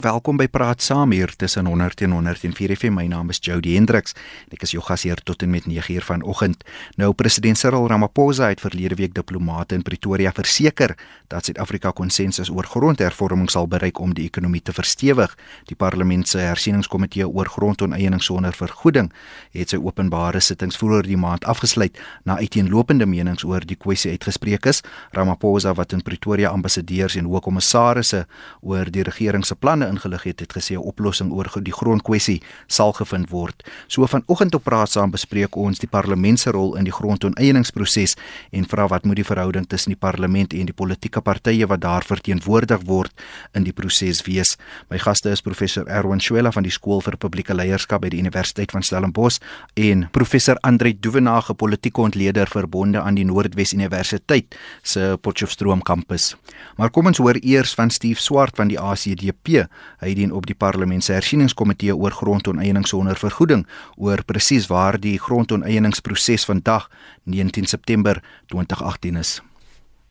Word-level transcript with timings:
Welkom 0.00 0.38
by 0.40 0.46
Praat 0.48 0.80
Saam 0.80 1.10
hier 1.12 1.28
tussen 1.36 1.66
100 1.66 2.00
en 2.00 2.14
104 2.16 2.72
FM. 2.72 2.94
My 2.96 3.04
naam 3.04 3.28
is 3.28 3.36
Jody 3.44 3.74
Hendriks 3.74 4.14
en 4.48 4.54
ek 4.56 4.62
is 4.64 4.70
jou 4.72 4.80
gasheer 4.80 5.20
tot 5.28 5.42
en 5.44 5.50
met 5.52 5.66
9uur 5.68 6.06
vanoggend. 6.06 6.62
Nou 6.96 7.10
president 7.12 7.58
Cyril 7.60 7.84
Ramaphosa 7.92 8.48
het 8.48 8.62
verlede 8.64 8.96
week 8.96 9.12
diplomate 9.12 9.76
in 9.76 9.84
Pretoria 9.84 10.32
verseker 10.32 10.94
dat 11.28 11.44
Suid-Afrika 11.44 11.92
konsensus 11.92 12.48
oor 12.48 12.64
grondhervorming 12.64 13.50
sal 13.52 13.68
bereik 13.68 14.00
om 14.00 14.14
die 14.16 14.24
ekonomie 14.24 14.62
te 14.64 14.72
verstewig. 14.72 15.34
Die 15.68 15.76
parlement 15.76 16.24
se 16.28 16.40
hersieningskomitee 16.46 17.28
oor 17.28 17.52
grondoneening 17.52 18.24
sonder 18.24 18.56
vergoeding 18.56 19.12
het 19.52 19.76
sy 19.76 19.82
openbare 19.84 20.40
sittings 20.40 20.80
vroeër 20.80 21.10
die 21.12 21.20
maand 21.20 21.44
afgesluit 21.44 22.00
na 22.24 22.38
uiteenlopende 22.40 23.04
menings 23.04 23.44
oor 23.44 23.68
die 23.68 23.76
kwessie 23.76 24.14
uitgespreek 24.16 24.64
is. 24.72 24.80
Ramaphosa 25.12 25.76
wat 25.76 25.92
in 25.92 26.00
Pretoria 26.00 26.56
ambassadeurs 26.56 27.20
en 27.20 27.28
hoogkommissarisse 27.28 28.24
oor 28.64 28.88
die 28.88 29.04
regering 29.04 29.44
se 29.44 29.60
planne 29.60 29.89
ingelig 29.90 30.22
het, 30.30 30.40
het 30.40 30.52
gesê 30.56 30.74
'n 30.74 30.86
oplossing 30.86 31.32
oor 31.32 31.50
die 31.62 31.72
grondkwessie 31.72 32.40
sal 32.66 32.92
gevind 32.92 33.30
word. 33.30 33.62
So 33.88 34.06
vanoggend 34.06 34.54
op 34.54 34.64
praat 34.64 34.90
saam 34.90 35.10
bespreek 35.10 35.56
ons 35.56 35.78
die 35.78 35.88
parlement 35.88 36.40
se 36.40 36.50
rol 36.50 36.76
in 36.76 36.84
die 36.84 36.92
grondonteieningsproses 36.92 38.16
en 38.50 38.66
vra 38.66 38.86
wat 38.88 39.04
moet 39.04 39.16
die 39.16 39.24
verhouding 39.24 39.66
tussen 39.68 39.92
die 39.92 39.98
parlement 39.98 40.52
en 40.52 40.66
die 40.66 40.76
politieke 40.76 41.20
partye 41.20 41.66
wat 41.66 41.80
daar 41.80 42.04
verteenwoordig 42.06 42.84
word 42.86 43.12
in 43.54 43.64
die 43.64 43.72
proses 43.72 44.22
wees. 44.26 44.56
My 44.90 44.98
gaste 44.98 45.30
is 45.30 45.42
professor 45.42 45.86
Erwin 45.86 46.20
Schuela 46.20 46.52
van 46.52 46.62
die 46.62 46.72
skool 46.72 47.00
vir 47.00 47.16
publieke 47.16 47.54
leierskap 47.54 48.02
by 48.04 48.10
die 48.12 48.20
Universiteit 48.20 48.72
van 48.72 48.82
Stellenbosch 48.82 49.40
en 49.74 50.06
professor 50.12 50.58
Andre 50.66 50.92
Duvenage, 50.92 51.54
politieke 51.54 52.00
ontleder 52.00 52.50
verbonde 52.50 53.00
aan 53.00 53.18
die 53.18 53.24
Noordwes 53.24 53.72
Universiteit 53.72 54.56
se 54.82 55.16
Potchefstroom 55.20 55.82
kampus. 55.82 56.34
Maar 56.76 56.90
kom 56.90 57.10
ons 57.10 57.20
hoor 57.20 57.38
eers 57.40 57.74
van 57.74 57.90
Steve 57.90 58.20
Swart 58.20 58.56
van 58.56 58.70
die 58.70 58.78
ACDP 58.80 59.66
hy 60.00 60.14
dien 60.14 60.32
op 60.32 60.46
die 60.46 60.54
parlement 60.54 61.04
se 61.04 61.12
hersieningskomitee 61.12 61.94
oor 61.96 62.10
grondoneening 62.10 62.86
sonder 62.86 63.16
vergoeding 63.16 63.66
oor 63.96 64.24
presies 64.26 64.68
waar 64.68 64.98
die 65.00 65.18
grondoneeningproses 65.18 66.46
vandag 66.46 66.88
19 67.24 67.64
September 67.64 68.22
2018 68.46 69.16
is. 69.16 69.40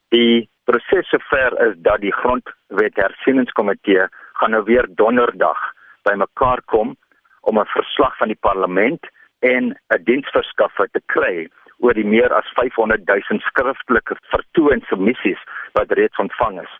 Die 0.09 0.49
proses 0.65 1.09
sover 1.09 1.55
is 1.67 1.75
dat 1.77 2.01
die 2.01 2.13
grondwet 2.13 2.95
hersieningskomitee 2.95 4.07
gaan 4.39 4.51
nou 4.51 4.63
weer 4.63 4.87
donderdag 4.95 5.59
bymekaar 6.07 6.61
kom 6.65 6.95
om 7.41 7.59
'n 7.59 7.65
verslag 7.65 8.17
van 8.17 8.27
die 8.27 8.41
parlement 8.47 9.01
en 9.39 9.75
'n 9.95 10.03
diensverskaffer 10.03 10.87
te 10.91 11.01
kry 11.05 11.49
oor 11.79 11.93
die 11.93 12.05
meer 12.05 12.33
as 12.33 12.47
500 12.55 13.07
000 13.07 13.39
skriftelike 13.49 14.15
vertoon 14.33 14.83
submissies 14.89 15.41
wat 15.73 15.91
reeds 15.91 16.17
ontvang 16.17 16.61
is. 16.61 16.73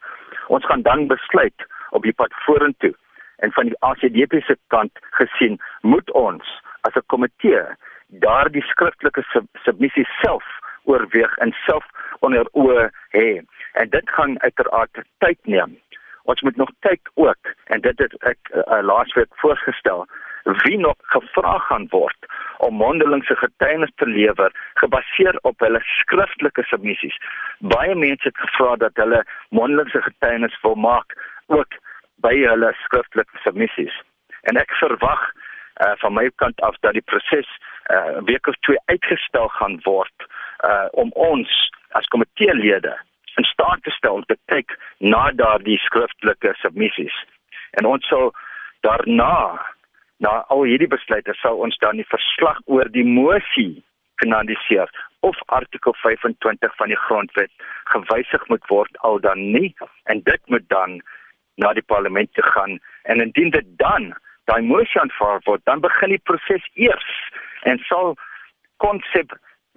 Ons 0.47 0.65
gaan 0.65 0.81
dan 0.81 1.07
besluit 1.07 1.67
op 1.89 2.03
die 2.03 2.13
pad 2.13 2.33
vorentoe. 2.45 2.93
En 3.37 3.51
van 3.51 3.65
die 3.65 3.79
ACDP 3.79 4.41
se 4.43 4.57
kant 4.67 4.91
gesien, 5.19 5.59
moet 5.81 6.11
ons 6.11 6.45
as 6.81 6.95
'n 6.95 7.05
komitee 7.05 7.63
daardie 8.07 8.63
skriftelike 8.63 9.23
sub 9.31 9.45
submissie 9.63 10.07
self 10.21 10.45
oorweeg 10.83 11.37
en 11.37 11.51
self 11.65 11.85
onder 12.19 12.47
oë 12.51 12.89
hê. 13.17 13.41
En 13.73 13.89
dit 13.89 14.09
gaan 14.09 14.41
uiteraard 14.41 15.03
tyd 15.17 15.39
neem. 15.43 15.77
Ons 16.23 16.41
moet 16.41 16.55
nog 16.55 16.71
kyk 16.79 17.09
ook 17.13 17.53
en 17.65 17.81
dit 17.81 17.99
het 17.99 18.13
ek 18.23 18.39
uh, 18.53 18.81
laasweek 18.81 19.31
voorgestel 19.41 20.05
wie 20.63 20.77
nog 20.77 20.95
gevra 21.13 21.57
gaan 21.57 21.87
word 21.89 22.27
om 22.57 22.73
mondelingse 22.73 23.35
getuienis 23.35 23.91
te 23.95 24.07
lewer 24.07 24.51
gebaseer 24.81 25.37
op 25.41 25.59
hulle 25.59 25.81
skriftelike 25.83 26.63
submissies. 26.63 27.17
Baie 27.59 27.95
mense 27.95 28.27
het 28.27 28.37
gevra 28.37 28.75
dat 28.75 28.95
hulle 28.95 29.23
mondelingse 29.49 30.01
getuienis 30.01 30.57
wil 30.61 30.75
maak 30.75 31.15
ook 31.49 31.77
by 32.25 32.33
hulle 32.35 32.71
skriftelike 32.83 33.43
submissies. 33.43 33.95
En 34.51 34.59
ek 34.59 34.71
verwag 34.79 35.21
uh, 35.29 35.93
van 36.03 36.13
my 36.13 36.29
kant 36.41 36.61
af 36.67 36.77
dat 36.85 36.93
die 36.97 37.05
proses 37.11 37.49
'n 37.49 37.93
uh, 37.95 38.21
week 38.29 38.47
of 38.47 38.55
twee 38.65 38.79
uitgestel 38.85 39.47
gaan 39.47 39.79
word 39.83 40.17
uh, 40.69 40.87
om 40.91 41.11
ons 41.13 41.71
as 41.97 42.07
komiteelede 42.13 42.93
in 43.35 43.43
staat 43.43 43.83
te 43.83 43.91
stel 43.91 44.13
om 44.13 44.25
te 44.27 44.37
kyk 44.45 44.77
na 44.97 45.31
daardie 45.31 45.77
skriftelike 45.77 46.53
submissies. 46.61 47.15
En 47.71 47.85
ons 47.85 48.07
sal 48.07 48.33
daarna 48.79 49.59
na 50.17 50.43
al 50.53 50.63
hierdie 50.67 50.91
besluite 50.91 51.33
sou 51.33 51.55
ons 51.63 51.77
dan 51.83 51.95
die 51.95 52.11
verslag 52.11 52.59
oor 52.65 52.89
die 52.91 53.05
mosie 53.07 53.83
finaliseer 54.21 54.91
of 55.19 55.39
artikel 55.45 55.95
25 56.01 56.75
van 56.75 56.91
die 56.91 56.99
grondwet 57.07 57.51
gewysig 57.93 58.47
moet 58.51 58.65
word 58.67 58.99
al 59.07 59.19
dan 59.23 59.39
nie 59.55 59.71
en 60.11 60.21
dit 60.27 60.41
moet 60.53 60.67
dan 60.67 60.99
na 61.61 61.73
die 61.77 61.85
parlement 61.85 62.31
te 62.33 62.43
gaan. 62.43 62.79
En 63.03 63.21
indien 63.21 63.51
dit 63.55 63.67
dan 63.81 64.13
daai 64.49 64.61
mosie 64.65 65.01
aanvaar 65.01 65.43
word, 65.45 65.61
dan 65.69 65.83
begin 65.83 66.15
die 66.15 66.23
proses 66.29 66.65
eers 66.73 67.09
en 67.69 67.81
sal 67.89 68.15
konsep 68.81 69.35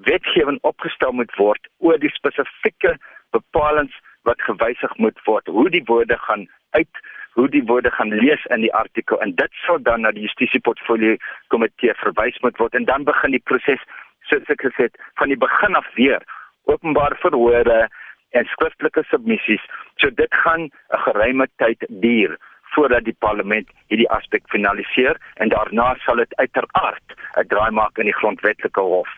wetgewing 0.08 0.58
opgestel 0.62 1.12
moet 1.12 1.34
word 1.36 1.68
oor 1.78 1.98
die 2.00 2.12
spesifieke 2.14 2.96
bepalinge 3.36 3.92
wat 4.28 4.42
gewysig 4.46 4.92
moet 5.02 5.18
word, 5.26 5.46
hoe 5.50 5.68
die 5.70 5.82
woorde 5.90 6.16
gaan 6.26 6.46
uit, 6.78 7.02
hoe 7.34 7.48
die 7.50 7.64
woorde 7.66 7.90
gaan 7.90 8.14
lees 8.14 8.44
in 8.54 8.62
die 8.62 8.74
artikel. 8.74 9.18
En 9.20 9.34
dit 9.34 9.58
sal 9.66 9.82
dan 9.82 10.06
na 10.06 10.12
die 10.14 10.22
justisie 10.26 10.60
portfolio 10.60 11.16
komitee 11.54 11.94
verwys 12.04 12.38
moet 12.46 12.58
word 12.62 12.78
en 12.78 12.86
dan 12.86 13.04
begin 13.08 13.34
die 13.34 13.42
proses 13.50 13.82
soos 14.30 14.54
ek 14.54 14.62
gesê 14.68 14.88
het 14.88 15.00
van 15.20 15.32
die 15.32 15.40
begin 15.40 15.74
af 15.74 15.88
weer 15.98 16.22
openbaar 16.70 17.16
verhore 17.24 17.88
en 18.32 18.44
skriftelike 18.44 19.04
submissies. 19.10 19.64
So 19.96 20.10
dit 20.10 20.34
gaan 20.44 20.62
'n 20.62 21.02
geruime 21.06 21.46
tyd 21.56 21.86
duur 21.88 22.38
voordat 22.74 23.04
die 23.04 23.16
parlement 23.18 23.68
hierdie 23.86 24.10
aspek 24.10 24.42
finaliseer 24.48 25.20
en 25.34 25.48
daarna 25.48 25.94
sal 26.04 26.16
dit 26.16 26.34
uiteraard 26.36 27.06
'n 27.36 27.46
draai 27.48 27.70
maak 27.70 27.98
in 27.98 28.04
die 28.04 28.18
grondwetlike 28.20 28.80
hof. 28.80 29.08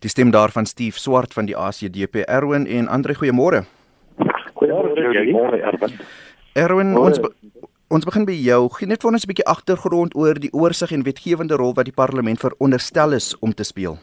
Die 0.00 0.10
stem 0.10 0.30
daarvan 0.30 0.66
Steve 0.66 0.98
Swart 0.98 1.32
van 1.32 1.46
die 1.46 1.56
ACDP 1.56 2.14
Erwin 2.14 2.66
en 2.66 2.88
Andre 2.88 3.14
goeiemôre. 3.14 3.64
Goeiemôre 4.54 5.60
Erwin. 5.62 5.98
Erwin 6.52 6.96
ons 6.96 7.20
be 7.20 7.30
ons 7.88 8.04
begin 8.04 8.24
by 8.24 8.32
jou. 8.32 8.68
Gee 8.72 8.88
net 8.88 9.02
vir 9.02 9.10
ons 9.10 9.24
'n 9.24 9.28
bietjie 9.28 9.46
agtergrond 9.46 10.14
oor 10.16 10.34
die 10.34 10.52
oorsig 10.52 10.92
en 10.92 11.02
wetgewende 11.02 11.56
rol 11.56 11.74
wat 11.74 11.84
die 11.84 11.94
parlement 11.94 12.40
veronderstel 12.40 13.12
is 13.12 13.38
om 13.38 13.52
te 13.54 13.64
speel. 13.64 13.98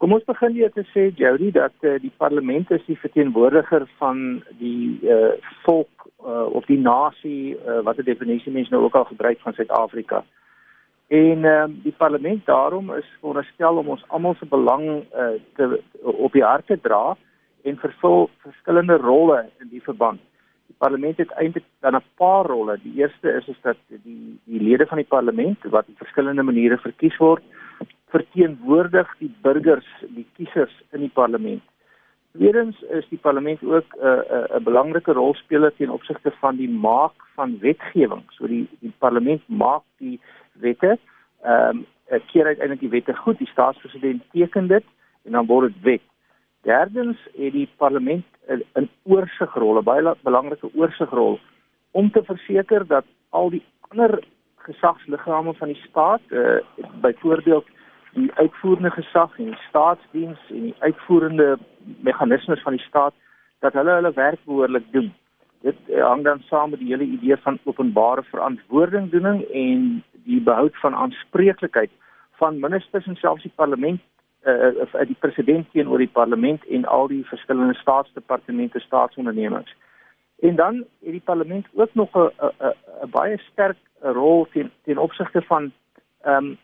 Kom 0.00 0.14
ons 0.16 0.24
begin 0.24 0.54
hier 0.56 0.70
te 0.72 0.80
sê 0.94 1.10
Jody 1.12 1.50
dat 1.52 1.74
uh, 1.84 1.98
die 2.00 2.12
parlement 2.22 2.70
is 2.72 2.84
die 2.86 2.96
verteenwoordiger 3.02 3.82
van 3.98 4.38
die 4.56 4.96
uh, 5.04 5.34
volk 5.66 6.06
uh, 6.24 6.46
of 6.56 6.64
die 6.70 6.78
nasie 6.80 7.52
uh, 7.52 7.82
wat 7.84 8.00
'n 8.00 8.08
definisie 8.08 8.52
mens 8.52 8.70
nou 8.72 8.80
ook 8.86 8.96
al 8.96 9.04
gebruik 9.10 9.44
van 9.44 9.52
Suid-Afrika. 9.52 10.22
En 11.12 11.44
uh, 11.44 11.66
die 11.84 11.92
parlement 11.92 12.46
daarom 12.46 12.94
is 12.96 13.12
veronderstel 13.20 13.76
om 13.76 13.92
ons 13.92 14.04
almal 14.08 14.34
se 14.40 14.48
belang 14.48 15.04
uh, 15.12 15.36
te 15.60 15.82
op 16.00 16.32
die 16.32 16.48
hart 16.48 16.66
te 16.66 16.80
dra 16.80 17.16
en 17.62 17.76
vervul 17.76 18.30
verskillende 18.40 18.96
rolle 18.96 19.50
in 19.60 19.68
die 19.68 19.84
verband. 19.84 20.20
Die 20.72 20.80
parlement 20.80 21.16
het 21.20 21.30
eintlik 21.36 21.68
dan 21.84 21.96
'n 22.00 22.08
paar 22.16 22.46
rolle. 22.46 22.80
Die 22.82 22.96
eerste 23.04 23.36
is 23.36 23.48
is 23.48 23.60
dat 23.60 23.76
die 23.88 24.40
die 24.44 24.62
lede 24.62 24.86
van 24.86 24.96
die 24.96 25.12
parlement 25.16 25.58
wat 25.62 25.88
op 25.88 25.96
verskillende 25.98 26.42
maniere 26.42 26.78
verkies 26.78 27.16
word, 27.16 27.44
verteenwoordig 28.10 29.10
die 29.18 29.30
burgers, 29.42 29.86
die 30.14 30.26
kiesers 30.36 30.72
in 30.90 31.04
die 31.06 31.12
parlement. 31.14 31.62
Tweedens 32.36 32.78
is 32.94 33.06
die 33.10 33.18
parlement 33.18 33.62
ook 33.62 33.86
'n 33.96 34.06
uh, 34.06 34.10
'n 34.10 34.34
uh, 34.36 34.56
'n 34.56 34.64
belangrike 34.64 35.12
rolspeler 35.12 35.72
teen 35.74 35.90
opsigte 35.90 36.30
van 36.40 36.56
die 36.56 36.70
maak 36.70 37.16
van 37.34 37.58
wetgewing. 37.58 38.22
So 38.30 38.46
die 38.46 38.68
die 38.80 38.92
parlement 38.98 39.42
maak 39.48 39.82
die 39.98 40.20
wette. 40.52 40.98
Ehm 41.42 41.76
um, 41.76 41.86
keer 42.26 42.46
uiteindelik 42.46 42.80
die 42.80 42.90
wette 42.90 43.14
goed. 43.16 43.38
Die 43.38 43.50
staatspresident 43.50 44.22
teken 44.32 44.66
dit 44.66 44.84
en 45.24 45.32
dan 45.32 45.46
word 45.46 45.72
dit 45.72 45.82
wet. 45.82 46.06
Derdens 46.62 47.18
het 47.36 47.52
die 47.52 47.68
parlement 47.76 48.24
'n 48.48 48.88
oorsigrol, 49.02 49.78
'n 49.78 49.84
baie 49.84 50.14
belangrike 50.22 50.74
oorsigrol 50.74 51.40
om 51.90 52.10
te 52.10 52.22
verseker 52.22 52.86
dat 52.86 53.04
al 53.28 53.50
die 53.50 53.64
ander 53.88 54.24
gesagsliggame 54.56 55.54
van 55.54 55.68
die 55.68 55.82
staat, 55.88 56.20
uh, 56.28 56.60
byvoorbeeld 57.00 57.66
die 58.12 58.30
uitvoerende 58.34 58.90
gesag 58.90 59.38
en 59.38 59.44
die 59.44 59.62
staatsdiens 59.68 60.38
en 60.48 60.62
die 60.68 60.74
uitvoerende 60.78 61.58
meganismes 62.00 62.62
van 62.62 62.76
die 62.76 62.86
staat 62.86 63.14
dat 63.58 63.72
hulle 63.72 63.90
hulle 63.90 64.12
werk 64.12 64.38
behoorlik 64.44 64.92
doen. 64.92 65.12
Dit 65.60 65.76
eh, 65.88 66.04
hang 66.04 66.24
dan 66.24 66.42
saam 66.48 66.70
met 66.70 66.78
die 66.78 66.88
hele 66.88 67.04
idee 67.04 67.36
van 67.36 67.58
openbare 67.64 68.22
verantwoordingdoening 68.22 69.42
en 69.42 70.04
die 70.24 70.40
behoud 70.40 70.76
van 70.80 70.94
aanspreeklikheid 70.94 71.90
van 72.40 72.60
ministers 72.60 73.06
en 73.06 73.16
selfs 73.16 73.42
die 73.42 73.52
parlement 73.54 74.00
uh, 74.44 74.80
of 74.80 74.94
uh, 74.94 75.04
die 75.04 75.16
president 75.20 75.66
teenoor 75.72 75.98
die 76.00 76.08
parlement 76.12 76.64
en 76.66 76.86
al 76.88 77.08
die 77.08 77.24
verskillende 77.28 77.74
staatsdepartemente, 77.74 78.80
staatsondernemings. 78.80 79.74
En 80.40 80.56
dan 80.56 80.76
het 81.04 81.12
die 81.12 81.20
parlement 81.24 81.66
ook 81.74 81.94
nog 81.94 82.08
'n 82.16 83.10
baie 83.10 83.38
sterk 83.38 83.76
rol 84.00 84.46
teen 84.52 84.70
teen 84.84 84.98
opsigte 84.98 85.42
van 85.42 85.72
ehm 86.22 86.44
um, 86.44 86.58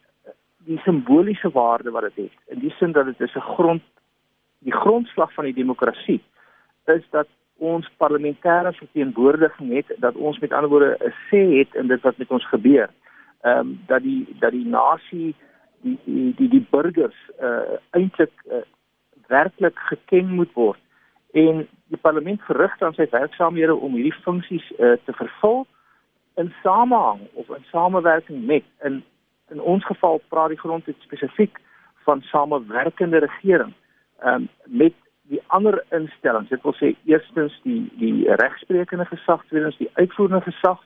die 0.67 0.79
simboliese 0.85 1.51
waarde 1.55 1.91
wat 1.91 2.09
dit 2.09 2.17
het. 2.27 2.39
In 2.55 2.59
die 2.61 2.75
sin 2.79 2.93
dat 2.93 3.07
dit 3.07 3.21
is 3.21 3.35
'n 3.35 3.51
grond 3.55 3.83
die 4.59 4.75
grondslag 4.75 5.33
van 5.33 5.45
die 5.45 5.55
demokrasie 5.55 6.23
is 6.85 7.05
dat 7.11 7.29
ons 7.59 7.91
parlementêre 7.97 8.73
verteenwoordiging 8.73 9.73
het 9.75 9.95
dat 9.99 10.15
ons 10.15 10.39
met 10.39 10.53
ander 10.53 10.71
woorde 10.71 10.97
'n 11.01 11.15
sê 11.29 11.59
het 11.59 11.75
in 11.75 11.87
dit 11.87 12.01
wat 12.01 12.17
met 12.17 12.31
ons 12.31 12.49
gebeur. 12.49 12.91
Ehm 13.41 13.59
um, 13.59 13.81
dat 13.87 14.03
die 14.03 14.37
dat 14.39 14.51
die 14.51 14.67
nasie 14.67 15.35
die 15.81 15.99
die 16.05 16.35
die, 16.35 16.49
die 16.49 16.67
burgers 16.71 17.17
uh 17.41 17.79
eintlik 17.91 18.33
uh, 18.51 18.57
werklik 19.27 19.79
geken 19.79 20.35
moet 20.35 20.53
word 20.53 20.79
en 21.33 21.69
die 21.87 22.01
parlement 22.01 22.43
verrig 22.43 22.79
dan 22.79 22.95
sy 22.95 23.07
werksaamhede 23.11 23.75
om 23.75 23.95
hierdie 23.95 24.21
funksies 24.23 24.71
uh, 24.79 24.93
te 25.05 25.13
vervul 25.13 25.67
in 26.35 26.53
samehang 26.63 27.21
of 27.33 27.49
in 27.49 27.65
samewerking 27.71 28.47
met 28.47 28.65
in 28.83 29.05
in 29.51 29.61
ons 29.61 29.85
geval 29.85 30.21
praat 30.29 30.49
die 30.49 30.59
grondwet 30.59 30.97
spesifiek 31.01 31.61
van 32.05 32.23
samewerkende 32.23 33.19
regering 33.19 33.75
um, 34.25 34.49
met 34.65 34.95
die 35.23 35.43
ander 35.47 35.85
instellings 35.91 36.49
dit 36.49 36.63
wil 36.63 36.75
sê 36.79 36.95
eerstens 37.05 37.55
die 37.63 37.83
die 37.99 38.27
regsprekende 38.43 39.07
gesag 39.11 39.43
tweedens 39.47 39.79
die 39.79 39.91
uitvoerende 39.95 40.45
gesag 40.51 40.83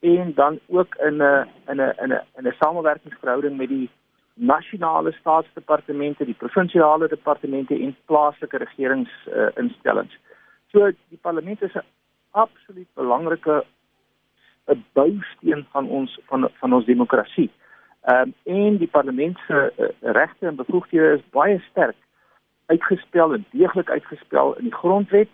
en 0.00 0.34
dan 0.34 0.58
ook 0.68 0.94
in 0.94 1.22
'n 1.22 1.46
in 1.68 1.80
'n 1.80 1.94
in 2.02 2.12
'n 2.12 2.22
in 2.38 2.46
'n 2.46 2.56
samewerkingsverhouding 2.60 3.56
met 3.56 3.68
die 3.68 3.90
nasionale 4.36 5.12
staatsdepartemente, 5.12 6.24
die 6.24 6.34
provinsiale 6.34 7.08
departemente 7.08 7.74
en 7.74 7.96
plaaslike 8.04 8.56
regeringsinstellings. 8.56 10.12
Uh, 10.12 10.18
so 10.70 10.90
die 11.08 11.18
parlement 11.20 11.62
is 11.62 11.74
'n 11.74 11.84
absoluut 12.30 12.88
belangrike 12.94 13.64
'n 14.66 14.84
bousteen 14.92 15.66
van 15.70 15.88
ons 15.88 16.20
van 16.26 16.48
van 16.60 16.72
ons 16.72 16.84
demokrasie. 16.84 17.50
Ehm 18.06 18.32
um, 18.46 18.54
en 18.56 18.76
die 18.76 18.88
parlement 18.88 19.38
se 19.46 19.72
uh, 19.78 19.86
regte 20.00 20.46
en 20.46 20.56
bevoegdhede 20.56 21.14
is 21.14 21.30
baie 21.30 21.58
sterk 21.70 21.96
uitgespel 22.66 23.34
en 23.34 23.44
deeglik 23.50 23.90
uitgespel 23.90 24.54
in 24.56 24.64
die 24.68 24.74
grondwet 24.74 25.28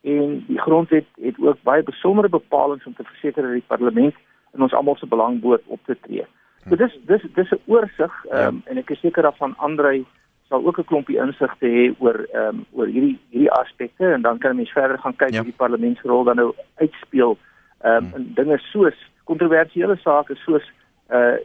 en 0.00 0.44
die 0.46 0.60
grondwet 0.60 1.06
het 1.20 1.38
ook 1.40 1.62
baie 1.62 1.82
besondere 1.82 2.28
bepalinge 2.28 2.84
om 2.84 2.94
te 2.94 3.04
verseker 3.04 3.42
dat 3.42 3.52
die 3.52 3.64
parlement 3.66 4.14
in 4.52 4.62
ons 4.62 4.72
almal 4.72 4.96
se 4.96 5.06
belang 5.06 5.40
behoort 5.40 5.64
op 5.66 5.80
te 5.84 5.96
tree. 6.00 6.26
So 6.68 6.76
dis 6.76 6.98
dis 7.06 7.24
dis 7.34 7.50
'n 7.50 7.60
oorsig 7.66 8.24
um, 8.24 8.38
ja. 8.38 8.52
en 8.64 8.76
ek 8.76 8.90
is 8.90 9.00
seker 9.00 9.22
daarvan 9.22 9.56
Andrei 9.56 10.06
sal 10.48 10.66
ook 10.66 10.78
'n 10.78 10.84
klompie 10.84 11.20
insigte 11.20 11.66
hê 11.66 11.94
oor 11.98 12.26
ehm 12.32 12.48
um, 12.48 12.64
oor 12.72 12.86
hierdie 12.86 13.18
hierdie 13.30 13.52
aspekte 13.52 14.12
en 14.12 14.22
dan 14.22 14.38
kan 14.38 14.56
mens 14.56 14.72
verder 14.72 14.98
gaan 14.98 15.16
kyk 15.16 15.30
ja. 15.30 15.36
hoe 15.36 15.50
die 15.50 15.62
parlementsrol 15.64 16.24
dan 16.24 16.36
nou 16.36 16.52
uitspeel 16.74 17.38
ehm 17.80 17.96
um, 17.96 18.12
in 18.16 18.32
dinge 18.34 18.58
soos 18.58 18.98
kontroversiële 19.24 19.96
sake 19.96 20.34
soos 20.34 20.72
uh 21.10 21.38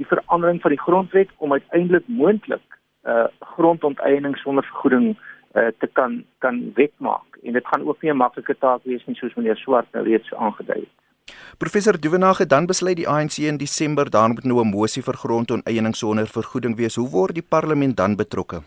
die 0.00 0.08
verandering 0.08 0.60
van 0.64 0.72
die 0.74 0.80
grondwet 0.80 1.32
om 1.44 1.52
uiteindelik 1.52 2.06
moontlik 2.06 2.78
uh 3.08 3.26
grondonteiening 3.54 4.36
sonder 4.36 4.64
vergoeding 4.70 5.06
uh 5.58 5.68
te 5.82 5.88
kan 5.98 6.24
kan 6.38 6.72
wetmaak 6.74 7.38
en 7.42 7.52
dit 7.52 7.66
gaan 7.66 7.86
ook 7.88 8.02
nie 8.02 8.12
'n 8.12 8.22
maklike 8.24 8.56
taak 8.58 8.80
wees 8.84 9.04
nie 9.06 9.16
soos 9.16 9.34
meneer 9.34 9.56
Swart 9.56 9.92
nou 9.92 10.04
reeds 10.04 10.34
aangedui 10.34 10.80
het. 10.80 10.96
Professor 11.58 12.00
Duvenage 12.00 12.46
dan 12.46 12.66
besluit 12.66 12.96
die 12.96 13.08
ANC 13.08 13.36
in 13.38 13.56
Desember 13.56 14.10
daar 14.10 14.28
moet 14.28 14.44
nou 14.44 14.60
'n 14.60 14.74
mosie 14.76 15.02
vir 15.02 15.16
grondonteiening 15.24 15.94
sonder 15.96 16.26
vergoeding 16.26 16.76
wees. 16.76 16.96
Hoe 16.96 17.10
word 17.10 17.34
die 17.34 17.48
parlement 17.48 17.96
dan 17.96 18.16
betrokke? 18.16 18.58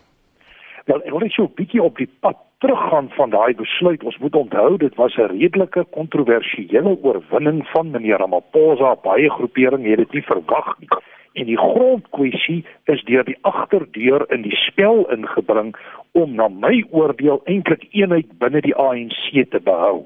Wel, 0.84 1.00
ek 1.02 1.10
wil 1.10 1.20
net 1.20 1.32
so 1.32 1.42
'n 1.42 1.54
bietjie 1.54 1.82
op 1.82 1.96
die 1.96 2.10
pad 2.20 2.36
teruggaan 2.58 3.08
van 3.10 3.30
daai 3.30 3.54
besluit. 3.54 4.02
Ons 4.02 4.18
moet 4.18 4.34
onthou 4.34 4.76
dit 4.76 4.94
was 4.94 5.16
'n 5.16 5.30
redelike 5.38 5.86
kontroversiële 5.90 6.98
oorwinning 7.02 7.66
van 7.66 7.90
meneer 7.90 8.18
Ramaphosa. 8.18 8.94
Baie 9.02 9.30
groeperinge 9.30 9.88
het 9.88 9.98
dit 9.98 10.12
nie 10.12 10.22
verwag 10.22 10.78
nie 10.78 10.88
en 11.34 11.46
die 11.50 11.58
grondkwessie 11.58 12.62
is 12.90 13.02
deur 13.10 13.24
die 13.26 13.38
agterdeur 13.42 14.24
in 14.34 14.42
die 14.46 14.56
spel 14.56 15.04
ingebring 15.14 15.74
om 16.12 16.34
na 16.38 16.48
my 16.48 16.84
oordeel 16.90 17.40
eintlik 17.50 17.88
eenheid 17.90 18.30
binne 18.38 18.62
die 18.62 18.74
ANC 18.74 19.32
te 19.50 19.60
behou. 19.60 20.04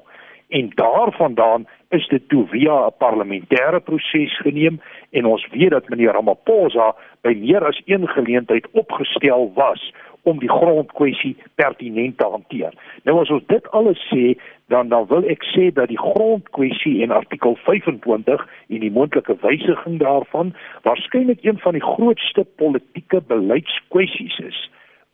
En 0.49 0.71
daarvandaan 0.75 1.67
is 1.93 2.07
dit 2.07 2.29
toe 2.29 2.47
via 2.47 2.87
'n 2.87 2.97
parlementêre 2.97 3.79
proses 3.79 4.37
geneem 4.41 4.81
en 5.11 5.25
ons 5.25 5.47
weet 5.51 5.69
dat 5.69 5.89
meneer 5.89 6.13
Ramaphosa 6.13 6.95
by 7.21 7.33
meer 7.37 7.65
as 7.65 7.81
een 7.85 8.07
geleentheid 8.07 8.67
opgestel 8.71 9.51
was 9.53 9.93
om 10.29 10.39
die 10.39 10.51
grondkwessie 10.51 11.35
pertinent 11.59 12.17
te 12.17 12.29
hanteer. 12.29 12.73
Nou 13.03 13.19
as 13.21 13.31
ons 13.33 13.45
dit 13.51 13.69
alles 13.77 14.01
sê, 14.11 14.37
dan 14.69 14.89
dan 14.93 15.07
wil 15.09 15.25
ek 15.33 15.43
sê 15.51 15.69
dat 15.73 15.89
die 15.89 15.99
grondkwessie 15.99 16.99
en 17.03 17.15
artikel 17.15 17.57
25 17.65 18.45
en 18.69 18.83
die 18.85 18.93
moontlike 18.93 19.35
wysiging 19.41 19.97
daarvan 20.03 20.53
waarskynlik 20.87 21.43
een 21.43 21.57
van 21.65 21.77
die 21.77 21.85
grootste 21.85 22.45
politieke 22.61 23.21
beleidskwessies 23.33 24.37
is 24.45 24.67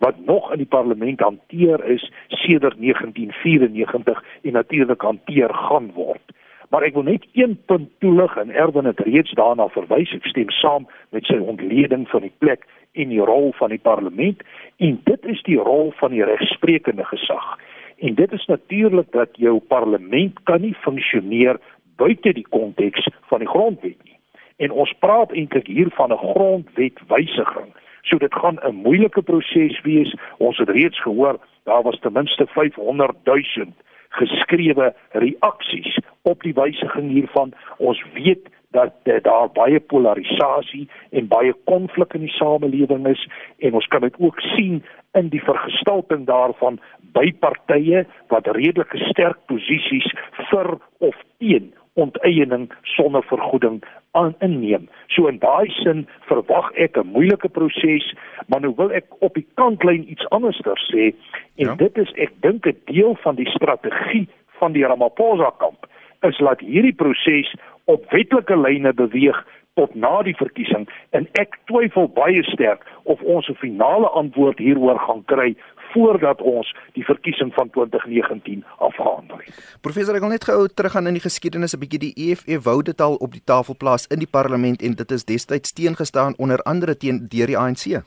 wat 0.03 0.15
nog 0.25 0.51
in 0.51 0.59
die 0.59 0.67
parlement 0.67 1.19
hanteer 1.19 1.83
is 1.87 2.11
sedert 2.27 2.75
1994 2.79 4.23
en 4.41 4.51
natuurlik 4.51 5.01
hanteer 5.01 5.53
gaan 5.53 5.91
word. 5.93 6.35
Maar 6.69 6.83
ek 6.83 6.97
wil 6.97 7.07
net 7.07 7.25
een 7.33 7.55
punt 7.65 7.89
toelig 8.03 8.37
en 8.37 8.51
Erwin 8.51 8.89
het 8.89 8.99
reeds 8.99 9.31
daarna 9.39 9.67
verwys. 9.71 10.11
Ek 10.17 10.25
stem 10.27 10.49
saam 10.49 10.87
met 11.15 11.23
sy 11.29 11.37
ontleding 11.37 12.07
van 12.11 12.25
die 12.25 12.33
plek 12.43 12.65
en 12.95 13.09
die 13.09 13.21
rol 13.21 13.51
van 13.59 13.69
die 13.69 13.81
parlement 13.81 14.43
en 14.77 14.99
dit 15.03 15.25
is 15.25 15.41
die 15.43 15.59
rol 15.59 15.91
van 15.99 16.11
die 16.11 16.23
regsprekende 16.23 17.05
gesag. 17.05 17.55
En 17.97 18.15
dit 18.15 18.31
is 18.31 18.45
natuurlik 18.45 19.11
dat 19.11 19.29
jou 19.39 19.59
parlement 19.59 20.43
kan 20.43 20.61
nie 20.61 20.75
funksioneer 20.83 21.59
buite 21.95 22.33
die 22.33 22.47
konteks 22.49 23.07
van 23.31 23.39
die 23.39 23.47
grondwet 23.47 23.99
nie. 24.03 24.19
En 24.57 24.71
ons 24.71 24.93
praat 24.99 25.31
eintlik 25.31 25.67
hier 25.67 25.91
van 25.95 26.11
'n 26.11 26.17
grondwetwysiging. 26.17 27.71
So 28.01 28.17
dit 28.17 28.33
gaan 28.33 28.59
'n 28.63 28.75
moeilike 28.75 29.21
proses 29.21 29.81
wees. 29.81 30.15
Ons 30.37 30.57
het 30.57 30.69
reeds 30.69 31.01
gehoor 31.01 31.39
daar 31.63 31.81
was 31.81 31.99
ten 31.99 32.13
minste 32.13 32.47
500 32.47 33.15
000 33.23 33.67
geskrewe 34.09 34.95
reaksies 35.11 35.99
op 36.21 36.43
die 36.43 36.53
wysiging 36.53 37.09
hiervan. 37.11 37.53
Ons 37.77 38.03
weet 38.13 38.47
dat 38.75 38.93
uh, 39.03 39.21
daar 39.23 39.49
baie 39.55 39.79
polarisasie 39.79 40.85
en 41.15 41.31
baie 41.31 41.53
konflik 41.71 42.13
in 42.17 42.27
die 42.27 42.35
samelewing 42.35 43.07
is 43.07 43.23
en 43.63 43.79
ons 43.79 43.87
kan 43.93 44.03
dit 44.03 44.15
ook 44.19 44.39
sien 44.55 44.83
in 45.15 45.31
die 45.31 45.43
vergestalting 45.43 46.25
daarvan 46.27 46.79
by 47.15 47.31
partye 47.39 48.03
wat 48.33 48.51
redelike 48.57 48.99
sterk 49.11 49.39
posisies 49.51 50.07
vir 50.51 50.75
of 50.99 51.15
teen 51.39 51.71
onteiening 51.95 52.67
sonder 52.97 53.23
vergoeding 53.23 53.79
aan 54.19 54.33
inneem. 54.43 54.89
So 55.07 55.29
in 55.31 55.39
daai 55.39 55.71
sin 55.79 56.03
verwag 56.27 56.71
ek 56.75 56.97
'n 56.97 57.07
moeilike 57.15 57.49
proses, 57.49 58.13
maar 58.47 58.61
nou 58.61 58.73
wil 58.75 58.91
ek 58.91 59.07
op 59.19 59.33
die 59.33 59.47
kantlyn 59.55 60.09
iets 60.11 60.27
anders 60.29 60.59
sê 60.91 61.15
en 61.55 61.67
ja. 61.71 61.75
dit 61.75 61.97
is 61.97 62.11
ek 62.15 62.31
dink 62.41 62.67
'n 62.67 62.81
deel 62.91 63.15
van 63.23 63.35
die 63.35 63.49
strategie 63.49 64.27
van 64.59 64.71
die 64.73 64.85
Ramaphosa 64.85 65.51
kamp 65.57 65.87
is 66.21 66.39
laat 66.39 66.59
hierdie 66.59 66.95
proses 66.95 67.55
op 67.85 68.05
wetlike 68.11 68.55
lyne 68.55 68.93
beweeg 68.93 69.45
tot 69.75 69.95
na 69.95 70.21
die 70.23 70.35
verkiesing 70.39 70.87
en 71.17 71.27
ek 71.39 71.57
twyfel 71.69 72.07
baie 72.15 72.43
sterk 72.47 72.85
of 73.03 73.21
ons 73.21 73.49
'n 73.49 73.59
finale 73.59 74.07
antwoord 74.07 74.59
hieroor 74.59 74.99
gaan 74.99 75.23
kry 75.25 75.55
voordat 75.93 76.41
ons 76.41 76.75
die 76.93 77.03
verkiesing 77.03 77.53
van 77.53 77.69
2019 77.69 78.63
afhandel 78.77 79.37
het. 79.37 79.77
Professor, 79.81 80.15
ek 80.15 80.21
wil 80.25 80.33
net 80.35 80.47
gou 80.47 80.67
teruggaan 80.67 81.07
in 81.07 81.17
die 81.19 81.27
geskiedenis 81.27 81.75
'n 81.75 81.79
bietjie 81.79 82.03
die 82.07 82.15
EFF 82.25 82.63
wou 82.63 82.81
dit 82.83 83.01
al 83.01 83.15
op 83.15 83.31
die 83.31 83.45
tafel 83.51 83.75
plaas 83.75 84.07
in 84.07 84.19
die 84.19 84.31
parlement 84.37 84.81
en 84.81 84.95
dit 84.95 85.11
is 85.11 85.25
destyds 85.25 85.73
teengestaan 85.73 86.33
onder 86.37 86.59
andere 86.63 86.97
teen 86.97 87.27
deur 87.29 87.47
die 87.47 87.57
ANC. 87.57 88.03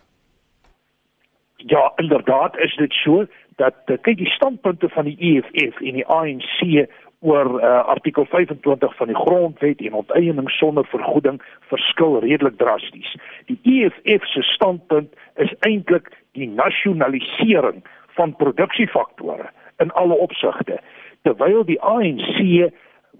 Ja, 1.56 1.92
inderdaad 1.96 2.56
is 2.56 2.76
dit 2.76 2.92
so 2.92 3.26
dat 3.56 3.74
eh, 3.86 3.96
kyk 4.00 4.16
die 4.16 4.30
standpunte 4.30 4.88
van 4.88 5.04
die 5.04 5.16
EFF 5.18 5.80
en 5.80 5.94
die 5.94 6.06
ANC 6.06 6.88
oor 7.20 7.58
uh, 7.58 7.84
artikel 7.84 8.24
25 8.24 8.96
van 8.96 9.06
die 9.06 9.16
grondwet 9.16 9.80
en 9.80 9.92
onteiening 9.92 10.50
sonder 10.50 10.86
vergoeding 10.86 11.42
verskil 11.70 12.18
redelik 12.22 12.58
drasties. 12.58 13.16
Die 13.46 13.58
EFF 13.62 14.26
se 14.26 14.42
standpunt 14.42 15.14
is 15.34 15.54
eintlik 15.66 16.12
die 16.38 16.48
nasionalisering 16.48 17.82
van 18.18 18.36
produksiefaktore 18.36 19.50
in 19.82 19.90
alle 19.92 20.14
opsigte 20.14 20.78
terwyl 21.22 21.64
die 21.66 21.80
ANC 21.82 22.70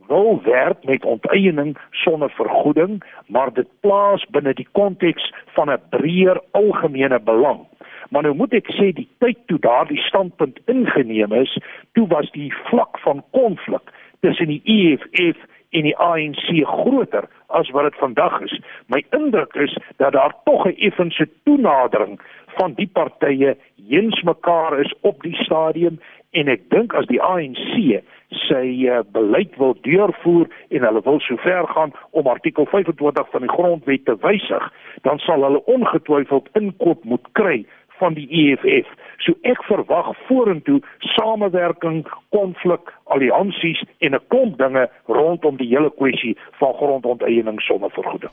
wil 0.09 0.41
werk 0.43 0.85
met 0.85 1.05
onteiening 1.05 1.77
sonder 1.91 2.31
vergoeding 2.31 3.03
maar 3.27 3.53
dit 3.53 3.69
plaas 3.81 4.25
binne 4.31 4.55
die 4.55 4.69
konteks 4.73 5.33
van 5.57 5.71
'n 5.71 5.83
breër 5.91 6.41
algemene 6.51 7.21
belang. 7.21 7.67
Maar 8.11 8.23
nou 8.23 8.35
moet 8.35 8.53
ek 8.53 8.71
sê 8.73 8.93
die 8.93 9.09
tyd 9.19 9.39
toe 9.47 9.59
daardie 9.59 10.01
standpunt 10.01 10.59
ingeneem 10.65 11.33
is 11.33 11.59
toe 11.93 12.07
was 12.07 12.31
die 12.31 12.55
vlak 12.69 12.99
van 12.99 13.25
konflik 13.31 13.93
tussen 14.21 14.47
die 14.47 14.63
EFF 14.65 15.37
en 15.71 15.83
die 15.83 15.97
ANC 15.97 16.49
groter 16.65 17.29
as 17.47 17.71
wat 17.71 17.83
dit 17.83 18.01
vandag 18.01 18.41
is. 18.41 18.61
My 18.87 19.05
indruk 19.11 19.55
is 19.55 19.77
dat 19.97 20.13
daar 20.13 20.35
tog 20.45 20.67
'n 20.67 20.77
effense 20.77 21.29
toenadering 21.45 22.21
van 22.47 22.73
die 22.75 22.91
partye 22.93 23.57
heens 23.89 24.23
mekaar 24.23 24.81
is 24.81 24.95
op 25.01 25.23
die 25.23 25.37
stadium 25.37 26.01
en 26.31 26.49
ek 26.49 26.71
dink 26.71 26.95
as 26.95 27.07
die 27.07 27.23
ANC 27.23 28.03
sy 28.31 28.87
uh, 28.87 29.01
beleid 29.13 29.57
wil 29.57 29.77
deurvoer 29.83 30.49
en 30.69 30.85
hulle 30.85 31.03
wil 31.05 31.21
sover 31.21 31.67
gaan 31.75 31.93
om 32.11 32.27
artikel 32.27 32.67
25 32.67 33.31
van 33.31 33.47
die 33.47 33.55
grondwet 33.57 34.05
te 34.05 34.17
wysig 34.21 34.73
dan 35.03 35.19
sal 35.19 35.43
hulle 35.43 35.65
ongetwyfeld 35.65 36.49
inkoop 36.53 37.05
moet 37.05 37.29
kry 37.33 37.65
van 37.99 38.15
die 38.15 38.29
EFF 38.31 38.89
So 39.27 39.35
ek 39.43 39.61
verwag 39.67 40.13
vorentoe 40.29 40.79
samewerking, 41.17 42.05
konflik, 42.35 42.93
alliansies 43.13 43.83
en 43.99 44.15
'n 44.15 44.27
klomp 44.31 44.59
dinge 44.59 44.89
rondom 45.07 45.57
die 45.57 45.69
hele 45.69 45.91
kwessie 45.91 46.37
van 46.61 46.73
grondonteiening 46.75 47.61
sonder 47.61 47.91
vergoeding. 47.91 48.33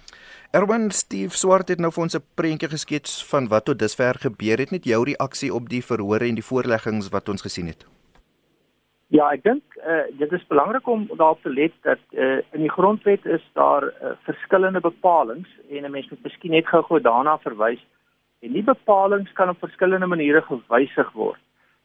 Erwin 0.52 0.92
Steve 0.92 1.36
Swart 1.36 1.68
het 1.68 1.80
nou 1.80 1.92
vir 1.92 2.04
ons 2.04 2.16
'n 2.16 2.24
prentjie 2.36 2.70
geskets 2.70 3.26
van 3.30 3.48
wat 3.48 3.66
tot 3.66 3.80
dusver 3.80 4.16
gebeur 4.20 4.58
het. 4.58 4.72
Net 4.72 4.86
jou 4.86 5.04
reaksie 5.04 5.54
op 5.54 5.70
die 5.70 5.84
verhore 5.84 6.28
en 6.28 6.36
die 6.36 6.50
voorleggings 6.52 7.10
wat 7.10 7.30
ons 7.30 7.42
gesien 7.42 7.68
het. 7.68 7.86
Ja, 9.14 9.28
ek 9.30 9.44
dink 9.46 9.76
uh, 9.86 10.08
dit 10.18 10.32
is 10.34 10.48
belangrik 10.50 10.88
om 10.90 11.04
daarop 11.12 11.42
te 11.42 11.52
let 11.54 11.74
dat 11.86 12.02
uh, 12.18 12.40
in 12.58 12.64
die 12.66 12.72
grondwet 12.74 13.26
is 13.26 13.44
daar 13.54 13.86
uh, 13.86 14.16
verskillende 14.26 14.82
bepalinge 14.82 15.46
en 15.70 15.86
'n 15.86 15.92
mens 15.92 16.10
moet 16.10 16.24
miskien 16.24 16.52
net 16.52 16.68
gou-gou 16.68 17.02
daarna 17.02 17.38
verwys. 17.38 17.84
En 18.42 18.52
die 18.52 18.64
bepalinge 18.64 19.34
kan 19.34 19.50
op 19.50 19.60
verskillende 19.60 20.08
maniere 20.08 20.42
gewysig 20.42 21.12
word. 21.12 21.40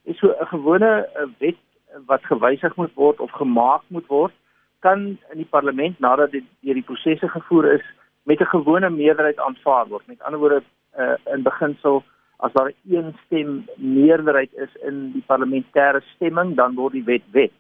Dis 0.05 0.19
so 0.19 0.33
'n 0.33 0.47
gewone 0.47 1.09
uh, 1.17 1.29
wet 1.39 1.61
wat 2.07 2.25
gewysig 2.25 2.77
moet 2.77 2.95
word 2.95 3.21
of 3.21 3.31
gemaak 3.31 3.83
moet 3.89 4.07
word, 4.07 4.33
kan 4.79 5.19
in 5.33 5.37
die 5.37 5.51
parlement 5.51 5.99
nadat 5.99 6.31
dit 6.31 6.45
deur 6.61 6.75
die 6.75 6.89
prosesse 6.89 7.29
gevoer 7.29 7.73
is, 7.73 7.85
met 8.23 8.41
'n 8.41 8.55
gewone 8.57 8.91
meerderheid 8.91 9.39
aanvaar 9.39 9.89
word. 9.89 10.07
Met 10.07 10.23
ander 10.23 10.41
woorde, 10.41 10.63
uh, 10.99 11.15
in 11.25 11.43
beginsel 11.43 12.03
as 12.41 12.53
daar 12.53 12.71
'n 12.71 12.95
een 12.95 13.17
stem 13.25 13.67
meerderheid 13.77 14.53
is 14.55 14.75
in 14.83 15.13
die 15.13 15.25
parlementêre 15.27 16.01
stemming, 16.15 16.57
dan 16.57 16.75
word 16.75 16.93
die 16.93 17.05
wet 17.05 17.23
wet. 17.31 17.53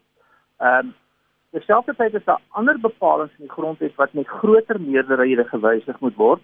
Ehm 0.59 0.87
um, 0.87 0.95
terselfdertyd 1.51 2.15
is 2.15 2.25
daar 2.25 2.41
ander 2.49 2.81
bepalinge 2.81 3.31
in 3.39 3.45
die 3.47 3.53
grondwet 3.53 3.95
wat 3.95 4.13
met 4.13 4.27
groter 4.27 4.81
meerderhede 4.81 5.45
gewysig 5.45 6.01
moet 6.01 6.15
word. 6.15 6.41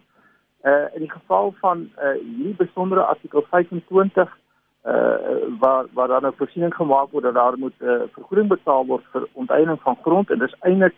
Uh 0.65 0.87
in 0.95 1.01
die 1.01 1.11
geval 1.11 1.55
van 1.61 1.91
uh 1.99 2.13
hierdie 2.13 2.57
besondere 2.57 3.03
artikel 3.03 3.47
25 3.51 4.39
uh 4.87 4.93
waar 5.59 5.85
waar 5.93 6.09
daar 6.09 6.21
'n 6.21 6.23
nou 6.23 6.35
voorsiening 6.37 6.75
gemaak 6.75 7.11
word 7.11 7.25
dat 7.25 7.35
daar 7.35 7.59
moet 7.59 7.75
'n 7.81 7.85
uh, 7.85 8.03
vergoeding 8.13 8.49
betaal 8.49 8.87
word 8.87 9.05
vir 9.13 9.29
onteiening 9.33 9.81
van 9.81 9.97
grond 10.03 10.31
en 10.31 10.39
dis 10.39 10.57
eintlik 10.61 10.95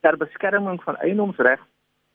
ter 0.00 0.16
beskerming 0.16 0.82
van 0.82 0.96
eiendomsreg 0.96 1.60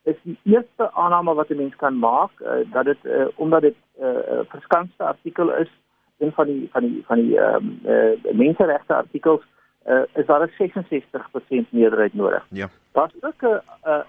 is 0.04 0.16
die 0.24 0.38
eerste 0.44 0.92
aanname 0.92 1.34
wat 1.34 1.50
'n 1.50 1.56
mens 1.56 1.76
kan 1.76 2.00
maak 2.00 2.32
uh, 2.40 2.72
dat 2.72 2.86
dit 2.86 2.98
uh, 3.04 3.28
omdat 3.36 3.62
dit 3.62 3.76
'n 4.00 4.04
uh, 4.04 4.40
verskanste 4.48 5.04
artikel 5.04 5.54
is 5.54 5.70
een 6.18 6.32
van 6.32 6.46
die 6.46 6.70
van 6.72 6.82
die 6.82 7.04
van 7.06 7.18
die 7.18 7.40
ehm 7.40 7.56
um, 7.56 7.80
uh, 7.86 8.34
menseregte 8.34 8.94
artikels 8.94 9.44
uh, 9.88 10.02
is 10.14 10.26
daar 10.26 10.44
'n 10.44 10.52
66% 10.58 11.70
meerderheid 11.70 12.14
nodig. 12.14 12.46
Ja. 12.50 12.68
Daar's 12.92 13.14
ook 13.22 13.42
'n 13.42 13.62
'n 13.84 14.04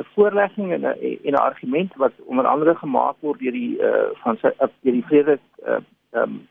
'n 0.00 0.06
voorlegging 0.14 0.72
en 0.72 0.80
'n 0.80 1.30
'n 1.30 1.34
argument 1.34 1.94
wat 1.94 2.12
onder 2.24 2.46
andere 2.46 2.74
gemaak 2.74 3.16
word 3.20 3.40
deur 3.40 3.52
die 3.52 3.78
uh, 3.78 3.92
van 4.12 4.36
sy 4.36 4.50
deur 4.58 4.92
die 4.92 5.04
vrede 5.06 5.38
ehm 5.64 5.82
uh, 6.12 6.20
um, 6.20 6.48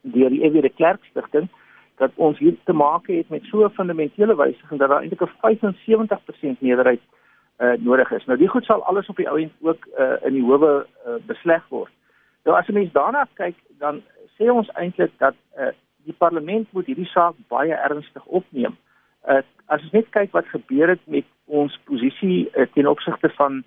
deur 0.00 0.30
die 0.30 0.42
Evie 0.42 0.60
de 0.60 0.68
Klerk 0.68 1.04
stigting 1.04 1.48
dat 1.96 2.10
ons 2.14 2.38
hier 2.38 2.56
te 2.64 2.72
maak 2.72 3.06
het 3.06 3.28
met 3.28 3.44
so 3.44 3.64
'n 3.64 3.70
fundamentele 3.70 4.36
wysiging 4.36 4.80
dat 4.80 4.88
daar 4.88 5.00
eintlik 5.00 5.20
'n 5.20 5.36
75% 5.40 6.60
meerderheid 6.60 7.00
uh, 7.00 7.21
nodig 7.78 8.10
is. 8.10 8.24
Nou 8.26 8.38
die 8.38 8.48
goed 8.48 8.64
sal 8.64 8.82
alles 8.90 9.08
op 9.08 9.16
die 9.16 9.28
ou 9.30 9.36
end 9.38 9.52
ook 9.60 9.86
uh, 9.98 10.16
in 10.26 10.34
die 10.34 10.42
howe 10.42 10.72
uh, 11.06 11.18
besleg 11.26 11.62
word. 11.68 11.92
Nou 12.44 12.56
as 12.58 12.68
'n 12.68 12.74
mens 12.74 12.92
daarna 12.92 13.26
kyk, 13.34 13.54
dan 13.78 14.02
sê 14.38 14.50
ons 14.50 14.70
eintlik 14.74 15.12
dat 15.18 15.34
uh, 15.58 15.70
die 16.04 16.14
parlement 16.18 16.66
moet 16.72 16.86
hierdie 16.86 17.10
saak 17.10 17.34
baie 17.48 17.74
ernstig 17.74 18.24
opneem. 18.24 18.76
Uh, 19.28 19.42
as 19.66 19.82
ons 19.82 19.92
net 19.92 20.08
kyk 20.10 20.32
wat 20.32 20.48
gebeur 20.50 20.88
het 20.88 21.02
met 21.06 21.26
ons 21.46 21.78
posisie 21.84 22.50
uh, 22.50 22.66
ten 22.74 22.86
opsigte 22.86 23.30
van 23.36 23.62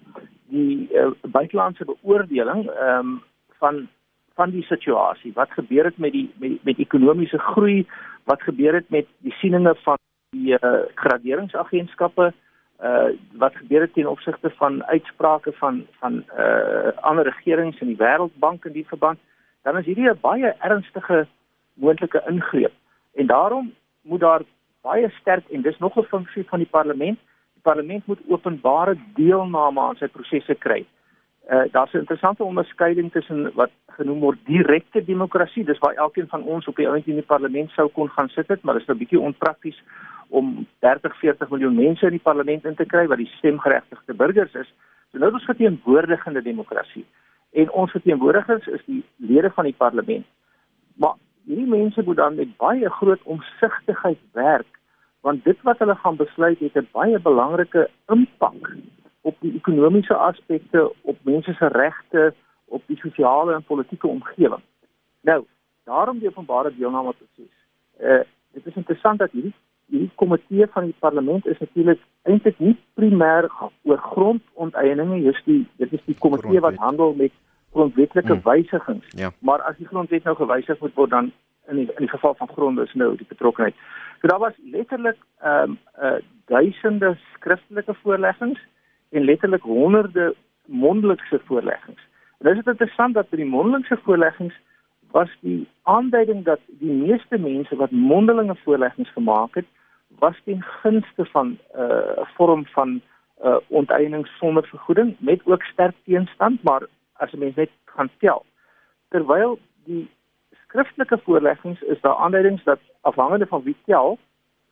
die 0.51 0.89
uh, 0.91 1.11
buitelandse 1.21 1.85
beoordeling 1.85 2.67
um, 2.81 3.21
van 3.59 3.87
van 4.35 4.51
die 4.51 4.65
situasie, 4.67 5.31
wat 5.33 5.51
gebeur 5.55 5.85
het 5.87 5.97
met 5.97 6.11
die 6.11 6.27
met, 6.39 6.63
met 6.67 6.79
ekonomiese 6.83 7.37
groei, 7.39 7.85
wat 8.27 8.41
gebeur 8.41 8.73
het 8.73 8.89
met 8.89 9.07
die 9.23 9.31
sieninge 9.39 9.75
van 9.83 9.97
die 10.35 10.57
uh, 10.57 10.81
graderingsagentskappe 10.95 12.33
uh 12.83 13.09
wat 13.31 13.55
gebeur 13.55 13.81
het 13.81 13.93
ten 13.93 14.09
opsigte 14.09 14.49
van 14.49 14.85
uitsprake 14.85 15.51
van 15.51 15.85
van 15.99 16.23
uh 16.37 16.91
ander 16.95 17.23
regerings 17.23 17.79
in 17.79 17.87
die 17.87 17.97
Wêreldbank 17.97 18.65
in 18.65 18.71
die 18.71 18.87
verband, 18.87 19.19
dan 19.63 19.77
is 19.77 19.85
hierdie 19.85 20.09
'n 20.09 20.19
baie 20.21 20.55
ernstige 20.59 21.27
moontlike 21.73 22.23
ingreep. 22.27 22.73
En 23.13 23.27
daarom 23.27 23.73
moet 24.01 24.19
daar 24.19 24.41
baie 24.81 25.09
sterk 25.09 25.49
en 25.49 25.61
dis 25.61 25.77
nog 25.77 25.97
'n 25.97 26.03
funksie 26.03 26.45
van 26.47 26.59
die 26.59 26.67
parlement. 26.67 27.19
Die 27.53 27.61
parlement 27.61 28.05
moet 28.07 28.19
openbare 28.27 28.97
deelname 29.13 29.81
aan 29.81 29.95
sy 29.95 30.07
prosesse 30.07 30.55
kry. 30.55 30.85
Uh 31.49 31.63
daar's 31.71 31.93
'n 31.93 31.97
interessante 31.97 32.43
onderskeiding 32.43 33.11
tussen 33.11 33.51
wat 33.53 33.71
genoem 33.87 34.19
word 34.19 34.37
direkte 34.45 35.05
demokrasie, 35.05 35.63
dis 35.63 35.79
waar 35.79 35.93
elkeen 35.93 36.27
van 36.27 36.43
ons 36.43 36.67
op 36.67 36.75
die 36.75 36.89
ount 36.89 37.07
in 37.07 37.21
die 37.21 37.31
parlement 37.33 37.69
sou 37.69 37.87
kon 37.87 38.09
gaan 38.09 38.29
sit 38.29 38.47
het, 38.47 38.63
maar 38.63 38.73
dit 38.73 38.83
is 38.83 38.95
'n 38.95 38.97
bietjie 38.97 39.19
onprakties 39.19 39.83
om 40.29 40.67
30 40.79 41.17
40 41.19 41.49
miljoen 41.49 41.75
mense 41.75 42.05
in 42.05 42.17
die 42.17 42.23
parlement 42.23 42.65
in 42.65 42.75
te 42.75 42.85
kry 42.85 43.07
wat 43.07 43.17
die 43.17 43.31
stemgeregtigde 43.37 44.13
burgers 44.13 44.53
is. 44.53 44.73
So 45.11 45.17
nou 45.17 45.29
is 45.29 45.39
ons 45.39 45.49
verteenwoordigende 45.51 46.41
demokrasie. 46.41 47.05
En 47.51 47.71
ons 47.71 47.91
verteenwoordigers 47.91 48.67
is 48.67 48.81
die 48.85 49.03
lede 49.17 49.51
van 49.55 49.63
die 49.63 49.77
parlement. 49.77 50.25
Maar 50.95 51.15
hierdie 51.45 51.69
mense 51.69 52.01
moet 52.03 52.17
dan 52.17 52.35
met 52.35 52.57
baie 52.57 52.89
groot 52.89 53.21
omsigtigheid 53.23 54.19
werk 54.31 54.71
want 55.25 55.43
dit 55.43 55.61
wat 55.65 55.79
hulle 55.81 55.95
gaan 55.95 56.15
besluit 56.15 56.59
het 56.59 56.75
'n 56.77 56.87
baie 56.91 57.19
belangrike 57.19 57.89
impak 58.13 58.75
op 59.21 59.35
die 59.39 59.53
ekonomiese 59.55 60.13
aspekte, 60.13 60.93
op 61.01 61.17
mense 61.21 61.53
se 61.53 61.67
regte, 61.67 62.33
op 62.65 62.83
die 62.85 62.97
sosiale 62.97 63.53
en 63.53 63.63
politieke 63.63 64.07
omgewing. 64.07 64.61
Nou, 65.21 65.45
daarom 65.83 66.19
die 66.19 66.27
openbare 66.27 66.75
deelname 66.75 67.13
proses. 67.13 67.53
Eh 67.97 68.09
uh, 68.09 68.23
dit 68.51 68.65
is 68.65 68.75
interessant 68.75 69.19
dat 69.19 69.31
hierdie 69.31 69.53
hierdie 69.91 70.11
komitee 70.15 70.67
van 70.73 70.89
die 70.89 70.95
parlement 70.99 71.45
is 71.45 71.59
natuurlik 71.59 72.01
eintlik 72.23 72.59
nie 72.59 72.75
primêr 72.99 73.47
oor 73.83 74.01
grondonteieninge, 74.11 75.21
dis 75.23 75.41
die 75.45 75.61
dit 75.81 75.93
is 75.93 76.05
die 76.05 76.17
komitee 76.19 76.61
wat 76.65 76.79
handel 76.81 77.13
met 77.17 77.33
grondwetlike 77.75 78.33
hmm. 78.33 78.45
wysigings. 78.45 79.05
Ja. 79.19 79.31
Maar 79.39 79.61
as 79.69 79.77
die 79.77 79.87
grondwet 79.87 80.23
nou 80.23 80.35
gewysig 80.35 80.79
moet 80.79 80.95
word 80.95 81.11
dan 81.11 81.31
in 81.67 81.81
die, 81.81 81.87
in 81.97 82.05
die 82.05 82.13
geval 82.13 82.35
van 82.39 82.47
gronde 82.47 82.85
is 82.85 82.93
nou 82.93 83.15
die 83.17 83.27
betrokkeheid. 83.29 83.75
So 84.21 84.27
daar 84.31 84.39
was 84.39 84.57
letterlik 84.71 85.17
ehm 85.41 85.75
um, 85.75 85.77
uh, 86.01 86.17
duisende 86.45 87.17
skriftelike 87.33 87.93
voorleggings 88.03 88.59
en 89.09 89.23
letterlik 89.25 89.61
honderde 89.61 90.35
mondelikse 90.65 91.41
voorleggings. 91.45 92.01
En 92.37 92.53
dit 92.53 92.57
is 92.57 92.71
interessant 92.71 93.13
dat 93.13 93.29
by 93.29 93.39
die 93.41 93.49
mondelike 93.49 93.97
voorleggings 94.03 94.55
was 95.15 95.31
die 95.39 95.67
aanduiding 95.81 96.43
dat 96.43 96.59
die 96.67 96.91
meeste 96.91 97.37
mense 97.37 97.75
wat 97.75 97.91
mondelinge 97.91 98.55
voorleggings 98.63 99.11
gemaak 99.15 99.55
het, 99.55 99.67
was 100.19 100.35
ten 100.43 100.61
gunste 100.61 101.25
van 101.25 101.47
'n 101.47 101.59
uh, 101.83 102.25
vorm 102.35 102.65
van 102.65 103.01
uh, 103.43 103.55
onteiening 103.67 104.27
sonder 104.27 104.67
vergoeding 104.67 105.15
met 105.19 105.45
ook 105.45 105.63
sterk 105.63 105.95
teenstand, 106.03 106.63
maar 106.63 106.83
as 107.13 107.31
'n 107.31 107.39
mens 107.39 107.55
net 107.55 107.69
gaan 107.85 108.09
tel. 108.17 108.45
Terwyl 109.07 109.59
die 109.83 110.09
skriftelike 110.63 111.17
voorleggings 111.23 111.81
is 111.81 112.01
daar 112.01 112.15
aanduidings 112.15 112.63
dat 112.63 112.79
afhangende 113.01 113.47
van 113.47 113.63
wie 113.63 113.77
tel, 113.85 114.17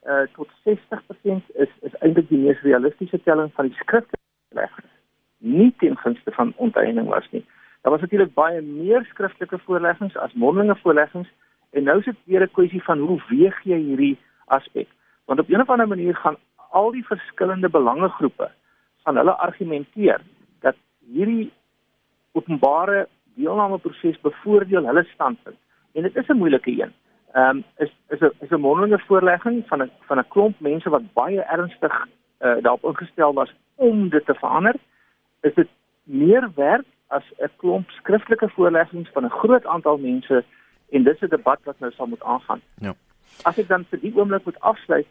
uh, 0.06 0.22
tot 0.34 0.50
60% 0.64 1.44
is 1.54 1.72
is 1.82 1.96
eintlik 2.00 2.30
die 2.30 2.38
mees 2.38 2.62
realistiese 2.62 3.24
telling 3.24 3.54
van 3.54 3.66
die 3.66 3.76
skriftelike 3.76 4.28
voorleggings. 4.48 4.92
Nie 5.38 5.74
ten 5.78 5.98
gunste 5.98 6.32
van 6.32 6.54
onteiening 6.56 7.08
was 7.08 7.28
nie. 7.32 7.46
Daar 7.84 7.92
was 7.92 8.02
natuurlik 8.02 8.34
baie 8.34 8.62
meer 8.62 9.04
skriftelike 9.10 9.58
voorleggings 9.66 10.16
as 10.18 10.34
mondelinge 10.34 10.75
voorleggings 10.82 11.30
en 11.75 11.84
nou 11.84 11.98
is 12.00 12.06
dit 12.06 12.16
weer 12.24 12.42
'n 12.42 12.52
kwessie 12.52 12.84
van 12.84 13.00
hoe 13.00 13.22
weeg 13.30 13.63
jy 13.63 13.78
hierdie 13.78 14.18
aspek. 14.46 14.88
Want 15.25 15.40
op 15.40 15.50
'n 15.50 15.62
of 15.62 15.70
ander 15.70 15.88
manier 15.88 16.16
gaan 16.16 16.38
al 16.72 16.92
die 16.92 17.06
verskillende 17.06 17.70
belangegroepe 17.70 18.52
van 19.04 19.16
hulle 19.16 19.32
argumenteer 19.32 20.22
dat 20.60 20.75
hierdie 21.12 21.52
openbare 22.32 23.08
deelnameproses 23.36 24.22
bevoordeel 24.22 24.86
hulle 24.86 25.04
standpunt. 25.04 25.58
En 25.94 26.02
dit 26.02 26.16
is 26.16 26.28
'n 26.28 26.38
moeilike 26.38 26.72
een. 26.72 26.94
Ehm 27.32 27.50
um, 27.50 27.63
is 27.78 27.92
is 28.10 28.20
'n 28.20 28.32
is 28.40 28.50
'n 28.50 28.60
mondelinge 28.60 29.00
voorlegging 29.00 29.68
van 29.68 29.82
'n 29.82 29.92
van 30.00 30.18
'n 30.20 30.28
klomp 30.28 30.60
mense 30.60 30.90
wat 30.90 31.13
baie 31.13 31.42
ernstig 31.42 32.08
uh, 32.40 32.56
daarop 32.62 32.84
ingestel 32.84 33.34
was 33.34 33.54
om 33.75 34.10
dit 34.10 34.25
te 34.25 34.34
verander. 34.34 34.75
Is 35.42 35.54
dit 35.54 35.68
meer 36.04 36.52
werk 36.56 36.86
as 37.17 37.25
'n 37.38 37.51
klomp 37.62 37.89
skriftelike 37.89 38.50
voorleggings 38.55 39.10
van 39.13 39.25
'n 39.25 39.38
groot 39.41 39.65
aantal 39.65 39.98
mense 39.98 40.43
en 40.89 41.03
dis 41.03 41.22
'n 41.22 41.36
debat 41.38 41.60
wat 41.63 41.79
nou 41.79 41.91
sal 41.91 42.08
moet 42.08 42.24
aangaan. 42.24 42.62
Ja. 42.75 42.93
As 43.43 43.58
ek 43.58 43.67
dan 43.67 43.86
vir 43.89 44.00
die 44.00 44.15
oomblik 44.15 44.46
moet 44.46 44.60
afsluit, 44.60 45.08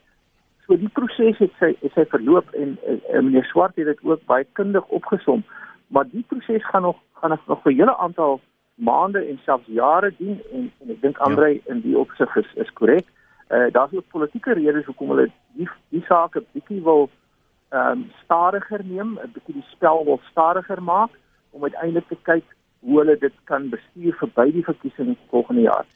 so 0.66 0.76
die 0.76 0.88
proses 0.88 1.38
het 1.38 1.52
sy 1.58 1.74
het 1.80 1.92
sy 1.92 2.04
verloop 2.04 2.52
en, 2.52 2.78
en, 2.86 3.00
en 3.12 3.24
meneer 3.24 3.44
Swart 3.44 3.76
het 3.76 3.86
dit 3.86 3.98
ook 4.02 4.24
baie 4.24 4.46
kundig 4.52 4.86
opgesom, 4.86 5.44
maar 5.86 6.06
die 6.10 6.24
proses 6.28 6.66
gaan 6.70 6.82
nog 6.82 6.98
gaan 7.20 7.38
nog 7.46 7.62
vir 7.62 7.72
'n 7.72 7.76
hele 7.76 7.96
aantal 7.96 8.40
maande 8.74 9.26
en 9.28 9.40
selfs 9.44 9.66
jare 9.66 10.12
dien 10.18 10.40
en, 10.52 10.72
en 10.80 10.90
ek 10.90 11.00
dink 11.00 11.18
Andre 11.18 11.48
ja. 11.54 11.60
in 11.64 11.80
die 11.80 11.98
opsig 11.98 12.36
is 12.36 12.52
is 12.54 12.72
korrek. 12.72 13.06
Uh 13.50 13.70
daar's 13.70 13.92
ook 13.92 14.08
politieke 14.08 14.52
redes 14.52 14.84
hoekom 14.84 15.08
hulle 15.08 15.30
die 15.52 15.68
die 15.88 16.04
saak 16.08 16.36
'n 16.36 16.46
bietjie 16.52 16.82
wil 16.82 17.10
ehm 17.68 17.90
um, 17.90 18.10
stadiger 18.24 18.80
neem, 18.84 19.18
'n 19.18 19.32
bietjie 19.32 19.54
die 19.54 19.68
spel 19.70 20.04
wil 20.04 20.20
stadiger 20.30 20.82
maak 20.82 21.10
om 21.52 21.62
uiteindelik 21.62 22.08
te 22.08 22.18
kyk 22.28 22.56
hoe 22.82 22.98
hulle 22.98 23.16
dit 23.18 23.34
kan 23.50 23.68
bestuur 23.70 24.16
verby 24.20 24.48
die 24.52 24.64
verkiesing 24.66 25.14
volgende 25.30 25.68
jaar. 25.68 25.86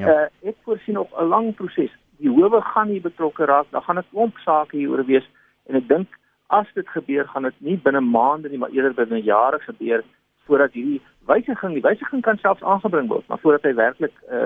Ja. 0.00 0.08
Uh, 0.08 0.48
ek 0.48 0.56
voorsien 0.64 0.94
nog 0.94 1.12
'n 1.20 1.28
lang 1.28 1.54
proses. 1.54 1.92
Die 2.22 2.30
howe 2.30 2.60
gaan 2.60 2.88
nie 2.88 3.00
betrokke 3.00 3.44
raak, 3.44 3.70
daar 3.70 3.82
gaan 3.82 3.98
'n 3.98 4.10
klomp 4.10 4.36
sake 4.38 4.76
hieroor 4.76 5.04
wees 5.04 5.28
en 5.66 5.76
ek 5.76 5.88
dink 5.88 6.08
as 6.46 6.66
dit 6.74 6.88
gebeur 6.88 7.28
gaan 7.28 7.42
dit 7.42 7.60
nie 7.60 7.76
binne 7.76 8.00
maande 8.00 8.48
nie, 8.48 8.58
maar 8.58 8.70
eerder 8.70 8.94
binne 8.94 9.22
jare 9.22 9.58
gebeur 9.58 10.04
voordat 10.46 10.72
hierdie 10.72 11.00
wysiging, 11.26 11.74
die 11.76 11.82
wysiging 11.84 12.22
kan 12.22 12.38
selfs 12.42 12.62
aangebring 12.62 13.08
word, 13.08 13.24
maar 13.28 13.38
voordat 13.42 13.62
hy 13.68 13.74
werklik 13.78 14.12
'n 14.12 14.16
uh, 14.34 14.38
uh, 14.38 14.42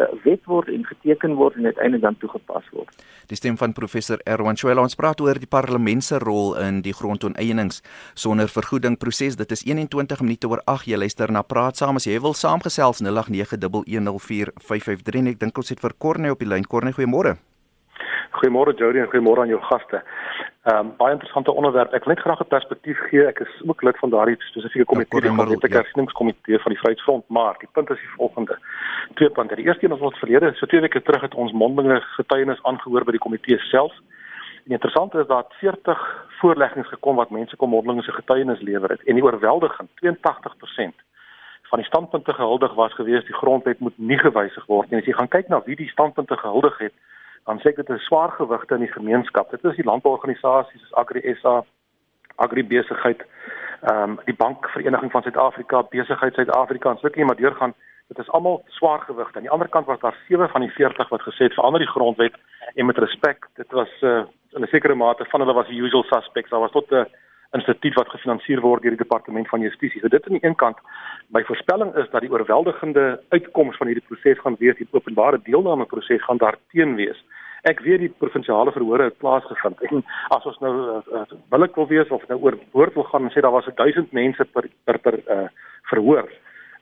uh, 0.00 0.06
wet 0.24 0.44
word 0.44 0.68
en 0.68 0.86
geteken 0.86 1.34
word 1.34 1.54
en 1.56 1.64
uiteindelik 1.64 2.02
dan 2.02 2.16
toegepas 2.18 2.64
word. 2.72 3.04
Die 3.26 3.36
stem 3.36 3.56
van 3.56 3.72
professor 3.72 4.18
Erwan 4.24 4.56
Chwela 4.56 4.82
ons 4.82 4.94
praat 4.94 5.20
oor 5.20 5.38
die 5.38 5.46
parlement 5.46 6.04
se 6.04 6.18
rol 6.18 6.58
in 6.58 6.82
die 6.82 6.92
grondoneenings 6.92 7.82
sonder 8.14 8.48
vergoeding 8.48 8.98
proses. 8.98 9.36
Dit 9.36 9.50
is 9.50 9.64
21 9.64 10.20
minute 10.20 10.48
oor 10.48 10.62
8. 10.64 10.86
Jy 10.86 10.96
luister 10.96 11.32
na 11.32 11.42
Praat 11.42 11.76
saam 11.76 11.96
as 11.96 12.04
jy 12.04 12.20
wil 12.20 12.34
saamgesels 12.34 13.02
0891104553 13.02 15.18
en 15.18 15.26
ek 15.26 15.40
dink 15.40 15.56
ons 15.56 15.68
het 15.68 15.80
vir 15.80 15.92
Corne 15.98 16.30
op 16.30 16.38
die 16.38 16.48
lyn. 16.48 16.66
Corne, 16.66 16.92
goeiemôre. 16.92 17.51
Goeiemôre 18.32 18.74
Jody 18.78 18.98
en 18.98 19.10
goeiemôre 19.12 19.44
aan 19.44 19.52
jou 19.52 19.60
gaste. 19.60 20.02
Ehm 20.62 20.78
um, 20.78 20.92
baie 20.96 21.12
interessante 21.12 21.52
onderwerp. 21.52 21.92
Ek 21.92 22.04
wil 22.04 22.14
net 22.14 22.22
graag 22.24 22.40
'n 22.40 22.48
perspektief 22.54 22.98
gee. 23.10 23.26
Ek 23.26 23.40
is 23.40 23.52
ook 23.66 23.82
lid 23.82 23.98
van 23.98 24.10
daardie 24.10 24.36
spesifieke 24.38 24.86
komitee, 24.86 25.20
die 25.20 25.30
Grondwetgewingskomitee 25.30 26.58
van 26.58 26.72
die 26.72 26.80
Vryheidsfront, 26.80 27.24
maar 27.28 27.54
die 27.58 27.68
punt 27.72 27.90
is 27.90 27.98
die 27.98 28.14
volgende. 28.16 28.58
Twee 29.14 29.30
punte. 29.30 29.54
Die 29.54 29.64
eerste 29.64 29.84
een 29.84 29.94
is 29.94 30.00
ons 30.00 30.18
verlede, 30.18 30.52
so 30.54 30.66
twee 30.66 30.80
weke 30.80 31.02
terug 31.02 31.20
het 31.20 31.34
ons 31.34 31.52
mondelinge 31.52 32.00
getuienis 32.00 32.62
aangehoor 32.62 33.04
by 33.04 33.10
die 33.10 33.24
komitee 33.26 33.58
self. 33.58 33.92
En 34.64 34.72
interessant 34.72 35.14
is 35.14 35.26
dat 35.26 35.54
40 35.58 36.26
voorleggings 36.40 36.88
gekom 36.88 37.16
wat 37.16 37.30
mense 37.30 37.56
kom 37.56 37.70
mondelinge 37.70 38.02
se 38.02 38.12
getuienis 38.12 38.60
lewer 38.60 38.90
het 38.90 39.02
en 39.02 39.14
die 39.14 39.24
oorweldigend 39.24 39.90
82% 40.00 40.94
van 41.72 41.78
die 41.80 41.88
standpunte 41.88 42.32
gehuldig 42.32 42.74
was 42.74 42.94
geweest 42.94 43.26
die 43.26 43.34
grondwet 43.34 43.78
moet 43.78 43.96
nie 43.96 44.18
gewysig 44.18 44.66
word 44.66 44.90
nie. 44.90 44.98
As 45.00 45.06
jy 45.08 45.14
gaan 45.16 45.28
kyk 45.28 45.48
na 45.48 45.62
wie 45.64 45.76
die 45.76 45.88
standpunte 45.88 46.36
gehuldig 46.36 46.78
het, 46.78 46.92
dan 47.44 47.58
sê 47.58 47.72
ek 47.72 47.76
dit 47.76 47.90
is 47.90 48.04
swaar 48.06 48.30
gewigte 48.30 48.74
in 48.74 48.84
die 48.86 48.92
gemeenskap. 48.92 49.50
Dit 49.50 49.64
is 49.64 49.76
die 49.76 49.86
landbouorganisasies 49.86 50.80
soos 50.80 50.98
Agri 51.02 51.22
SA, 51.40 51.62
Agri 52.36 52.64
Besigheid, 52.64 53.24
ehm 53.90 54.10
um, 54.10 54.20
die 54.24 54.36
Bankvereniging 54.36 55.10
van 55.10 55.22
Suid-Afrika, 55.22 55.82
Besigheid 55.90 56.34
Suid-Afrika 56.34 56.90
en 56.90 56.98
net 57.02 57.16
maar 57.16 57.36
deurgaan. 57.36 57.74
Dit 58.08 58.18
is 58.18 58.30
almal 58.30 58.62
swaar 58.68 59.00
gewigte. 59.00 59.36
Aan 59.36 59.46
die 59.48 59.50
ander 59.50 59.68
kant 59.68 59.86
was 59.86 60.00
daar 60.00 60.16
7 60.28 60.48
van 60.48 60.60
die 60.60 60.70
40 60.70 61.08
wat 61.08 61.22
gesê 61.22 61.48
het 61.48 61.54
verander 61.54 61.80
die 61.80 61.88
grondwet 61.88 62.34
en 62.74 62.86
met 62.86 62.98
respek. 62.98 63.48
Dit 63.54 63.70
was 63.70 63.90
uh, 64.00 64.22
'n 64.52 64.66
sekere 64.66 64.94
mate 64.94 65.24
van 65.24 65.40
hulle 65.40 65.54
was 65.54 65.66
die 65.66 65.80
usual 65.80 66.02
suspects. 66.02 66.50
Daar 66.50 66.60
was 66.60 66.70
tot 66.70 66.90
'n 66.90 67.06
instituut 67.56 67.96
wat 67.98 68.10
gefinansier 68.12 68.60
word 68.64 68.82
deur 68.82 68.94
die 68.96 69.04
departement 69.04 69.48
van 69.48 69.60
justisie. 69.64 70.00
So 70.00 70.08
dit 70.08 70.24
aan 70.26 70.38
die 70.38 70.44
een 70.46 70.56
kant 70.56 70.80
my 71.36 71.42
voorspelling 71.48 71.94
is 72.00 72.08
dat 72.12 72.24
die 72.24 72.32
oorweldigende 72.32 73.20
uitkoms 73.34 73.76
van 73.76 73.90
hierdie 73.90 74.06
proses 74.08 74.40
gaan 74.40 74.56
wees 74.60 74.78
die 74.80 74.88
openbare 74.90 75.40
deelname 75.44 75.86
proses 75.88 76.24
gaan 76.24 76.40
daarteen 76.42 76.96
wees. 77.00 77.18
Ek 77.68 77.80
weet 77.86 78.02
die 78.02 78.14
provinsiale 78.18 78.72
verhore 78.74 79.10
het 79.10 79.18
plaasgevind 79.22 79.82
en 79.88 80.04
as 80.34 80.46
ons 80.50 80.58
nou 80.64 80.72
billik 81.54 81.76
wil 81.78 81.86
wees 81.92 82.08
of 82.10 82.24
nou 82.28 82.40
oor 82.42 82.58
woord 82.72 82.96
wil 82.98 83.06
gaan 83.10 83.28
en 83.28 83.34
sê 83.34 83.44
daar 83.44 83.54
was 83.54 83.68
1000 83.74 84.12
mense 84.12 84.44
per 84.54 84.68
per 84.84 84.98
per 84.98 85.20
uh, 85.28 85.46
verhoor 85.92 86.30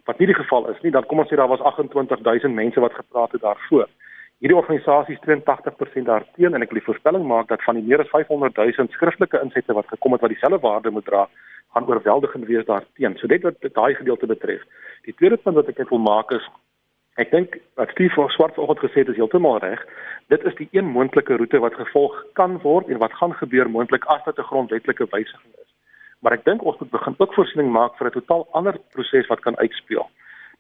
wat 0.08 0.18
nie 0.18 0.30
die 0.30 0.38
geval 0.38 0.70
is 0.72 0.80
nie 0.82 0.94
dan 0.94 1.04
kom 1.06 1.20
ons 1.22 1.28
sê 1.30 1.36
daar 1.36 1.50
was 1.50 1.62
28000 1.66 2.54
mense 2.54 2.80
wat 2.80 2.96
gepraat 2.96 3.32
het 3.36 3.42
daarvoor. 3.42 3.88
Hierdie 4.40 4.56
organisasie 4.56 5.18
is 5.18 5.20
82% 5.20 6.06
daarteen 6.08 6.54
en 6.56 6.62
ek 6.64 6.70
wil 6.72 6.78
die 6.78 6.86
voorspelling 6.86 7.26
maak 7.28 7.50
dat 7.50 7.60
van 7.66 7.76
die 7.76 7.84
meer 7.84 8.00
as 8.00 8.08
500 8.08 8.56
000 8.56 8.88
skriftelike 8.94 9.40
insette 9.44 9.74
wat 9.76 9.90
gekom 9.92 10.14
het 10.16 10.22
wat 10.24 10.32
dieselfde 10.32 10.62
waarde 10.62 10.92
moet 10.96 11.04
dra, 11.04 11.26
gaan 11.76 11.88
oorweldigend 11.90 12.46
wees 12.48 12.64
daarteen. 12.64 13.18
So 13.20 13.28
dit 13.28 13.44
wat 13.44 13.60
daai 13.60 13.94
gedeelte 13.98 14.26
betref. 14.30 14.62
Die 15.04 15.12
tweede 15.18 15.36
punt 15.36 15.60
wat 15.60 15.68
ek 15.68 15.82
net 15.82 15.92
wil 15.92 16.00
maak 16.00 16.32
is 16.32 16.46
ek 17.20 17.34
dink 17.34 17.58
wat 17.76 17.92
Steve 17.92 18.16
van 18.16 18.32
Swart 18.32 18.56
vanoggend 18.56 18.80
gesê 18.86 19.02
het 19.04 19.12
is 19.12 19.20
heeltemal 19.20 19.60
reg. 19.60 19.82
Dit 20.32 20.46
is 20.48 20.56
die 20.56 20.70
een 20.72 20.88
moontlike 20.88 21.36
roete 21.36 21.60
wat 21.60 21.76
gevolg 21.76 22.16
kan 22.40 22.56
word 22.64 22.88
en 22.88 23.02
wat 23.02 23.12
gaan 23.20 23.36
gebeur 23.42 23.68
moontlik 23.68 24.08
as 24.08 24.24
dit 24.24 24.40
'n 24.40 24.48
grondwetlike 24.48 25.04
wysiging 25.12 25.52
is. 25.60 25.68
Maar 26.24 26.38
ek 26.40 26.44
dink 26.48 26.64
ons 26.64 26.80
moet 26.80 26.90
begin 26.90 27.14
ook 27.18 27.34
voorsiening 27.34 27.68
maak 27.68 27.92
vir 27.98 28.06
'n 28.06 28.16
totaal 28.16 28.48
ander 28.52 28.80
proses 28.96 29.28
wat 29.28 29.40
kan 29.40 29.58
uitspeel. 29.58 30.08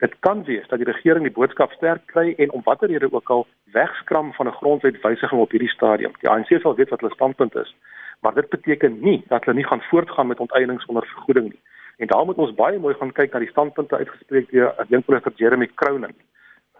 Dit 0.00 0.14
kan 0.24 0.44
wees 0.44 0.68
dat 0.68 0.80
die 0.80 0.88
regering 0.88 1.26
die 1.28 1.36
boodskap 1.36 1.72
sterk 1.76 2.06
kry 2.06 2.34
en 2.38 2.52
om 2.56 2.62
watter 2.64 2.88
rede 2.88 3.12
ook 3.12 3.30
al 3.30 3.46
wegskram 3.72 4.32
van 4.32 4.46
'n 4.46 4.58
grondwetwysiging 4.60 5.40
op 5.40 5.50
hierdie 5.50 5.74
stadium. 5.76 6.12
Die 6.20 6.28
ANC 6.28 6.60
sal 6.60 6.74
weet 6.74 6.88
wat 6.88 7.00
hulle 7.00 7.14
standpunt 7.14 7.54
is 7.54 7.74
maar 8.20 8.34
dit 8.34 8.48
beteken 8.48 8.98
nie 9.00 9.22
dat 9.26 9.44
hulle 9.44 9.56
nie 9.56 9.66
gaan 9.66 9.82
voortgaan 9.82 10.26
met 10.26 10.40
onteiening 10.40 10.80
sonder 10.80 11.06
vergoeding 11.06 11.48
nie. 11.48 11.60
En 11.96 12.06
daar 12.06 12.24
moet 12.24 12.36
ons 12.36 12.54
baie 12.54 12.78
mooi 12.78 12.94
gaan 12.94 13.12
kyk 13.12 13.32
na 13.32 13.38
die 13.38 13.48
standpunte 13.48 13.96
uitgespreek 13.96 14.50
deur 14.50 14.74
ek 14.76 14.88
dink 14.88 15.04
professor 15.04 15.32
Jeremy 15.36 15.68
Cronin. 15.74 16.14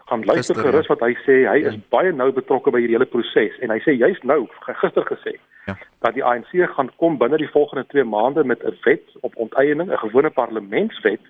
Gaan 0.09 0.25
luister 0.25 0.55
gister, 0.55 0.71
gerus 0.71 0.89
wat 0.91 1.03
hy 1.05 1.11
sê. 1.25 1.37
Hy 1.47 1.57
ja. 1.61 1.71
is 1.71 1.77
baie 1.93 2.13
nou 2.13 2.31
betrokke 2.35 2.73
by 2.73 2.81
hierdie 2.81 2.97
hele 2.97 3.09
proses 3.09 3.57
en 3.61 3.73
hy 3.73 3.79
sê 3.85 3.95
juist 3.97 4.25
nou 4.27 4.43
gister 4.69 5.05
gesê 5.09 5.35
ja. 5.67 5.77
dat 6.05 6.17
die 6.17 6.25
ANC 6.25 6.53
gaan 6.75 6.89
kom 7.01 7.17
binne 7.21 7.37
die 7.41 7.51
volgende 7.53 7.85
2 7.93 8.05
maande 8.05 8.43
met 8.43 8.65
'n 8.65 8.77
wet 8.85 9.17
op 9.21 9.35
onteiening, 9.35 9.89
'n 9.89 10.03
gewone 10.05 10.29
parlementswet 10.29 11.21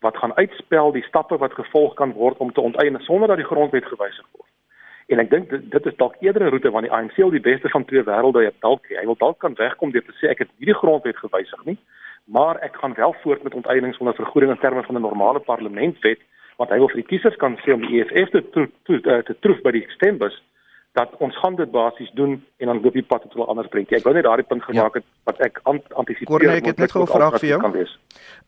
wat 0.00 0.16
gaan 0.16 0.36
uitspel 0.36 0.92
die 0.92 1.02
stappe 1.02 1.36
wat 1.36 1.52
gevolg 1.54 1.94
kan 1.94 2.12
word 2.12 2.38
om 2.38 2.52
te 2.52 2.60
onteien 2.60 3.00
sonder 3.00 3.28
dat 3.28 3.36
die 3.36 3.46
grondwet 3.46 3.84
gewysig 3.84 4.26
word. 4.32 4.48
En 5.10 5.18
ek 5.18 5.30
dink 5.30 5.50
dit, 5.50 5.70
dit 5.70 5.86
is 5.86 5.96
dalk 5.96 6.14
eerder 6.20 6.44
'n 6.46 6.52
roete 6.54 6.70
want 6.70 6.86
die 6.86 6.92
ANC 6.92 7.16
wil 7.16 7.30
die 7.30 7.46
beste 7.50 7.68
van 7.68 7.84
twee 7.84 8.02
wêrelde 8.02 8.44
hê. 8.44 8.50
Dalk 8.60 8.86
hy 8.88 9.04
wil 9.04 9.18
dalk 9.18 9.38
kan 9.38 9.54
wegkom 9.54 9.90
deur 9.90 10.04
te 10.04 10.14
sê 10.20 10.30
ek 10.30 10.38
het 10.38 10.50
nie 10.58 10.66
die 10.66 10.80
grondwet 10.82 11.16
gewysig 11.16 11.64
nie, 11.64 11.78
maar 12.24 12.56
ek 12.62 12.76
gaan 12.76 12.94
wel 12.94 13.14
voort 13.22 13.42
met 13.42 13.54
onteiening 13.54 13.94
sonder 13.94 14.14
vergoeding 14.14 14.52
in 14.52 14.58
terme 14.58 14.82
van 14.82 14.96
'n 14.96 15.00
normale 15.00 15.40
parlementswet 15.40 16.20
wat 16.56 16.70
hy 16.70 16.78
wil 16.78 16.88
vir 16.88 17.02
die 17.02 17.10
kiesers 17.10 17.36
kan 17.36 17.58
sê 17.64 17.72
om 17.72 17.80
die 17.80 18.00
EFF 18.00 18.30
te 18.30 18.50
te, 18.50 18.68
te, 18.84 19.00
te, 19.00 19.22
te 19.22 19.34
troef 19.40 19.60
by 19.62 19.70
die 19.70 19.86
stembus 19.88 20.42
dat 20.92 21.10
ons 21.18 21.38
gaan 21.38 21.54
dit 21.54 21.70
basies 21.70 22.10
doen 22.14 22.44
en 22.56 22.66
dan 22.66 22.80
loop 22.82 22.92
die 22.92 23.02
pad 23.02 23.22
tot 23.22 23.34
'n 23.34 23.50
ander 23.50 23.68
prentjie. 23.68 23.96
Ek 23.96 24.02
wou 24.04 24.14
net 24.14 24.24
daardie 24.24 24.46
punt 24.46 24.62
gemaak 24.62 24.94
het 24.94 25.04
ja. 25.06 25.10
wat 25.24 25.38
ek 25.38 25.60
antisipeer. 25.62 26.26
Korne, 26.26 26.56
ek 26.56 26.64
het 26.64 26.78
net 26.78 26.90
gou 26.90 27.02
'n 27.02 27.06
vraag 27.06 27.38
vir 27.38 27.48
jou. 27.48 27.86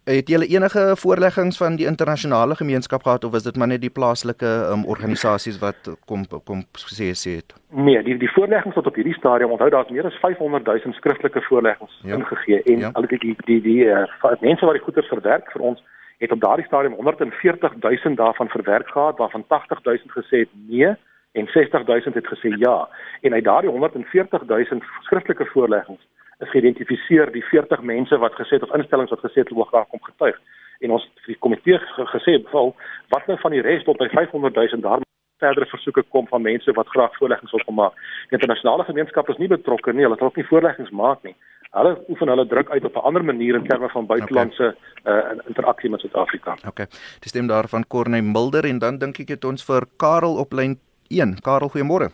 Het 0.05 0.29
julle 0.29 0.47
enige 0.47 0.97
voorleggings 0.97 1.57
van 1.57 1.77
die 1.77 1.87
internasionale 1.87 2.55
gemeenskap 2.55 3.03
gehad 3.03 3.25
of 3.25 3.35
is 3.35 3.43
dit 3.43 3.57
maar 3.57 3.69
net 3.69 3.81
die 3.81 3.91
plaaslike 3.91 4.47
um, 4.73 4.85
organisasies 4.85 5.59
wat 5.59 5.97
kom 6.07 6.27
kom 6.45 6.65
sê 6.75 7.15
sê 7.15 7.31
het? 7.37 7.55
Nee, 7.71 8.03
die 8.03 8.17
die 8.19 8.33
voorleggings 8.33 8.75
wat 8.75 8.87
op 8.87 8.95
hierdie 8.95 9.15
stadium 9.15 9.51
onthou 9.51 9.71
daar's 9.71 9.91
meer 9.91 10.07
as 10.07 10.19
500 10.19 10.67
000 10.67 10.93
skriftelike 10.93 11.43
voorleggings 11.43 12.01
ja. 12.03 12.15
ingegee 12.15 12.63
en 12.63 12.79
ja. 12.79 12.91
al 12.93 13.07
die 13.07 13.19
die 13.19 13.37
die, 13.45 13.61
die 13.61 13.85
uh, 13.85 14.07
mense 14.41 14.65
wat 14.65 14.75
die 14.75 14.83
goeder 14.83 15.05
verwerk 15.05 15.51
vir 15.53 15.63
ons 15.63 15.83
het 16.19 16.33
op 16.33 16.41
daardie 16.41 16.67
stadium 16.67 16.95
140 16.95 17.73
000 17.81 18.15
daarvan 18.15 18.49
verwerk 18.49 18.89
gehad 18.89 19.19
waarvan 19.19 19.45
80 19.47 19.83
000 19.83 19.99
gesê 20.07 20.37
het 20.39 20.49
nee 20.67 20.97
en 21.33 21.47
60000 21.47 22.15
het 22.15 22.27
gesê 22.27 22.49
ja 22.59 22.89
en 23.21 23.33
uit 23.33 23.45
daardie 23.45 23.71
140000 23.71 24.85
skriftelike 25.01 25.47
voorleggings 25.53 26.03
is 26.39 26.51
geïdentifiseer 26.51 27.33
die 27.33 27.45
40 27.45 27.83
mense 27.83 28.19
wat 28.19 28.35
gesê 28.41 28.59
het 28.59 28.67
of 28.69 28.75
instellings 28.75 29.11
wat 29.11 29.25
gesê 29.27 29.45
het 29.45 29.49
hulle 29.49 29.63
wil 29.63 29.71
graag 29.73 29.89
kom 29.89 30.03
getuig 30.03 30.41
en 30.81 30.91
ons 30.91 31.05
het 31.05 31.31
die 31.31 31.39
komitee 31.39 31.79
gesê 32.17 32.39
val 32.51 32.75
wat 33.15 33.27
nou 33.27 33.39
van 33.45 33.57
die 33.57 33.65
res 33.65 33.85
tot 33.85 33.99
by 34.03 34.09
500000 34.13 34.83
daar 34.83 35.07
verdere 35.43 35.67
versoeke 35.71 36.05
kom 36.15 36.29
van 36.31 36.43
mense 36.43 36.75
wat 36.79 36.91
graag 36.95 37.17
voorleggings 37.19 37.55
wil 37.57 37.75
maak. 37.75 37.97
Die 38.31 38.39
internasionale 38.39 38.87
gemeenskap 38.91 39.31
is 39.33 39.41
nie 39.43 39.51
betrokke 39.51 39.95
nie. 39.95 40.05
Hulle 40.07 40.19
wil 40.21 40.31
ook 40.31 40.39
nie 40.39 40.47
voorleggings 40.51 40.95
maak 41.03 41.25
nie. 41.27 41.35
Hulle 41.73 41.97
oefen 42.13 42.31
hulle 42.33 42.47
druk 42.47 42.71
uit 42.71 42.85
op 42.85 42.97
'n 42.97 43.07
ander 43.09 43.25
manier 43.25 43.59
in 43.59 43.67
terme 43.67 43.89
van 43.89 44.07
buitelandse 44.07 44.75
okay. 44.77 45.19
uh, 45.19 45.49
interaksie 45.49 45.91
met 45.91 46.01
Suid-Afrika. 46.01 46.57
OK. 46.69 46.87
Dis 47.25 47.33
stem 47.35 47.47
daarvan 47.47 47.87
Corne 47.89 48.23
Mulder 48.23 48.65
en 48.65 48.79
dan 48.79 48.99
dink 48.99 49.19
ek 49.19 49.29
het 49.29 49.45
ons 49.45 49.65
vir 49.65 49.87
Karel 49.97 50.37
op 50.45 50.53
lyn 50.53 50.79
1. 51.13 51.41
Karel, 51.45 51.69
goeiemôre. 51.69 52.11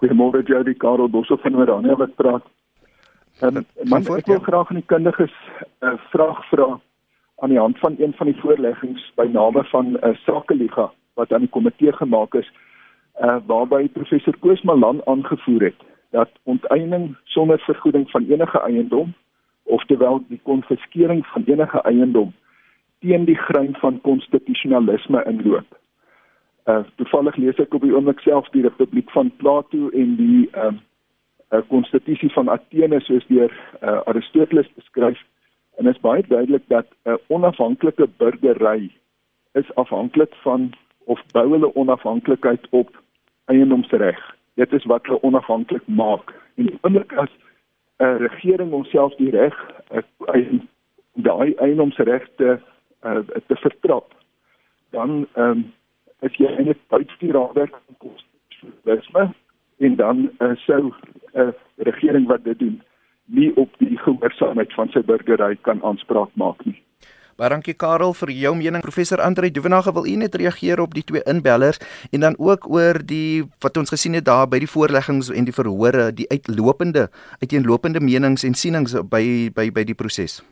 Goeiemôre 0.00 0.42
Jody, 0.46 0.74
Karel 0.74 1.08
Bosso 1.08 1.36
van 1.36 1.56
Oranje 1.56 1.96
wat 1.96 2.14
praat. 2.14 2.44
Ehm 3.40 3.56
um, 3.56 3.64
man, 3.90 4.02
ek 4.02 4.26
wil 4.26 4.38
ja. 4.38 4.46
graag 4.46 4.68
aan 4.70 4.80
die 4.80 4.86
kundiges 4.86 5.32
'n 5.80 5.86
uh, 5.86 5.94
vraag 6.10 6.44
vra 6.50 6.80
aan 7.42 7.50
die 7.50 7.58
hand 7.58 7.78
van 7.78 7.96
een 7.98 8.12
van 8.16 8.26
die 8.26 8.40
voorleggings 8.40 9.12
by 9.16 9.26
name 9.32 9.64
van 9.64 9.86
'n 9.92 9.98
uh, 10.02 10.14
sakeliga 10.26 10.92
wat 11.14 11.32
aan 11.32 11.40
die 11.40 11.54
komitee 11.56 11.92
gemaak 11.92 12.34
is, 12.34 12.52
uh 13.22 13.38
waarby 13.46 13.88
professor 13.88 14.36
Koos 14.38 14.62
Malan 14.62 15.00
aangevoer 15.06 15.62
het 15.62 15.80
dat 16.10 16.30
onteiening 16.42 17.16
sonder 17.24 17.58
vergoeding 17.58 18.10
van 18.10 18.24
enige 18.28 18.60
eiendom, 18.60 19.14
oftewel 19.62 20.24
die 20.28 20.40
konfiskering 20.42 21.26
van 21.26 21.42
enige 21.46 21.82
eiendom 21.82 22.32
teen 23.00 23.24
die 23.24 23.36
grein 23.36 23.74
van 23.80 24.00
konstitusionalisme 24.00 25.24
inloop. 25.24 25.78
Uh 26.64 26.80
toevallig 26.96 27.36
lees 27.36 27.58
ek 27.60 27.74
op 27.74 27.82
die 27.84 27.92
oomblik 27.92 28.20
self 28.24 28.48
die 28.56 28.62
Republiek 28.64 29.10
van 29.10 29.30
Plato 29.36 29.90
en 29.92 30.16
die 30.16 30.48
ehm 30.52 30.80
uh, 31.52 31.60
konstitusie 31.68 32.30
van 32.32 32.48
Athene 32.48 33.00
soos 33.00 33.26
deur 33.28 33.52
uh, 33.82 34.00
Aristoteles 34.10 34.70
beskryf 34.74 35.20
en 35.76 35.86
is 35.86 36.00
baie 36.00 36.24
duidelik 36.28 36.64
dat 36.72 36.86
'n 37.04 37.10
uh, 37.10 37.18
onafhanklike 37.28 38.08
burgery 38.16 38.90
is 39.52 39.74
afhanklik 39.74 40.34
van 40.42 40.72
of 41.04 41.20
bou 41.32 41.50
hulle 41.50 41.74
onafhanklikheid 41.74 42.66
op 42.70 42.90
eiendomsreg. 43.44 44.18
Dit 44.54 44.72
is 44.72 44.84
wat 44.84 45.06
hulle 45.06 45.22
onafhanklik 45.22 45.86
maak. 45.86 46.32
En 46.54 46.78
oomblik 46.80 47.12
as 47.12 47.30
'n 47.98 48.04
uh, 48.04 48.16
regering 48.16 48.70
homself 48.70 49.14
die 49.14 49.30
reg 49.30 49.54
uh, 49.92 50.58
daai 51.12 51.54
eiendomsregte 51.54 52.60
uh, 53.02 53.18
te 53.46 53.56
vertrap, 53.56 54.14
dan 54.90 55.26
ehm 55.34 55.50
um, 55.50 55.72
is 56.26 56.36
jy 56.40 56.50
eintlik 56.50 56.80
buite 56.92 57.20
die 57.20 57.32
raamwerk 57.32 57.76
van 57.76 58.00
konstitusionalisme 58.06 59.28
en 59.84 59.96
dan 59.96 60.30
uh, 60.40 60.54
sou 60.66 60.82
'n 60.88 60.94
uh, 61.40 61.52
regering 61.76 62.26
wat 62.26 62.44
dit 62.44 62.58
doen 62.58 62.82
nie 63.24 63.50
op 63.56 63.70
die 63.78 63.98
gehoorsaamheid 63.98 64.72
van 64.72 64.88
sy 64.92 65.02
burgery 65.02 65.56
kan 65.62 65.82
aanspraak 65.82 66.30
maak 66.34 66.64
nie. 66.64 66.76
Baie 67.34 67.50
dankie 67.50 67.74
Karel 67.74 68.12
vir 68.14 68.30
jou 68.30 68.52
mening. 68.54 68.82
Professor 68.84 69.18
Andre 69.18 69.50
Duvenage 69.50 69.92
wil 69.92 70.06
u 70.06 70.14
net 70.16 70.36
reageer 70.38 70.80
op 70.80 70.94
die 70.94 71.02
twee 71.02 71.22
inbellers 71.26 71.80
en 72.12 72.20
dan 72.20 72.38
ook 72.38 72.70
oor 72.70 73.00
die 73.02 73.42
wat 73.58 73.76
ons 73.76 73.90
gesien 73.90 74.14
het 74.14 74.24
daar 74.24 74.46
by 74.46 74.62
die 74.62 74.70
voorleggings 74.70 75.32
en 75.34 75.44
die 75.44 75.56
verhore, 75.56 76.12
die 76.14 76.28
uitlopende 76.30 77.08
uiteenlopende 77.42 78.00
menings 78.00 78.46
en 78.46 78.54
sienings 78.54 78.94
by 79.10 79.50
by 79.54 79.70
by 79.74 79.82
die 79.82 79.98
proses. 79.98 80.44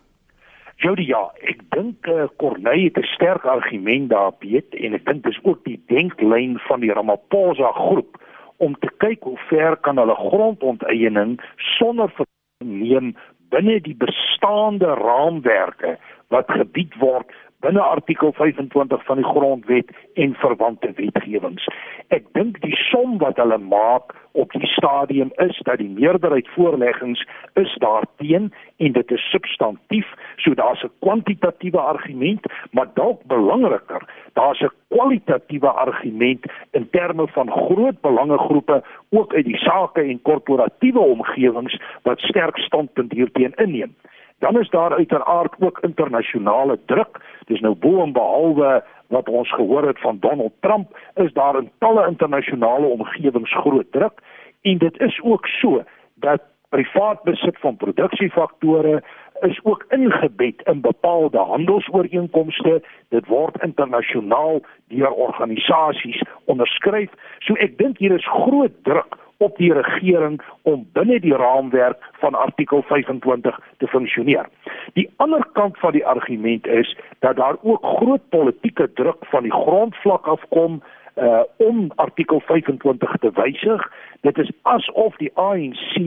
Jody 0.83 1.05
ja, 1.07 1.21
ek 1.47 1.61
dink 1.71 2.09
eh 2.11 2.25
uh, 2.25 2.29
Corneille 2.43 2.91
het 2.91 2.99
'n 2.99 3.13
sterk 3.15 3.45
argument 3.47 4.11
daar 4.11 4.33
weet 4.41 4.75
en 4.75 4.95
ek 4.99 5.05
dink 5.07 5.23
dis 5.25 5.39
ook 5.43 5.65
die 5.65 5.79
denklyn 5.87 6.59
van 6.67 6.81
die 6.81 6.93
Ramaphosa 6.93 7.71
groep 7.73 8.19
om 8.57 8.75
te 8.79 8.91
kyk 8.99 9.23
hoe 9.23 9.39
ver 9.49 9.77
kan 9.77 9.99
hulle 9.99 10.15
grondonteiening 10.15 11.39
sonder 11.79 12.11
verneem 12.19 13.15
binne 13.55 13.81
die 13.81 13.95
bestaande 13.95 14.91
raamwerke 14.95 15.99
wat 16.35 16.51
gebied 16.51 16.95
word 16.99 17.31
binne 17.63 17.81
artikel 17.81 18.33
25 18.33 19.05
van 19.05 19.21
die 19.21 19.27
grondwet 19.27 19.91
en 20.15 20.35
verwante 20.35 20.93
wetgewings. 20.99 21.67
Ek 22.09 22.27
dink 22.37 22.61
die 22.65 22.77
som 22.91 23.19
wat 23.23 23.39
hulle 23.41 23.59
maak 23.59 24.15
op 24.33 24.53
die 24.57 24.67
stadium 24.67 25.31
is 25.45 25.59
dat 25.69 25.79
die 25.79 25.89
meerderheid 25.89 26.49
voorleggings 26.57 27.23
is 27.61 27.75
daarteen 27.85 28.51
en 28.77 28.93
dit 28.93 29.11
is 29.11 29.31
substantief, 29.31 30.09
so 30.37 30.55
daar's 30.55 30.83
'n 30.85 30.91
kwantitatiewe 31.01 31.81
argument, 31.81 32.47
maar 32.71 32.89
dalk 32.95 33.23
belangriker, 33.25 34.03
daar's 34.33 34.61
'n 34.61 34.73
kwalitatiewe 34.89 35.69
argument 35.69 36.45
in 36.71 36.89
terme 36.91 37.29
van 37.29 37.51
groot 37.51 38.01
belangegroepe 38.01 38.83
ook 39.13 39.35
uit 39.35 39.45
die 39.45 39.57
sake 39.57 40.01
en 40.01 40.23
korporatiewe 40.23 41.01
omgewings 41.01 41.81
wat 42.03 42.21
sterk 42.21 42.59
standpunt 42.59 43.13
hierteen 43.13 43.53
inneem. 43.55 43.95
Dan 44.39 44.61
is 44.61 44.69
daar 44.69 44.95
uiteraard 44.95 45.55
ook 45.59 45.79
internasionale 45.81 46.79
druk. 46.87 47.21
Dis 47.47 47.61
nou 47.61 47.75
bo 47.75 48.03
en 48.03 48.13
behalwe 48.13 48.83
wat 49.07 49.29
ons 49.29 49.53
gehoor 49.55 49.87
het 49.87 50.01
van 50.01 50.19
Donald 50.21 50.53
Trump, 50.61 50.99
is 51.15 51.33
daar 51.33 51.57
in 51.57 51.71
talle 51.79 52.07
internasionale 52.07 52.87
omgewings 52.87 53.55
groot 53.55 53.93
druk 53.93 54.21
en 54.63 54.79
dit 54.79 55.01
is 55.01 55.21
ook 55.23 55.47
so 55.47 55.83
dat 56.15 56.43
privaat 56.69 57.23
besit 57.23 57.59
van 57.61 57.77
produksiefaktore 57.77 59.03
is 59.43 59.61
ook 59.63 59.85
ingebed 59.89 60.63
in 60.65 60.81
bepaalde 60.81 61.39
handelsooreenkomste. 61.39 62.83
Dit 63.09 63.27
word 63.27 63.63
internasionaal 63.63 64.61
deur 64.89 65.11
organisasies 65.11 66.23
onderskryf. 66.45 67.11
So 67.39 67.55
ek 67.55 67.79
dink 67.79 67.99
hier 67.99 68.15
is 68.15 68.27
groot 68.27 68.75
druk 68.83 69.19
op 69.43 69.57
die 69.59 69.73
regering 69.75 70.41
om 70.63 70.87
binne 70.95 71.19
die 71.21 71.35
raamwerk 71.35 71.99
van 72.23 72.35
artikel 72.39 72.83
25 72.87 73.59
te 73.79 73.87
funksioneer. 73.87 74.49
Die 74.95 75.09
ander 75.17 75.47
kant 75.53 75.79
van 75.79 75.93
die 75.93 76.07
argument 76.07 76.67
is 76.67 76.97
dat 77.19 77.37
daar 77.37 77.57
ook 77.63 77.87
groot 77.99 78.29
politieke 78.29 78.93
druk 78.93 79.27
van 79.35 79.43
die 79.43 79.55
grondvlak 79.55 80.27
afkom 80.27 80.83
uh 81.17 81.43
om 81.57 81.91
artikel 81.97 82.41
25 82.41 83.17
te 83.21 83.31
wysig. 83.35 83.83
Dit 84.21 84.39
is 84.39 84.51
asof 84.63 85.17
die 85.17 85.31
ANC 85.35 85.99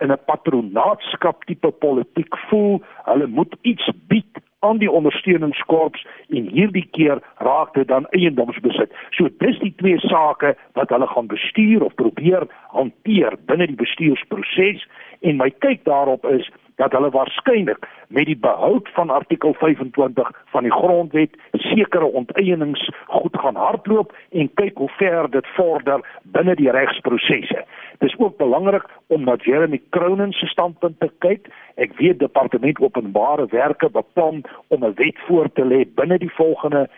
in 0.00 0.12
'n 0.12 0.24
patronaatskap 0.26 1.44
tipe 1.44 1.70
politiek 1.70 2.36
voel. 2.48 2.82
Hulle 3.04 3.26
moet 3.26 3.54
iets 3.62 3.90
bied 4.08 4.40
aan 4.60 4.78
die 4.78 4.90
ondersteuningskorps 4.90 6.06
en 6.28 6.48
hierdie 6.52 6.88
keer 6.90 7.22
raak 7.36 7.74
dit 7.74 7.88
dan 7.88 8.06
eiendomsbesit. 8.10 8.92
So 9.10 9.28
dis 9.38 9.58
die 9.58 9.72
twee 9.76 9.98
sake 9.98 10.54
wat 10.72 10.92
hulle 10.92 11.06
gaan 11.06 11.26
bestuur 11.26 11.84
of 11.84 11.94
probeer 11.94 12.46
hanteer 12.76 13.36
binne 13.46 13.66
die 13.66 13.80
bestuursproses 13.80 14.84
en 15.20 15.36
my 15.36 15.50
kyk 15.58 15.84
daarop 15.84 16.26
is 16.26 16.50
dat 16.80 16.92
hulle 16.92 17.10
waarskynlik 17.10 17.86
met 18.08 18.26
die 18.26 18.38
behoud 18.38 18.88
van 18.96 19.10
artikel 19.10 19.52
25 19.54 20.30
van 20.52 20.62
die 20.62 20.72
grondwet 20.72 21.36
sekere 21.52 22.04
onteienings 22.04 22.90
goed 23.06 23.36
gaan 23.42 23.56
hardloop 23.56 24.14
en 24.30 24.50
kyk 24.54 24.78
hoe 24.78 24.88
ver 24.96 25.30
dit 25.30 25.46
vorder 25.56 26.00
binne 26.22 26.54
die 26.56 26.70
regsprosesse. 26.70 27.64
Dis 27.98 28.16
ook 28.18 28.36
belangrik 28.36 28.86
om 29.06 29.24
na 29.24 29.36
Jeremy 29.44 29.82
Cronin 29.90 30.32
se 30.32 30.46
standpunt 30.46 31.00
te 31.00 31.10
kyk. 31.18 31.50
Ek 31.76 31.92
weet 32.00 32.18
departement 32.18 32.80
openbare 32.80 33.46
werke 33.52 33.90
beplan 33.90 34.42
om 34.68 34.84
'n 34.84 34.94
wet 34.94 35.18
voor 35.28 35.52
te 35.52 35.64
lê 35.64 35.84
binne 35.94 36.18
die 36.18 36.32
volgende 36.32 36.88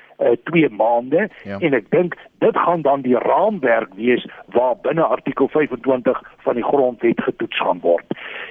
2 0.44 0.62
uh, 0.62 0.70
maande 0.76 1.28
ja. 1.44 1.58
en 1.58 1.74
ek 1.74 1.90
dink 1.90 2.16
dit 2.44 2.56
gaan 2.56 2.82
dan 2.82 3.02
die 3.06 3.18
raamwerk 3.18 3.94
wees 3.94 4.26
waar 4.56 4.76
binne 4.82 5.02
artikel 5.02 5.48
25 5.48 6.22
van 6.46 6.54
die 6.54 6.64
grondwet 6.64 7.22
getoets 7.22 7.58
gaan 7.58 7.80
word. 7.80 8.06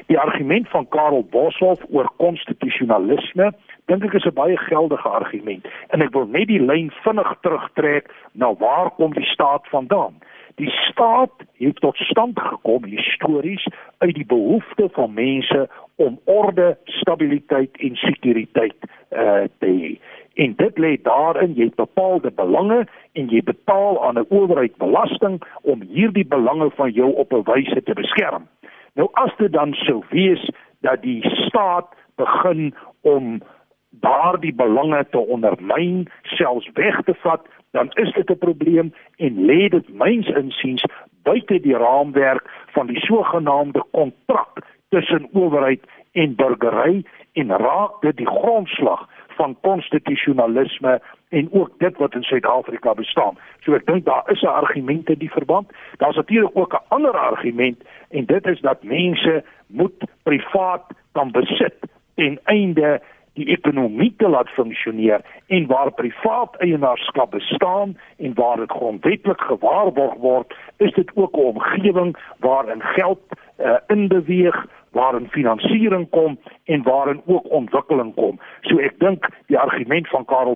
Die 0.07 0.19
argument 0.19 0.69
van 0.69 0.87
Karel 0.89 1.25
Boshoff 1.29 1.83
oor 1.89 2.09
konstitusionalisme 2.17 3.51
dink 3.85 4.05
ek 4.07 4.13
is 4.19 4.25
'n 4.25 4.33
baie 4.33 4.57
geldige 4.57 5.09
argument 5.09 5.67
en 5.89 6.01
ek 6.01 6.13
wil 6.13 6.27
net 6.27 6.47
die 6.47 6.61
lyn 6.61 6.91
vinnig 7.03 7.31
terugtrek 7.41 8.11
na 8.33 8.53
waar 8.53 8.91
kom 8.91 9.13
die 9.13 9.31
staat 9.35 9.67
vandaan? 9.67 10.15
Die 10.55 10.69
staat 10.69 11.31
het 11.57 11.75
tot 11.79 11.97
stand 11.97 12.39
gekom 12.39 12.83
histories 12.83 13.67
uit 13.97 14.15
die 14.15 14.25
behoefte 14.25 14.89
van 14.91 15.13
mense 15.13 15.69
om 15.95 16.19
orde, 16.25 16.77
stabiliteit 16.85 17.77
en 17.77 17.95
sekuriteit 17.95 18.75
uh, 19.11 19.47
te 19.59 19.67
hê. 19.67 19.91
En 20.33 20.53
dit 20.55 20.77
lê 20.77 20.97
daarin 21.01 21.53
jy 21.53 21.63
het 21.63 21.75
bepaalde 21.75 22.31
belange 22.31 22.87
en 23.13 23.29
jy 23.29 23.43
betaal 23.43 24.03
aan 24.03 24.19
'n 24.19 24.25
owerheid 24.29 24.75
belasting 24.77 25.41
om 25.61 25.81
hierdie 25.81 26.27
belange 26.27 26.69
van 26.69 26.91
jou 26.91 27.13
op 27.13 27.33
'n 27.33 27.43
wyse 27.43 27.83
te 27.83 27.93
beskerm. 27.93 28.47
Nou 28.93 29.09
as 29.13 29.31
dit 29.37 29.51
dan 29.51 29.73
sou 29.73 30.03
wees 30.09 30.49
dat 30.79 31.01
die 31.01 31.29
staat 31.29 31.87
begin 32.15 32.73
om 33.01 33.41
daardie 33.89 34.53
belange 34.53 35.05
te 35.09 35.17
ondermyn, 35.17 36.07
selfs 36.23 36.69
weg 36.73 37.01
te 37.01 37.13
vat, 37.13 37.41
dan 37.71 37.89
is 37.93 38.13
dit 38.13 38.29
'n 38.29 38.37
probleem 38.37 38.93
en 39.15 39.45
lê 39.45 39.69
dit 39.69 39.89
myns 39.89 40.27
insiens 40.27 40.83
buite 41.23 41.59
die 41.59 41.77
raamwerk 41.77 42.49
van 42.65 42.87
die 42.87 42.99
sogenaamde 42.99 43.83
kontrak 43.91 44.65
tussen 44.89 45.29
owerheid 45.33 45.83
en 46.11 46.35
burgery 46.35 47.05
en 47.33 47.57
raak 47.57 48.01
dit 48.01 48.17
die 48.17 48.27
grondslag 48.27 49.09
van 49.41 49.57
konstitusionalisme 49.61 51.01
en 51.29 51.47
ook 51.51 51.69
dit 51.77 51.97
wat 51.97 52.13
in 52.13 52.23
Suid-Afrika 52.23 52.93
bestaan. 52.93 53.37
So 53.65 53.73
ek 53.73 53.85
dink 53.85 54.05
daar 54.05 54.29
is 54.33 54.41
'n 54.41 54.57
argument 54.61 55.09
in 55.09 55.19
die 55.23 55.31
verband. 55.31 55.71
Daar's 55.97 56.15
natuurlik 56.15 56.57
ook 56.57 56.73
'n 56.73 56.85
ander 56.87 57.17
argument 57.17 57.79
en 58.09 58.25
dit 58.25 58.45
is 58.45 58.61
dat 58.61 58.83
mense 58.83 59.43
moet 59.67 59.97
privaat 60.23 60.85
kan 61.11 61.31
besit 61.31 61.77
ten 62.15 62.39
einde 62.43 63.01
die 63.33 63.47
ekonomie 63.47 64.13
te 64.17 64.29
laat 64.29 64.49
funksioneer 64.49 65.21
en 65.47 65.67
waar 65.67 65.91
privaat 65.91 66.55
eienaarskap 66.57 67.31
bestaan 67.31 67.97
en 68.17 68.33
waar 68.33 68.57
dit 68.57 68.71
grondwetlik 68.71 69.41
gewaarborg 69.41 70.13
word, 70.13 70.55
is 70.77 70.93
dit 70.93 71.11
ook 71.15 71.35
'n 71.35 71.39
omgewing 71.39 72.17
waarin 72.39 72.81
geld 72.81 73.21
uh, 73.59 73.77
inbeweeg 73.87 74.65
waarin 74.91 75.27
finansiering 75.29 76.09
kom 76.09 76.39
en 76.63 76.83
waarin 76.83 77.21
ook 77.25 77.51
ontwikkeling 77.51 78.13
kom. 78.15 78.39
So 78.61 78.79
ek 78.79 78.99
dink 78.99 79.27
die 79.47 79.59
argument 79.59 80.07
van 80.07 80.25
Karel 80.25 80.55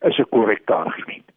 is 0.00 0.18
'n 0.18 0.28
korrekte 0.30 0.74
argument. 0.74 1.32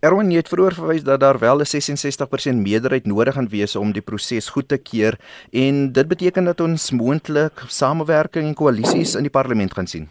Erwin 0.00 0.30
het 0.30 0.48
vroeër 0.48 0.74
verwys 0.78 1.04
dat 1.04 1.20
daar 1.20 1.38
wel 1.38 1.58
'n 1.60 1.70
66% 1.72 2.62
meerderheid 2.66 3.06
nodig 3.06 3.34
gaan 3.34 3.48
wees 3.48 3.76
om 3.76 3.92
die 3.92 4.02
proses 4.02 4.48
goed 4.48 4.68
te 4.68 4.78
keur 4.78 5.14
en 5.52 5.92
dit 5.92 6.08
beteken 6.08 6.44
dat 6.44 6.60
ons 6.60 6.90
moontlik 6.90 7.56
samewerking 7.66 8.46
en 8.46 8.54
koalisies 8.54 9.14
in 9.14 9.22
die 9.22 9.36
parlement 9.38 9.74
gaan 9.74 9.86
sien. 9.86 10.08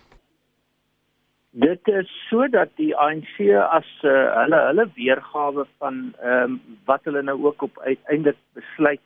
Dit 1.52 1.88
is 1.88 2.10
sodat 2.30 2.70
die 2.76 2.96
ANC 2.96 3.40
as 3.70 3.88
uh, 4.04 4.12
hulle 4.42 4.60
hulle 4.70 4.86
weergawe 4.96 5.66
van 5.78 6.14
ehm 6.22 6.44
um, 6.44 6.62
wat 6.86 7.02
hulle 7.04 7.24
nou 7.24 7.38
ook 7.46 7.62
op 7.62 7.80
uiteindelik 7.80 8.38
besluit 8.54 9.02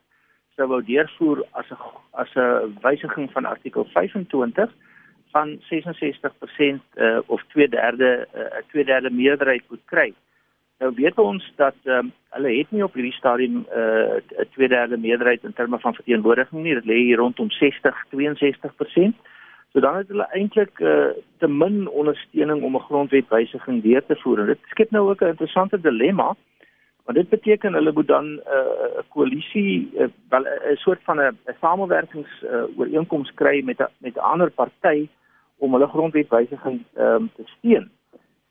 sou 0.61 0.69
wou 0.69 0.81
deurvoer 0.85 1.43
as 1.57 1.69
'n 1.73 1.77
as 2.21 2.31
'n 2.35 2.77
wysiging 2.85 3.31
van 3.31 3.45
artikel 3.45 3.85
25 3.93 4.69
van 5.33 5.59
66% 5.69 6.81
uh, 6.95 7.19
of 7.25 7.41
2/3 7.53 7.97
'n 7.97 8.01
uh, 8.01 8.61
2/3 8.73 9.11
meerderheid 9.11 9.63
moet 9.69 9.85
kry. 9.85 10.13
Nou 10.79 10.93
weet 10.95 11.17
ons 11.17 11.53
dat 11.55 11.75
um, 11.83 12.11
hulle 12.29 12.57
het 12.57 12.71
nie 12.71 12.83
op 12.83 12.93
hierdie 12.93 13.19
stadium 13.21 13.55
'n 13.55 13.65
uh, 14.37 14.87
2/3 14.89 14.99
meerderheid 14.99 15.43
in 15.43 15.53
terme 15.53 15.79
van 15.79 15.93
verteenwoordiging 15.93 16.63
nie. 16.63 16.73
Dit 16.73 16.85
lê 16.85 16.95
hier 16.95 17.17
rondom 17.17 17.49
60-62%. 17.49 19.13
So 19.71 19.79
dan 19.79 19.95
het 19.95 20.07
hulle 20.07 20.27
eintlik 20.31 20.79
uh, 20.79 21.05
te 21.37 21.47
min 21.47 21.87
ondersteuning 21.87 22.61
om 22.63 22.75
'n 22.75 22.87
grondwetwysiging 22.89 23.83
deur 23.83 24.05
te 24.05 24.15
voer. 24.15 24.39
En 24.39 24.45
dit 24.45 24.59
skep 24.69 24.91
nou 24.91 25.09
ook 25.09 25.21
'n 25.21 25.33
interessante 25.33 25.81
dilemma. 25.81 26.35
Want 27.11 27.23
dit 27.23 27.41
beteken 27.41 27.73
hulle 27.73 27.91
moet 27.91 28.07
dan 28.07 28.25
'n 28.25 28.41
uh, 28.47 29.03
koalisie 29.09 29.91
uh, 29.93 30.07
wel 30.29 30.43
'n 30.43 30.75
soort 30.75 31.03
van 31.03 31.19
'n 31.19 31.37
samewerkings 31.59 32.43
uh, 32.43 32.63
ooreenkoms 32.77 33.33
kry 33.33 33.61
met 33.63 33.81
a, 33.81 33.89
met 33.97 34.15
'n 34.15 34.19
ander 34.19 34.51
party 34.51 35.09
om 35.57 35.73
hulle 35.73 35.87
grondwetwysiging 35.87 36.83
um, 36.97 37.29
te 37.35 37.43
steun. 37.45 37.91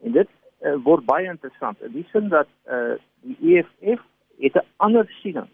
En 0.03 0.13
dit 0.13 0.29
uh, 0.63 0.75
word 0.83 1.05
baie 1.05 1.27
interessant 1.27 1.83
in 1.83 1.93
die 1.93 2.07
sin 2.13 2.29
dat 2.29 2.47
uh, 2.69 2.93
die 3.21 3.39
EFF 3.41 4.01
het 4.39 4.55
'n 4.55 4.67
ander 4.77 5.07
siening 5.23 5.49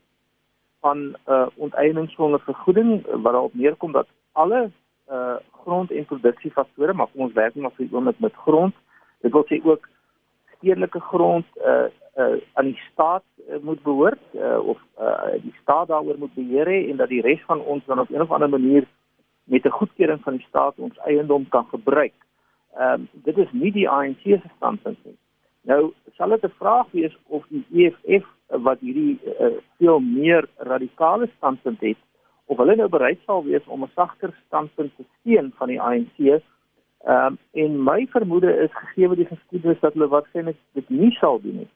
van 0.81 1.16
uh, 1.29 1.47
onteieningssonder 1.55 2.40
vergoeding 2.40 3.07
wat 3.07 3.33
daarop 3.33 3.55
neerkom 3.55 3.92
dat 3.92 4.07
alle 4.33 4.71
uh, 5.11 5.37
grond- 5.53 5.90
en 5.90 6.05
produksiefaktore, 6.05 6.92
maar 6.92 7.07
kom 7.07 7.21
ons 7.21 7.33
werk 7.33 7.55
net 7.55 7.62
maar 7.62 7.77
vir 7.77 7.87
oomblik 7.90 8.19
met 8.19 8.35
grond. 8.35 8.75
Dit 9.21 9.33
wil 9.33 9.47
sê 9.47 9.64
ook 9.64 9.88
stedelike 10.57 11.01
grond 11.01 11.47
uh, 11.64 11.88
uh, 12.16 12.37
aan 12.53 12.64
die 12.64 12.81
staat 12.92 13.25
uh, 13.49 13.59
moet 13.62 13.83
behoort 13.83 14.23
uh, 14.35 14.59
of 14.59 14.79
uh, 15.01 15.33
die 15.42 15.55
staat 15.62 15.88
daaroor 15.88 16.19
moet 16.19 16.35
beheer 16.35 16.66
hê 16.66 16.79
en 16.90 16.97
dat 16.97 17.09
die 17.09 17.23
res 17.23 17.42
van 17.47 17.61
ons 17.61 17.85
dan 17.87 17.99
op 17.99 18.09
'n 18.11 18.21
of 18.21 18.31
ander 18.31 18.49
manier 18.49 18.87
met 19.45 19.64
'n 19.64 19.79
goedkeuring 19.81 20.21
van 20.23 20.37
die 20.37 20.47
staat 20.49 20.75
ons 20.77 20.99
eiendom 20.99 21.49
kan 21.49 21.66
gebruik. 21.66 22.14
Ehm 22.77 22.92
um, 22.92 23.09
dit 23.12 23.38
is 23.38 23.53
nie 23.53 23.73
die 23.73 23.88
ANC 23.88 24.23
se 24.23 24.51
standpunt 24.57 25.05
nie. 25.05 25.19
Nou 25.62 25.92
sal 26.16 26.29
dit 26.29 26.45
'n 26.45 26.59
vraag 26.59 26.90
wees 26.90 27.16
of 27.27 27.45
die 27.49 27.64
EFF 27.73 28.27
wat 28.49 28.79
hierdie 28.81 29.19
uh, 29.40 29.47
veel 29.79 29.99
meer 30.01 30.49
radikale 30.57 31.29
standpunt 31.37 31.81
het 31.81 31.97
of 32.47 32.57
hulle 32.57 32.77
nou 32.77 32.88
bereid 32.88 33.19
sal 33.25 33.45
wees 33.45 33.66
om 33.66 33.83
'n 33.83 33.90
sagter 33.95 34.35
standpunt 34.47 34.97
te 34.97 35.05
steun 35.21 35.53
van 35.57 35.69
die 35.69 35.81
ANC. 35.81 36.42
Ehm 37.07 37.27
um, 37.27 37.38
en 37.53 37.83
my 37.83 38.07
vermoede 38.11 38.57
is 38.57 38.71
gegee 38.73 39.14
die 39.14 39.27
geskiedenis 39.27 39.81
dat 39.81 39.92
hulle 39.92 40.09
waarskynlik 40.09 40.57
dit 40.73 40.88
nie 40.88 41.11
sal 41.21 41.40
doen 41.40 41.57
nie. 41.57 41.69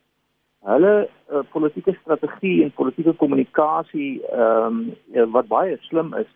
Hulle 0.66 0.94
uh, 1.06 1.42
politieke 1.50 1.94
strategie 2.00 2.64
en 2.64 2.72
politieke 2.74 3.12
kommunikasie 3.12 4.22
ehm 4.26 4.80
um, 5.14 5.30
wat 5.36 5.46
baie 5.46 5.76
slim 5.80 6.10
is, 6.14 6.26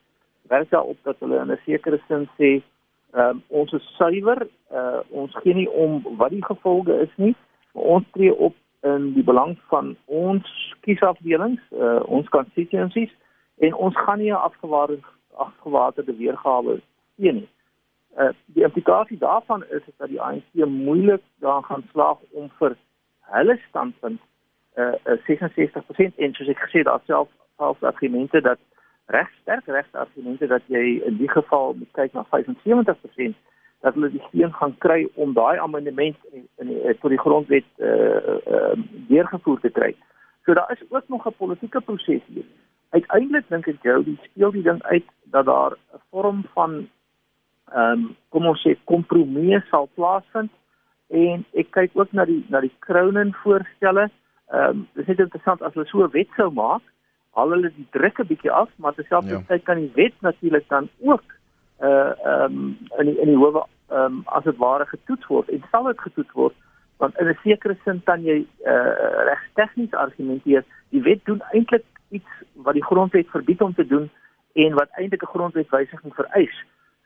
werk 0.48 0.70
daarop 0.70 0.96
dat 1.02 1.16
hulle 1.18 1.40
in 1.40 1.50
'n 1.50 1.58
sekere 1.64 1.98
sin 2.06 2.28
sê 2.38 2.50
ehm 2.52 3.28
um, 3.30 3.42
ons 3.48 3.72
is 3.72 3.88
suiwer, 3.96 4.46
uh, 4.70 5.00
ons 5.10 5.34
gee 5.42 5.54
nie 5.54 5.70
om 5.70 6.02
wat 6.16 6.30
die 6.30 6.44
gevolge 6.44 7.00
is 7.00 7.16
nie. 7.16 7.34
Ons 7.72 8.04
tree 8.12 8.34
op 8.34 8.54
in 8.82 9.12
die 9.12 9.24
belang 9.24 9.58
van 9.68 9.96
ons 10.04 10.76
kiesafdelings, 10.80 11.62
uh, 11.72 12.00
ons 12.06 12.28
constituencies 12.28 13.10
en 13.58 13.74
ons 13.74 13.96
gaan 13.96 14.18
nie 14.18 14.30
'n 14.30 14.46
afgewaarde 14.48 14.98
afgewaarde 15.34 16.16
weergawe 16.16 16.80
sien 17.16 17.34
nie. 17.34 17.48
Uh, 18.18 18.28
die 18.46 18.62
implikasie 18.62 19.18
daarvan 19.18 19.64
is 19.70 19.82
dat 19.96 20.08
die 20.08 20.20
ANC 20.20 20.44
moeilik 20.54 21.22
daar 21.38 21.62
gaan 21.62 21.82
slaag 21.90 22.18
om 22.30 22.50
vir 22.58 22.76
hulle 23.20 23.58
standpunt 23.68 24.20
uh, 24.76 24.94
uh 25.04 25.18
66% 25.26 26.14
en 26.16 26.34
soos 26.34 26.48
ek 26.52 26.62
gesê 26.66 26.82
daar 26.82 27.02
self 27.06 27.28
self 27.56 27.82
argumente 27.82 28.40
dat 28.40 28.58
reg 29.06 29.28
sterk 29.40 29.66
regte 29.66 29.98
argumente 29.98 30.46
dat 30.46 30.62
jy 30.66 31.02
in 31.10 31.16
die 31.16 31.30
geval 31.30 31.74
moet 31.74 31.90
kyk 31.98 32.12
na 32.12 32.24
75% 32.30 33.34
dat 33.84 33.94
hulle 33.94 34.10
die 34.10 34.22
steun 34.28 34.54
gaan 34.54 34.78
kry 34.78 35.08
om 35.14 35.34
daai 35.34 35.58
amendement 35.58 36.16
in, 36.32 36.46
in 36.56 36.96
tot 37.00 37.10
die 37.10 37.20
grondwet 37.20 37.66
eh 37.76 37.90
uh, 37.90 38.38
uh, 38.46 38.74
deurgevoer 39.08 39.60
te 39.60 39.70
kry. 39.70 39.94
So 40.44 40.54
daar 40.54 40.70
is 40.72 40.86
ook 40.88 41.08
nog 41.08 41.26
'n 41.26 41.36
politieke 41.36 41.80
proses 41.80 42.22
hier. 42.26 42.46
Uiteindelik 42.90 43.48
dink 43.48 43.66
ek 43.66 43.82
die 43.82 44.18
speel 44.22 44.50
die 44.50 44.62
ding 44.62 44.82
uit 44.82 45.04
dat 45.24 45.44
daar 45.44 45.72
'n 45.72 46.00
vorm 46.10 46.44
van 46.54 46.88
ehm 47.74 47.92
um, 47.92 48.16
kom 48.30 48.46
ons 48.46 48.62
sê 48.62 48.76
kompromie 48.90 49.60
sal 49.70 49.88
plaasvind 49.98 50.50
en 51.10 51.44
ek 51.60 51.70
kyk 51.76 51.96
ook 51.98 52.12
na 52.12 52.24
die 52.24 52.42
na 52.48 52.60
die 52.60 52.72
Crownen 52.86 53.34
voorstelle. 53.42 54.08
Ehm 54.52 54.68
um, 54.70 54.88
dit 54.94 55.02
is 55.02 55.08
net 55.12 55.24
interessant 55.26 55.62
as 55.62 55.74
hulle 55.74 55.86
so 55.90 56.04
'n 56.04 56.12
wet 56.14 56.30
sou 56.36 56.50
maak 56.50 56.82
al 57.34 57.50
hulle 57.50 57.70
die 57.76 57.86
druk 57.90 58.20
'n 58.20 58.26
bietjie 58.26 58.50
af, 58.50 58.70
maar 58.76 58.94
terselfdertyd 58.94 59.62
ja. 59.62 59.66
kan 59.66 59.78
die 59.78 59.92
wet 59.94 60.14
natuurlik 60.20 60.68
dan 60.68 60.88
ook 61.00 61.24
uh 61.80 62.12
ehm 62.24 62.44
um, 62.44 62.78
in 62.98 63.06
die, 63.06 63.18
in 63.20 63.28
die 63.32 63.36
howe 63.36 63.64
ehm 63.88 64.04
um, 64.04 64.22
as 64.24 64.44
dit 64.44 64.56
ware 64.56 64.86
getoets 64.86 65.26
word 65.26 65.48
en 65.48 65.64
sal 65.70 65.84
dit 65.84 66.00
getoets 66.00 66.32
word 66.32 66.54
want 66.98 67.18
in 67.18 67.28
'n 67.28 67.38
sekere 67.42 67.76
sin 67.84 68.02
kan 68.04 68.22
jy 68.22 68.46
uh 68.66 69.24
regstegnies 69.30 69.94
argumenteer 69.94 70.64
die 70.90 71.02
wet 71.02 71.24
doen 71.24 71.42
eintlik 71.52 71.84
iets 72.10 72.30
wat 72.52 72.74
die 72.74 72.84
grondwet 72.84 73.28
verbied 73.28 73.60
om 73.60 73.74
te 73.74 73.86
doen 73.86 74.10
en 74.54 74.74
wat 74.74 74.88
eintlik 74.90 75.22
'n 75.22 75.34
grondwetwysiging 75.34 76.14
vereis. 76.14 76.56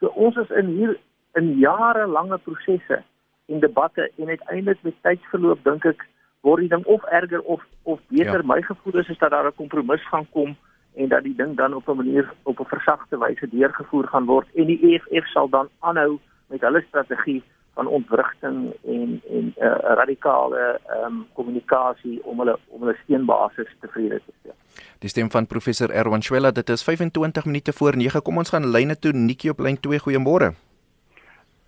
So 0.00 0.12
ons 0.14 0.36
is 0.36 0.50
in 0.50 0.66
hier 0.76 0.96
in 1.38 1.58
jarelange 1.58 2.38
prosesse 2.38 3.02
en 3.48 3.60
debatte 3.60 4.10
en 4.16 4.28
uiteindelik 4.28 4.82
met 4.82 5.02
tydsverloop 5.02 5.64
dink 5.64 5.84
ek 5.84 6.04
word 6.46 6.62
die 6.64 6.72
ding 6.72 6.84
of 6.86 7.04
erger 7.04 7.42
of 7.42 7.64
of 7.82 8.00
beter. 8.08 8.42
Ja. 8.42 8.46
My 8.46 8.62
gevoel 8.62 9.00
is 9.02 9.08
is 9.08 9.18
dat 9.18 9.30
daar 9.30 9.46
'n 9.46 9.56
kompromis 9.56 10.08
gaan 10.08 10.26
kom 10.30 10.56
en 10.94 11.08
dat 11.08 11.22
die 11.22 11.34
ding 11.34 11.56
dan 11.56 11.74
op 11.74 11.88
'n 11.88 11.96
manier 11.96 12.32
op 12.42 12.60
'n 12.60 12.72
versagte 12.74 13.18
wyse 13.18 13.48
deurgevoer 13.48 14.06
gaan 14.06 14.26
word 14.26 14.46
en 14.54 14.66
die 14.66 14.80
EFF 14.82 15.26
sal 15.26 15.48
dan 15.48 15.68
aanhou 15.78 16.18
met 16.46 16.60
hulle 16.60 16.84
strategie 16.88 17.42
van 17.78 17.86
ontwrigting 17.86 18.56
en 18.84 19.10
en 19.36 19.44
'n 19.46 19.52
uh, 19.56 19.94
radikale 20.00 20.80
ehm 20.86 21.04
um, 21.04 21.26
kommunikasie 21.32 22.16
om 22.24 22.38
hulle 22.38 22.58
om 22.68 22.80
hulle 22.80 22.96
steenbasis 23.02 23.70
tevrede 23.80 24.20
te 24.26 24.32
stel. 24.40 24.56
Die 24.98 25.10
stem 25.10 25.30
van 25.30 25.46
professor 25.46 25.90
Erwan 25.90 26.22
Schwella, 26.22 26.50
dit 26.50 26.68
is 26.68 26.84
25 26.84 27.44
minute 27.44 27.72
voor 27.72 27.96
9. 27.96 28.22
Kom 28.22 28.36
ons 28.36 28.48
gaan 28.48 28.66
lyne 28.70 28.98
toe. 28.98 29.12
Nikki 29.12 29.50
op 29.50 29.58
lyn 29.58 29.80
2. 29.80 29.98
Goeiemôre. 29.98 30.48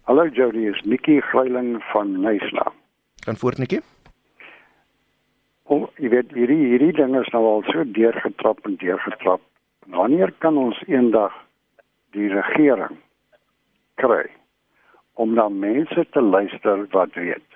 Hallo 0.02 0.26
Jody, 0.26 0.66
is 0.72 0.80
Nikki 0.84 1.20
Greiling 1.20 1.82
van 1.92 2.20
Nysna. 2.20 2.72
Kan 3.24 3.36
voort 3.36 3.58
Nikki? 3.58 3.80
Om 5.62 5.88
jy 5.94 6.08
weet 6.08 6.32
hierdie 6.32 6.64
hierdie 6.70 6.92
ding 6.92 7.14
is 7.20 7.30
nou 7.32 7.44
al 7.52 7.62
so 7.62 7.84
deurgetrap 7.84 8.66
en 8.66 8.76
deurgetrap. 8.76 9.40
Wanneer 9.86 10.34
kan 10.38 10.56
ons 10.56 10.82
eendag 10.86 11.32
die 12.10 12.28
regering 12.28 12.98
kry 13.94 14.39
om 15.14 15.34
na 15.34 15.48
mense 15.48 16.06
te 16.10 16.20
luister 16.20 16.86
wat 16.90 17.14
weet? 17.14 17.48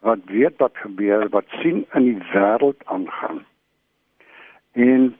Wat 0.00 0.18
weet 0.24 0.56
wat 0.56 0.76
gebeur, 0.76 1.28
wat 1.28 1.44
sien 1.48 1.86
in 1.92 2.04
die 2.04 2.22
wêreld 2.32 2.84
aangaan? 2.84 3.44
En 4.72 5.16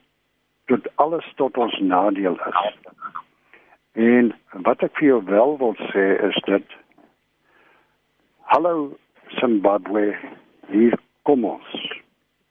dit 0.65 0.91
alles 0.95 1.33
tot 1.37 1.57
ons 1.57 1.79
nadeel 1.79 2.39
is. 2.47 2.77
En 3.93 4.33
wat 4.65 4.83
ek 4.87 4.95
vir 5.01 5.09
jou 5.09 5.23
wel 5.25 5.57
wil 5.59 5.75
sê 5.91 6.07
is 6.29 6.39
dit 6.47 6.77
Hallo 8.51 8.97
Zimbabwe, 9.39 10.17
hier 10.67 10.95
kom 11.23 11.45
ons. 11.45 11.75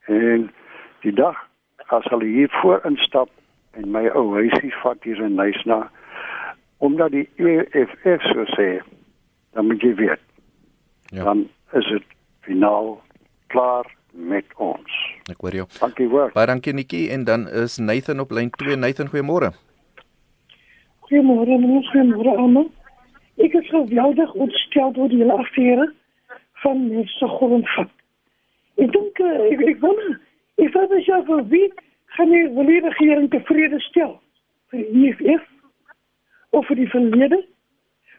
En 0.08 0.49
die 1.04 1.13
dag 1.13 1.36
as 1.95 2.06
hulle 2.12 2.25
hier 2.25 2.52
voor 2.62 2.86
instap 2.88 3.30
en 3.71 3.89
my 3.91 4.06
ou 4.13 4.30
huisie 4.36 4.71
vat 4.84 5.04
hier 5.04 5.19
in 5.23 5.36
Nysna 5.39 5.89
omdat 6.79 7.11
die 7.11 7.27
EFF 7.35 8.23
so 8.31 8.45
sê, 8.55 8.69
dan 9.53 9.67
moet 9.67 9.83
jy 9.83 9.93
weet. 9.99 10.21
Ja. 11.11 11.23
Dan 11.23 11.47
is 11.75 11.87
dit 11.91 12.03
finaal 12.47 13.01
klaar 13.47 13.85
met 14.11 14.45
ons. 14.55 14.99
Ek 15.29 15.41
hoor 15.43 15.55
jou. 15.55 15.65
Dankie 15.79 16.07
hoor. 16.09 16.31
Baie 16.33 16.47
dankie 16.49 16.73
Nikki 16.73 17.07
en 17.13 17.25
dan 17.27 17.47
is 17.47 17.77
Nathan 17.77 18.23
op 18.23 18.31
lyn 18.31 18.49
2. 18.55 18.77
Nathan, 18.79 19.11
goeiemôre. 19.11 19.51
Goeiemôre, 21.09 21.59
meneer, 21.59 21.85
goeiemôre 21.91 22.35
almal. 22.37 22.69
Ek 23.39 23.53
is 23.59 23.69
geweldig 23.71 24.33
ontstel 24.33 24.95
oor 24.95 25.11
die 25.11 25.21
hele 25.21 25.37
affære 25.39 25.91
van 26.63 26.81
mense 26.87 27.29
grondvat. 27.35 27.91
Ek 28.79 28.91
dink 28.95 29.21
uh, 29.23 29.35
ek 29.51 29.63
ek 29.73 29.79
wonder 29.83 30.17
ek 30.59 30.73
sou 30.73 30.83
net 30.87 31.05
sê 31.07 31.21
vir 31.27 31.45
wie 31.53 31.67
gaan 32.17 32.33
die 32.33 32.81
regering 32.83 33.29
tevrede 33.31 33.79
stel? 33.87 34.17
Vir 34.71 34.83
die 34.91 35.07
EFF 35.11 35.47
of 36.49 36.65
vir 36.67 36.75
die 36.75 36.89
verlede? 36.89 37.45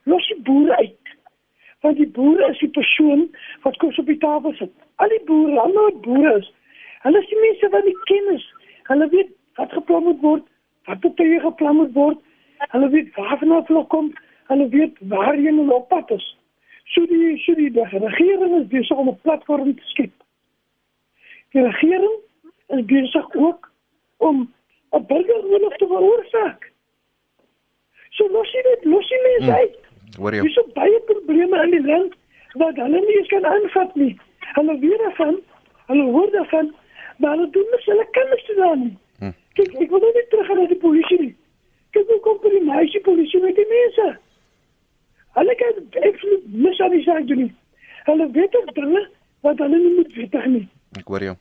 Los 0.04 0.26
die 0.28 0.42
boere 0.42 0.76
uit. 0.76 1.14
Want 1.80 1.96
die 1.96 2.08
boere 2.08 2.50
is 2.50 2.58
die 2.58 2.70
persoon 2.76 3.28
wat 3.62 3.76
kos 3.76 3.98
op 3.98 4.06
die 4.06 4.18
tafel 4.18 4.54
sit. 4.54 4.72
Al 4.96 5.08
die 5.08 5.22
boere, 5.26 5.60
al 5.60 5.72
die 5.72 6.00
boere 6.06 6.38
is 6.38 6.50
hulle 7.04 7.20
is 7.22 7.28
die 7.30 7.40
mense 7.40 7.68
wat 7.72 7.86
die 7.88 7.96
kennis. 8.10 8.42
Hulle 8.90 9.08
weet 9.08 9.30
wat 9.60 9.72
geplan 9.72 10.04
moet 10.04 10.20
word, 10.20 10.44
wat 10.88 11.04
op 11.04 11.16
tye 11.16 11.38
geplan 11.40 11.78
moet 11.80 11.94
word. 11.96 12.18
Hulle 12.74 12.88
weet 12.92 13.14
waarvan 13.16 13.54
hulle 13.56 13.84
kom. 13.94 14.12
Hulle 14.52 14.68
weet 14.68 14.98
waarheen 15.12 15.62
hulle 15.62 15.74
op 15.74 15.88
pad 15.88 16.10
is. 16.16 16.26
So 16.92 17.06
die 17.06 17.36
so 17.44 17.54
die 17.54 17.70
regering 17.70 18.56
is 18.60 18.66
besig 18.68 18.96
om 18.96 19.08
'n 19.08 19.20
platform 19.22 19.74
te 19.74 19.86
skep 19.92 20.12
Die 21.52 21.62
regering 21.62 22.16
is 22.68 22.84
besig 22.84 23.34
ook 23.34 23.70
om 24.16 24.52
'n 24.90 25.06
burgeroorlog 25.06 25.76
te 25.76 25.86
veroorsaak. 25.86 26.69
So 28.16 28.26
los 28.34 28.50
jy 28.54 28.62
dit, 28.66 28.88
los 28.92 29.10
jy 29.10 29.20
mense 29.26 29.50
hmm. 29.50 29.58
uit. 29.60 29.76
Hoor 30.18 30.36
jy? 30.36 30.46
Dis 30.46 30.56
so 30.58 30.66
baie 30.76 31.00
probleme 31.10 31.62
in 31.66 31.76
die 31.76 31.84
land 31.86 32.16
wat 32.60 32.80
hulle 32.82 33.02
nie 33.04 33.18
eens 33.18 33.30
kan 33.30 33.46
aanvat 33.46 33.94
nie. 34.00 34.14
Hulle 34.56 34.74
weet 34.82 35.04
daarvan, 35.04 35.36
hulle 35.92 36.06
hoor 36.16 36.32
daarvan, 36.34 36.72
maar 37.22 37.36
hulle 37.36 37.50
doen 37.54 37.68
mos 37.74 37.86
hulle 37.92 38.06
kan 38.16 38.32
niks 38.32 38.48
doen 38.50 38.82
nie. 38.86 38.96
Hmm. 39.20 39.36
Kyk, 39.58 39.76
ek 39.84 39.94
wil 39.94 40.02
net 40.08 40.26
terug 40.32 40.50
gaan 40.50 40.62
na 40.62 40.66
die 40.72 40.80
polisie 40.82 41.20
nie. 41.20 41.36
Kyk 41.94 42.10
hoe 42.10 42.18
kom 42.26 42.42
die 42.50 42.64
meisie 42.66 43.02
polisie 43.06 43.42
met 43.44 43.58
die 43.58 43.68
mense? 43.70 44.08
Hulle 45.38 45.54
kan 45.62 45.78
absoluut 46.02 46.52
niks 46.66 46.80
aan 46.80 46.96
die 46.96 47.04
saak 47.06 47.26
doen 47.30 47.44
nie. 47.44 47.54
Hulle 48.08 48.30
weet 48.34 48.56
ook 48.56 48.74
dinge 48.74 49.06
wat 49.46 49.58
hulle 49.58 49.78
nie 49.78 49.94
moet 49.94 50.14
weet 50.18 50.38
nie. 50.46 50.66
Ek 50.98 51.06
hoor 51.06 51.22
jou. 51.22 51.36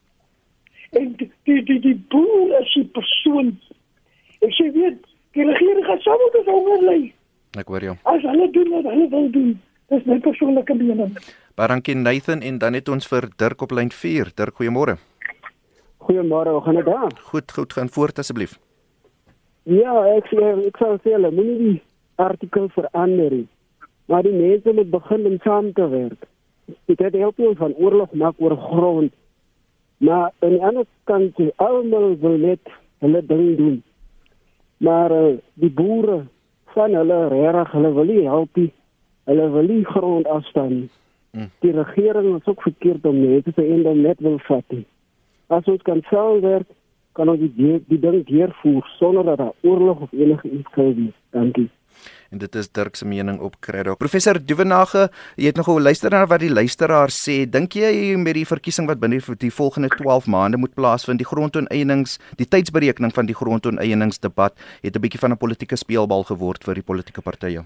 En 0.97 1.13
die 1.17 1.31
die 1.49 1.61
die, 1.65 1.79
die 1.79 1.97
boer 2.13 2.53
is 2.61 2.73
die 2.77 2.85
persoon. 2.97 3.55
Ek 4.45 4.53
sê 4.57 4.69
weet, 4.75 5.08
gaan 5.89 6.05
saam 6.05 6.21
met 6.25 6.37
ons 6.41 6.53
onderlei. 6.57 7.01
Ek 7.57 7.73
hoor 7.73 7.89
jou. 7.89 7.97
As 8.13 8.21
hulle 8.29 8.47
doen 8.53 8.69
wat 8.77 8.87
hulle 8.93 9.09
wil 9.09 9.27
doen, 9.33 9.57
Dis 9.89 10.05
my 10.05 10.19
persoonlike 10.21 10.73
mening. 10.77 11.15
Barankie 11.57 11.95
Nathan 11.97 12.43
en 12.45 12.57
dan 12.61 12.75
het 12.77 12.89
ons 12.93 13.07
vir 13.09 13.25
Dirk 13.41 13.61
op 13.65 13.71
lyn 13.73 13.89
4. 13.89 14.29
Dirk, 14.37 14.59
goeiemôre. 14.59 14.99
Goeiemôre, 16.05 16.53
hoe 16.53 16.61
gaan 16.65 16.77
dit 16.77 16.85
daar? 16.85 17.15
Goed, 17.31 17.51
goed, 17.51 17.73
gaan 17.73 17.89
voort 17.89 18.21
asseblief. 18.21 18.59
Ja, 19.65 19.95
ek 20.13 20.29
ek 20.29 20.77
sou 20.77 20.93
sê 21.01 21.15
hulle 21.15 21.31
moenie 21.33 21.57
die 21.63 21.81
artikel 22.21 22.69
verander 22.75 23.33
nie. 23.33 23.47
Maar 24.09 24.29
die 24.29 24.35
mense 24.35 24.73
moet 24.77 24.91
begin 24.93 25.25
om 25.25 25.39
saam 25.41 25.73
te 25.73 25.89
werk. 25.89 26.29
Dit 26.85 27.01
het 27.01 27.17
help 27.17 27.41
ons 27.41 27.57
van 27.57 27.73
oorlog 27.81 28.13
maak 28.13 28.37
oor 28.37 28.57
grond. 28.69 29.13
Maar 30.05 30.29
aan 30.45 30.53
die 30.53 30.63
ander 30.63 30.85
kant, 31.09 31.41
almal 31.57 32.13
wil 32.21 32.37
net 32.37 32.73
hulle 33.01 33.25
ding 33.25 33.57
doen. 33.57 33.77
Maar 34.79 35.11
uh, 35.11 35.37
die 35.59 35.71
boere 35.71 36.23
van 36.75 36.95
hulle 36.95 37.19
regtig, 37.31 37.71
hulle 37.75 37.93
wil 37.93 38.11
nie 38.11 38.25
help 38.27 38.59
nie. 38.61 38.71
Hulle 39.29 39.49
wil 39.53 39.67
nie 39.67 39.83
grond 39.85 40.27
afstaan 40.27 40.73
nie. 40.73 40.89
Hmm. 41.35 41.49
Die 41.61 41.73
regering 41.75 42.29
is 42.39 42.47
ook 42.47 42.61
verkeerd 42.65 43.05
om 43.05 43.19
net 43.21 43.49
te 43.53 43.63
einde 43.63 43.93
net 43.95 44.19
wil 44.25 44.39
vat 44.47 44.75
nie. 44.75 44.85
As 45.47 45.67
ons 45.69 45.83
kan 45.85 46.01
saamwerk, 46.09 46.69
kan 47.17 47.29
ons 47.29 47.41
die 47.57 47.75
die 47.89 47.99
ding 47.99 48.23
deurvoer 48.25 48.87
sonder 48.97 49.27
dat 49.27 49.43
daar 49.43 49.53
oorlog 49.61 50.07
of 50.07 50.15
enige 50.15 50.49
iets 50.49 50.73
gebeur. 50.73 51.13
Dankie 51.35 51.69
en 52.31 52.37
dit 52.37 52.55
is 52.55 52.69
Dirk 52.71 52.95
se 52.95 53.05
mening 53.05 53.39
op 53.39 53.55
Credo. 53.59 53.95
Professor 53.95 54.37
Duvenage, 54.45 55.09
jy 55.35 55.45
het 55.45 55.55
nog 55.57 55.67
'n 55.67 55.81
luister 55.81 56.11
na 56.11 56.25
wat 56.25 56.39
die 56.39 56.53
luisteraar 56.53 57.09
sê. 57.09 57.49
Dink 57.49 57.73
jy 57.73 58.15
met 58.17 58.33
die 58.33 58.45
verkiesing 58.45 58.87
wat 58.87 58.99
binne 58.99 59.21
die 59.37 59.51
volgende 59.51 59.87
12 59.87 60.27
maande 60.27 60.57
moet 60.57 60.73
plaasvind, 60.73 61.17
die 61.17 61.27
grondoneenings, 61.27 62.19
die 62.35 62.47
tydsberekening 62.47 63.13
van 63.13 63.25
die 63.25 63.35
grondoneenings-debat 63.35 64.53
het 64.81 64.95
'n 64.95 65.01
bietjie 65.01 65.19
van 65.19 65.31
'n 65.31 65.37
politieke 65.37 65.75
speelbal 65.75 66.23
geword 66.23 66.63
vir 66.63 66.73
die 66.73 66.83
politieke 66.83 67.21
partye? 67.21 67.63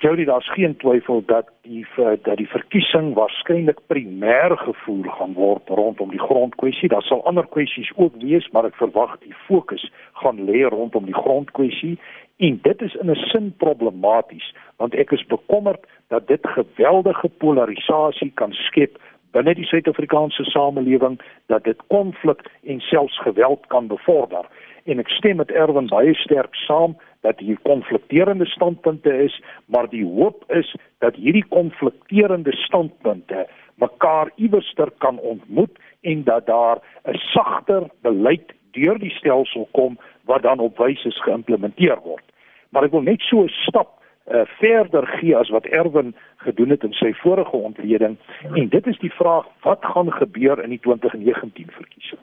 Jody, 0.00 0.24
daar's 0.24 0.52
geen 0.52 0.76
twyfel 0.76 1.22
dat 1.26 1.48
die 1.62 1.86
dat 1.96 2.36
die 2.36 2.48
verkiesing 2.48 3.14
waarskynlik 3.14 3.80
primêr 3.86 4.56
gevoer 4.56 5.08
gaan 5.10 5.32
word 5.34 5.68
rondom 5.68 6.10
die 6.10 6.22
grondkwessie. 6.22 6.88
Daar 6.88 7.02
sal 7.02 7.24
ander 7.26 7.46
kwessies 7.46 7.90
ook 7.96 8.14
wees, 8.22 8.46
maar 8.52 8.64
ek 8.64 8.78
verwag 8.78 9.16
die 9.24 9.34
fokus 9.48 9.90
gaan 10.12 10.38
lê 10.46 10.62
rondom 10.68 11.04
die 11.04 11.18
grondkwessie 11.18 11.98
en 12.38 12.58
dit 12.62 12.82
is 12.82 12.94
in 12.94 13.10
'n 13.10 13.14
sin 13.14 13.54
problematies 13.56 14.54
want 14.76 14.94
ek 14.94 15.10
is 15.10 15.26
bekommerd 15.26 15.86
dat 16.08 16.26
dit 16.26 16.46
geweldige 16.46 17.28
polarisasie 17.28 18.32
kan 18.34 18.52
skep 18.52 18.98
binne 19.30 19.54
die 19.54 19.66
Suid-Afrikaanse 19.66 20.44
samelewing 20.44 21.20
dat 21.46 21.64
dit 21.64 21.80
konflik 21.86 22.40
en 22.64 22.80
selfs 22.80 23.20
geweld 23.20 23.66
kan 23.66 23.86
bevorder. 23.86 24.46
En 24.84 24.98
ek 24.98 25.08
stem 25.08 25.36
met 25.36 25.50
Erwin 25.50 25.86
baie 25.86 26.14
sterk 26.14 26.54
saam 26.54 26.96
dat 27.20 27.38
hier 27.38 27.58
konflikterende 27.62 28.46
standpunte 28.46 29.12
is 29.24 29.42
maar 29.66 29.88
die 29.88 30.04
hoop 30.04 30.44
is 30.48 30.76
dat 30.98 31.14
hierdie 31.14 31.44
konflikterende 31.48 32.56
standpunte 32.56 33.46
mekaar 33.74 34.30
iewerster 34.34 34.90
kan 34.98 35.18
ontmoet 35.18 35.78
en 36.00 36.24
dat 36.24 36.46
daar 36.46 36.78
'n 37.04 37.18
sagter 37.34 37.90
beleid 38.02 38.52
deur 38.72 38.98
die 38.98 39.10
stelsel 39.10 39.68
kom 39.70 39.98
wat 40.28 40.42
dan 40.42 40.60
op 40.60 40.78
wyse 40.78 41.10
geïmplementeer 41.10 41.98
word. 42.04 42.24
Maar 42.68 42.88
ek 42.88 42.94
wil 42.96 43.06
net 43.08 43.24
so 43.24 43.42
'n 43.42 43.54
stap 43.64 43.90
uh, 44.28 44.44
verder 44.60 45.06
gee 45.18 45.36
as 45.36 45.48
wat 45.48 45.64
Erwin 45.64 46.14
gedoen 46.44 46.70
het 46.70 46.84
in 46.84 46.92
sy 46.92 47.12
vorige 47.24 47.56
ontleding 47.56 48.16
en 48.54 48.68
dit 48.68 48.86
is 48.86 48.98
die 48.98 49.12
vraag 49.12 49.46
wat 49.64 49.84
gaan 49.84 50.12
gebeur 50.12 50.62
in 50.62 50.70
die 50.70 50.80
2019 50.84 51.70
verkiesing. 51.70 52.20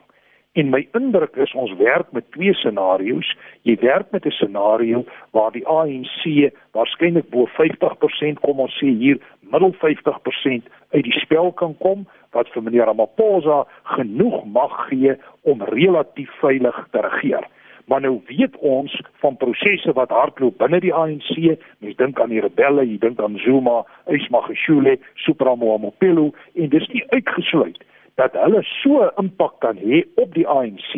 En 0.56 0.70
my 0.70 0.88
indruk 0.96 1.36
is 1.36 1.54
ons 1.54 1.74
werk 1.76 2.12
met 2.16 2.32
twee 2.32 2.54
scenario's. 2.54 3.34
Jy 3.68 3.76
werk 3.82 4.12
met 4.12 4.26
'n 4.26 4.32
scenario 4.32 5.04
waar 5.32 5.52
die 5.52 5.68
ANC 5.68 6.52
waarskynlik 6.72 7.30
bo 7.30 7.46
50% 7.46 8.40
kom 8.40 8.60
ons 8.60 8.78
sê 8.80 8.88
hier 8.88 9.20
middel 9.40 9.74
50% 9.74 10.64
uit 10.92 11.04
die 11.04 11.20
spel 11.20 11.52
kan 11.52 11.78
kom 11.78 12.08
wat 12.32 12.50
vir 12.50 12.64
meneer 12.64 12.86
Ramaphosa 12.86 13.66
genoeg 13.84 14.46
mag 14.46 14.88
gee 14.88 15.16
om 15.42 15.62
relatief 15.62 16.32
veilig 16.40 16.88
te 16.92 17.02
regeer. 17.02 17.44
Maar 17.86 18.02
nou 18.02 18.22
weet 18.26 18.58
ons 18.58 19.02
van 19.22 19.38
prosesse 19.38 19.94
wat 19.94 20.10
hardloop 20.10 20.58
binne 20.58 20.80
die 20.80 20.94
ANC. 20.94 21.34
Mens 21.78 21.96
dink 21.96 22.22
aan 22.22 22.34
die 22.34 22.42
rebelle, 22.42 22.86
jy 22.86 22.98
dink 22.98 23.20
aan 23.22 23.38
Zuma, 23.38 23.84
Ismagashule, 24.10 24.98
Supramo 25.26 25.78
Mopelo 25.78 26.32
en 26.54 26.70
dis 26.70 26.88
nie 26.94 27.04
uitgesluit 27.14 27.84
dat 28.16 28.36
hulle 28.40 28.62
so 28.64 29.04
impak 29.20 29.58
kan 29.60 29.76
hê 29.76 30.02
op 30.22 30.32
die 30.36 30.48
ANC 30.48 30.94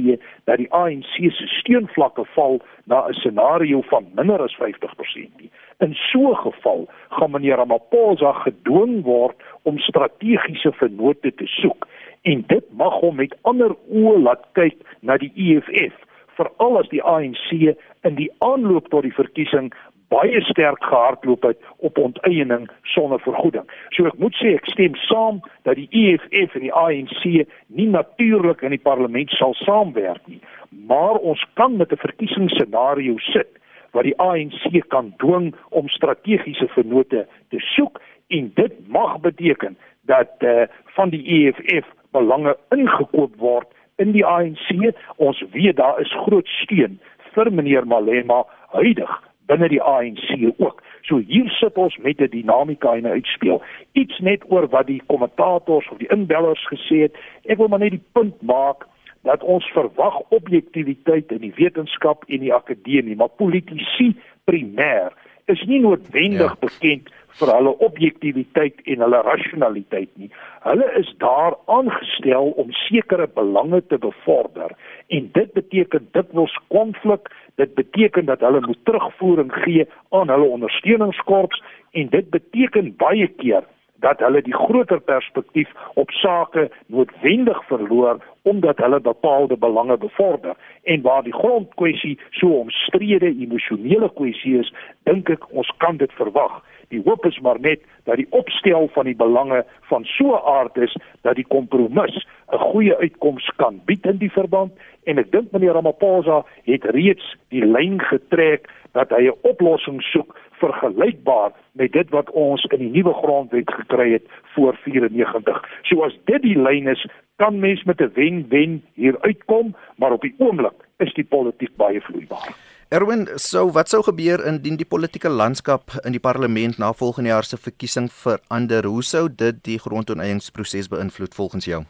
dat 0.46 0.60
die 0.62 0.70
ANC 0.70 1.16
se 1.34 1.48
steunvlakke 1.58 2.26
val 2.36 2.60
na 2.86 3.08
'n 3.08 3.14
scenario 3.14 3.82
van 3.90 4.06
minder 4.14 4.42
as 4.42 4.56
50% 4.56 5.32
nie. 5.42 5.50
In 5.80 5.94
so 5.94 6.30
'n 6.30 6.36
geval 6.36 6.88
gaan 7.10 7.32
meneer 7.32 7.58
Ramaphosa 7.58 8.32
gedwing 8.34 9.04
word 9.04 9.36
om 9.64 9.80
strategiese 9.80 10.72
vennote 10.72 11.34
te 11.36 11.48
soek 11.48 11.88
en 12.22 12.44
dit 12.48 12.66
mag 12.72 12.94
hom 12.94 13.16
met 13.16 13.36
ander 13.42 13.76
oë 13.90 14.22
laat 14.22 14.46
kyk 14.52 14.78
na 15.00 15.18
die 15.18 15.32
EFF 15.36 16.07
veral 16.38 16.80
as 16.80 16.90
die 16.94 17.04
ANC 17.04 17.76
in 18.08 18.16
die 18.16 18.32
aanloop 18.46 18.90
tot 18.94 19.04
die 19.08 19.16
verkiesing 19.16 19.72
baie 20.08 20.42
sterk 20.48 20.84
gehardloop 20.84 21.44
het 21.44 21.60
op 21.78 21.98
onteiening 21.98 22.68
sonder 22.84 23.20
vergoeding. 23.20 23.66
So 23.96 24.08
ek 24.08 24.20
moet 24.22 24.36
sê 24.40 24.54
ek 24.56 24.70
stem 24.72 24.96
saam 25.08 25.42
dat 25.68 25.76
die 25.80 25.90
EFF 25.92 26.56
en 26.56 26.64
die 26.64 26.74
ANC 26.74 27.24
nie 27.68 27.90
natuurlik 27.92 28.64
in 28.64 28.76
die 28.76 28.84
parlement 28.84 29.34
sal 29.36 29.56
saamwerk 29.66 30.24
nie, 30.32 30.40
maar 30.88 31.20
ons 31.20 31.44
kan 31.60 31.78
met 31.78 31.92
'n 31.92 32.04
verkiesingsscenario 32.06 33.18
sit 33.34 33.52
wat 33.92 34.04
die 34.04 34.18
ANC 34.20 34.88
kan 34.88 35.14
dwing 35.18 35.56
om 35.70 35.90
strategiese 35.90 36.68
vennote 36.68 37.28
te 37.50 37.60
soek 37.76 38.02
en 38.28 38.52
dit 38.56 38.74
mag 38.88 39.20
beteken 39.20 39.78
dat 40.06 40.32
uh, 40.40 40.68
van 40.96 41.10
die 41.10 41.24
EFF 41.24 41.88
belange 42.12 42.56
ingekoop 42.70 43.36
word 43.36 43.68
in 43.98 44.12
die 44.12 44.26
ANC. 44.26 44.94
Ons 45.16 45.44
weet 45.52 45.76
daar 45.76 46.02
is 46.02 46.14
groot 46.26 46.48
steun 46.64 47.00
vir 47.34 47.52
meneer 47.54 47.86
Malema 47.86 48.44
huidig 48.74 49.14
binne 49.48 49.70
die 49.72 49.82
ANC 49.82 50.54
ook. 50.58 50.84
So 51.08 51.22
hier 51.24 51.50
sit 51.60 51.78
ons 51.80 51.98
met 52.04 52.20
'n 52.22 52.30
dinamika 52.30 52.96
en 52.96 53.04
'n 53.04 53.16
uitspeel. 53.18 53.62
Iets 53.92 54.20
net 54.20 54.44
oor 54.52 54.68
wat 54.68 54.88
die 54.88 55.02
kommentators 55.08 55.90
of 55.90 55.98
die 55.98 56.12
inbellers 56.12 56.68
gesê 56.68 57.02
het. 57.02 57.16
Ek 57.46 57.58
wil 57.58 57.68
maar 57.68 57.80
net 57.80 57.92
die 57.92 58.08
punt 58.12 58.42
maak 58.42 58.88
dat 59.24 59.44
ons 59.44 59.66
verwag 59.72 60.20
objektiviteit 60.30 61.32
in 61.32 61.42
die 61.42 61.54
wetenskap 61.56 62.24
en 62.28 62.40
die 62.40 62.54
akademie, 62.54 63.16
maar 63.16 63.30
politici 63.30 64.16
primêr 64.44 65.12
is 65.46 65.64
nie 65.64 65.80
noodwendig 65.80 66.56
ja. 66.56 66.60
bekend 66.60 67.10
vir 67.40 67.52
hulle 67.54 67.74
objektiviteit 67.86 68.82
en 68.86 69.04
hulle 69.06 69.22
rasionaliteit 69.28 70.10
nie. 70.22 70.30
Hulle 70.66 70.88
is 71.00 71.10
daar 71.22 71.58
aangestel 71.66 72.52
om 72.64 72.72
sekere 72.88 73.28
belange 73.40 73.82
te 73.88 73.98
bevorder 74.02 74.74
en 75.08 75.30
dit 75.34 75.54
beteken 75.54 76.10
dikwels 76.18 76.58
konflik, 76.74 77.32
dit 77.56 77.74
beteken 77.76 78.26
dat 78.26 78.44
hulle 78.46 78.62
moet 78.66 78.84
terugvoering 78.90 79.54
gee 79.64 79.88
aan 80.10 80.30
hulle 80.34 80.52
ondersteuningskorps 80.58 81.64
en 81.92 82.10
dit 82.14 82.30
beteken 82.30 82.96
baie 82.98 83.28
keer 83.42 83.66
dat 84.00 84.20
hulle 84.22 84.42
die 84.46 84.56
groter 84.56 85.00
perspektief 85.00 85.70
op 85.94 86.12
sake 86.12 86.68
noodwendig 86.94 87.64
verloor 87.70 88.22
omdat 88.48 88.78
hulle 88.78 89.00
bepaalde 89.00 89.58
belange 89.58 89.98
bevorder. 89.98 90.56
En 90.84 91.02
waar 91.02 91.24
die 91.24 91.34
grondkwessie 91.34 92.20
so 92.30 92.48
omstrede 92.48 93.26
emosionele 93.26 94.10
kwessie 94.14 94.58
is 94.60 94.74
dink 95.04 95.30
ek 95.30 95.50
ons 95.52 95.72
kan 95.84 96.00
dit 96.00 96.12
verwag. 96.20 96.62
Die 96.88 97.02
hoop 97.04 97.26
is 97.28 97.40
maar 97.44 97.60
net 97.60 97.84
dat 98.08 98.16
die 98.16 98.30
opstel 98.30 98.88
van 98.96 99.10
die 99.10 99.16
belange 99.16 99.66
van 99.92 100.06
so 100.06 100.36
'n 100.36 100.46
aard 100.56 100.78
is 100.78 100.96
dat 101.22 101.36
die 101.36 101.48
kompromis 101.48 102.16
'n 102.52 102.58
goeie 102.72 102.96
uitkoms 102.98 103.52
kan 103.56 103.82
bied 103.86 104.06
in 104.06 104.18
die 104.18 104.32
verband. 104.32 104.72
En 105.04 105.18
ek 105.18 105.32
dink 105.32 105.52
meneer 105.52 105.74
Ramaphosa 105.74 106.46
het 106.64 106.84
reeds 106.84 107.36
die 107.50 107.66
lyn 107.66 108.00
getrek 108.02 108.70
dat 108.92 109.10
hy 109.10 109.28
'n 109.28 109.40
oplossing 109.42 110.02
soek 110.02 110.40
vergelykbaar 110.52 111.52
met 111.72 111.92
dit 111.92 112.10
wat 112.10 112.32
ons 112.32 112.64
in 112.64 112.80
die 112.80 112.92
nuwe 112.92 113.14
grondwet 113.14 113.72
gekry 113.72 114.12
het 114.12 114.26
voor 114.58 114.78
94. 114.84 115.62
So 115.90 116.04
as 116.06 116.16
dit 116.26 116.42
die 116.42 116.58
lyn 116.58 116.90
is, 116.90 117.06
kan 117.42 117.60
mens 117.62 117.84
met 117.86 118.02
'n 118.02 118.12
wen-wen 118.14 118.82
hier 118.94 119.18
uitkom, 119.22 119.76
maar 119.96 120.12
op 120.12 120.22
die 120.22 120.36
oomblik 120.38 120.80
is 120.98 121.14
die 121.14 121.26
politiek 121.26 121.76
baie 121.76 122.02
vloeibaar. 122.02 122.50
Erwin, 122.90 123.28
so 123.36 123.72
wat 123.72 123.90
sou 123.90 124.04
gebeur 124.04 124.46
indien 124.46 124.78
die 124.78 124.92
politieke 124.94 125.30
landskap 125.30 125.92
in 126.06 126.12
die 126.12 126.26
parlement 126.30 126.78
na 126.78 126.94
volgende 126.94 127.30
jaar 127.30 127.44
se 127.44 127.58
verkiesing 127.58 128.12
verander? 128.12 128.86
Hoe 128.86 129.04
sou 129.04 129.30
dit 129.36 129.64
die 129.64 129.80
grondoneiningsproses 129.80 130.88
beïnvloed 130.88 131.36
volgens 131.36 131.66
jou? 131.66 131.84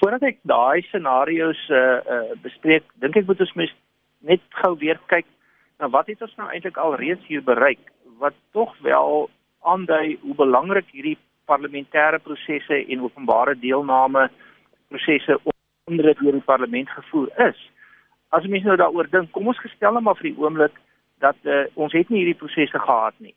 Voordat 0.00 0.22
ek 0.22 0.38
daai 0.42 0.82
scenario's 0.82 1.68
uh, 1.70 1.76
uh 2.14 2.34
bespreek, 2.42 2.82
dink 2.94 3.16
ek 3.16 3.26
moet 3.26 3.40
ons 3.40 3.54
net 4.20 4.40
gou 4.50 4.78
weer 4.78 4.98
kyk 5.06 5.26
Nou 5.82 5.90
wat 5.90 6.06
het 6.06 6.20
ons 6.22 6.34
nou 6.38 6.46
eintlik 6.54 6.76
al 6.78 6.94
reeds 6.94 7.24
hier 7.26 7.42
bereik 7.42 7.80
wat 8.22 8.36
tog 8.54 8.70
wel 8.86 9.26
aandui 9.66 10.18
hoe 10.22 10.34
belangrik 10.38 10.86
hierdie 10.94 11.16
parlementêre 11.44 12.20
prosesse 12.20 12.78
en 12.88 13.04
openbare 13.04 13.58
deelname 13.58 14.28
prosesse 14.88 15.38
onder 15.84 16.14
deur 16.14 16.32
die 16.32 16.46
parlement 16.46 16.90
gevoer 16.90 17.30
is. 17.48 17.60
As 18.28 18.46
mense 18.46 18.66
nou 18.66 18.76
daaroor 18.76 19.10
dink, 19.10 19.30
kom 19.32 19.46
ons 19.46 19.60
gestel 19.60 19.92
net 19.92 20.06
maar 20.06 20.18
vir 20.20 20.30
die 20.30 20.40
oomblik 20.40 20.74
dat 21.22 21.36
uh, 21.44 21.64
ons 21.74 21.92
het 21.92 22.08
nie 22.08 22.22
hierdie 22.22 22.38
prosesse 22.38 22.78
gehad 22.78 23.14
nie. 23.18 23.34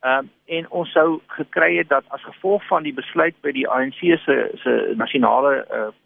Ehm 0.00 0.24
um, 0.24 0.30
en 0.50 0.64
ons 0.74 0.92
sou 0.92 1.20
gekry 1.36 1.76
het 1.76 1.88
dat 1.88 2.04
as 2.08 2.22
gevolg 2.24 2.64
van 2.66 2.82
die 2.82 2.94
besluit 2.96 3.36
by 3.44 3.52
die 3.52 3.68
ANC 3.68 4.00
se 4.24 4.36
se 4.62 4.72
nasionale 4.96 5.52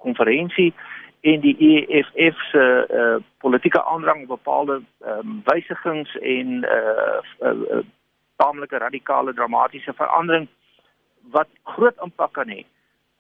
konferensie 0.03 0.73
uh, 0.73 1.05
en 1.25 1.41
die 1.41 1.57
EFF 1.57 2.41
se 2.51 2.65
uh, 2.91 3.17
politieke 3.39 3.85
aandrang 3.85 4.23
op 4.23 4.29
bepaalde 4.29 4.83
um, 5.07 5.41
wysigings 5.45 6.17
en 6.21 6.49
uh, 6.65 7.21
uh, 7.41 7.77
uh, 7.77 7.79
taamlike 8.37 8.79
radikale 8.79 9.35
dramatiese 9.35 9.93
verandering 9.97 10.49
wat 11.33 11.49
groot 11.63 11.97
impak 12.05 12.33
kan 12.33 12.49
hê. 12.49 12.65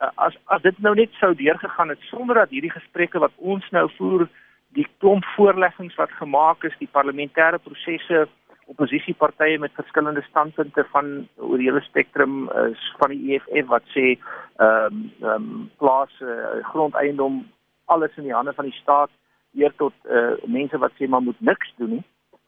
Uh, 0.02 0.10
as 0.26 0.36
as 0.52 0.62
dit 0.62 0.78
nou 0.78 0.94
net 0.94 1.12
sou 1.20 1.34
deurgegaan 1.34 1.88
het 1.88 2.08
sonder 2.10 2.42
dat 2.42 2.50
hierdie 2.50 2.72
gesprekke 2.74 3.22
wat 3.22 3.32
ons 3.38 3.68
nou 3.70 3.88
voer, 3.96 4.28
die 4.74 4.86
klomp 4.98 5.24
voorleggings 5.36 5.94
wat 6.00 6.12
gemaak 6.18 6.64
is, 6.64 6.74
die 6.80 6.90
parlementêre 6.90 7.60
prosesse 7.62 8.26
oppositiepartye 8.66 9.58
met 9.58 9.74
verskillende 9.76 10.22
standpunte 10.22 10.84
van 10.92 11.28
oor 11.36 11.60
die 11.60 11.68
hele 11.68 11.82
spektrum 11.84 12.48
is 12.64 12.84
van 13.00 13.12
die 13.12 13.36
EFF 13.36 13.68
wat 13.72 13.86
sê 13.96 14.14
ehm 14.14 14.96
um, 14.96 15.04
ehm 15.20 15.34
um, 15.34 15.68
plaas 15.78 16.14
uh, 16.24 16.62
grondeiendom 16.70 17.44
alles 17.92 18.16
in 18.16 18.28
die 18.28 18.34
hande 18.34 18.54
van 18.56 18.64
die 18.70 18.78
staat 18.80 19.10
eer 19.54 19.74
tot 19.76 19.94
uh, 20.10 20.34
mense 20.46 20.78
wat 20.78 20.94
sê 20.98 21.08
maar 21.08 21.22
moet 21.22 21.40
niks 21.40 21.72
doen 21.78 21.98
nie. 21.98 22.04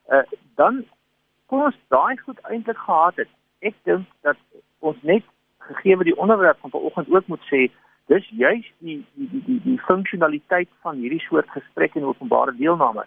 Uh, 0.09 0.25
dan 0.55 0.85
kon 1.47 1.67
ons 1.69 1.79
daai 1.95 2.17
goed 2.19 2.41
eintlik 2.51 2.79
gehad 2.79 3.21
het. 3.23 3.33
Ek 3.61 3.77
dink 3.85 4.09
dat 4.27 4.41
ons 4.81 4.97
net 5.03 5.25
gegee 5.67 5.97
die 6.05 6.17
onderwerp 6.17 6.59
van 6.61 6.71
vanoggend 6.71 7.11
ook 7.11 7.27
moet 7.27 7.45
sê 7.51 7.67
dis 8.07 8.29
juist 8.29 8.73
die 8.79 9.05
die 9.15 9.29
die 9.31 9.43
die, 9.47 9.61
die 9.63 9.79
funksionaliteit 9.89 10.69
van 10.81 10.97
hierdie 11.03 11.23
soort 11.27 11.51
gesprek 11.51 11.95
en 11.95 12.11
openbare 12.11 12.55
deelname. 12.57 13.07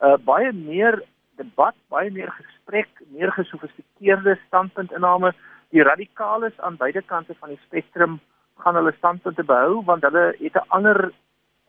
Uh 0.00 0.16
baie 0.24 0.52
meer 0.52 1.02
debat, 1.36 1.74
baie 1.88 2.10
meer 2.10 2.30
gesprek, 2.30 2.88
meer 3.14 3.32
gesofistikeerde 3.32 4.38
standpuntinname. 4.46 5.32
Die 5.74 5.82
radikales 5.82 6.60
aan 6.60 6.76
beide 6.76 7.02
kante 7.02 7.34
van 7.38 7.48
die 7.48 7.60
spektrum 7.66 8.20
gaan 8.62 8.74
hulle 8.74 8.94
standpunte 8.98 9.44
behou 9.44 9.82
want 9.84 10.02
hulle 10.02 10.34
het 10.38 10.54
'n 10.54 10.68
ander 10.68 11.12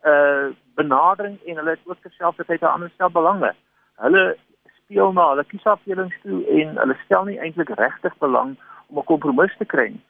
uh 0.05 0.47
benadering 0.75 1.39
en 1.45 1.55
hulle 1.55 1.69
het 1.69 1.85
ook 1.85 2.01
terselfdertyd 2.01 2.61
'n 2.61 2.75
ander 2.75 2.89
stel 2.89 3.09
belange. 3.09 3.53
Hulle 3.95 4.37
speel 4.77 5.11
na 5.13 5.29
hulle 5.29 5.43
kiesafdelings 5.43 6.15
toe 6.23 6.45
en 6.45 6.77
hulle 6.77 6.97
stel 7.05 7.25
nie 7.25 7.39
eintlik 7.39 7.69
regtig 7.69 8.17
belang 8.17 8.55
om 8.87 8.97
'n 8.97 9.03
kompromis 9.03 9.57
te 9.57 9.65
kry 9.65 9.87
nie. 9.89 10.05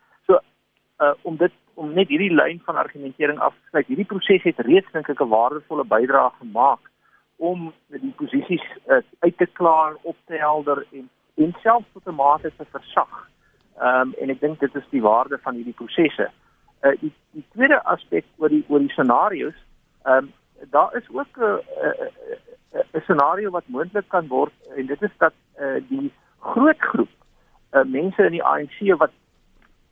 Uh 0.99 1.13
om 1.21 1.37
dit 1.37 1.51
om 1.73 1.93
net 1.93 2.07
hierdie 2.07 2.33
lyn 2.33 2.61
van 2.65 2.75
argumentering 2.75 3.39
af 3.39 3.53
te 3.53 3.69
sluit, 3.69 3.87
hierdie 3.87 4.05
proses 4.05 4.43
het 4.43 4.59
reeds 4.59 4.91
dink 4.91 5.09
ek 5.09 5.21
'n 5.21 5.33
waardevolle 5.35 5.83
bydrae 5.83 6.31
gemaak 6.39 6.91
om 7.37 7.73
die 7.87 8.13
posisies 8.19 8.65
uh, 8.87 8.99
uit 9.19 9.37
te 9.37 9.45
klaar, 9.45 9.95
op 10.01 10.17
te 10.25 10.35
helder 10.35 10.85
en 10.91 11.09
en 11.37 11.55
selfs 11.63 11.87
tot 11.93 12.07
'n 12.07 12.15
mate 12.15 12.51
te 12.57 12.65
versag. 12.71 13.29
Ehm 13.79 14.01
um, 14.01 14.13
en 14.21 14.29
ek 14.29 14.39
dink 14.39 14.59
dit 14.59 14.75
is 14.75 14.89
die 14.89 15.01
waarde 15.01 15.37
van 15.37 15.55
hierdie 15.55 15.79
prosesse. 15.81 16.29
Uh 16.83 16.95
die, 16.99 17.13
die 17.31 17.45
tweede 17.51 17.83
aspek 17.83 18.25
oor 18.37 18.49
die 18.49 18.65
oor 18.67 18.79
die 18.79 18.95
scenario's 18.95 19.59
Ehm 20.03 20.17
um, 20.17 20.33
daar 20.69 20.95
is 20.95 21.07
ook 21.11 21.37
'n 21.37 21.61
'n 22.91 23.01
scenario 23.01 23.49
wat 23.49 23.67
moontlik 23.67 24.07
kan 24.07 24.27
word 24.27 24.53
en 24.75 24.85
dit 24.85 25.01
is 25.01 25.15
dat 25.17 25.33
uh, 25.59 25.81
die 25.89 26.13
groot 26.39 26.79
groep 26.79 27.09
uh, 27.71 27.83
mense 27.83 28.23
in 28.23 28.31
die 28.31 28.43
ANC 28.43 28.97
wat 28.97 29.11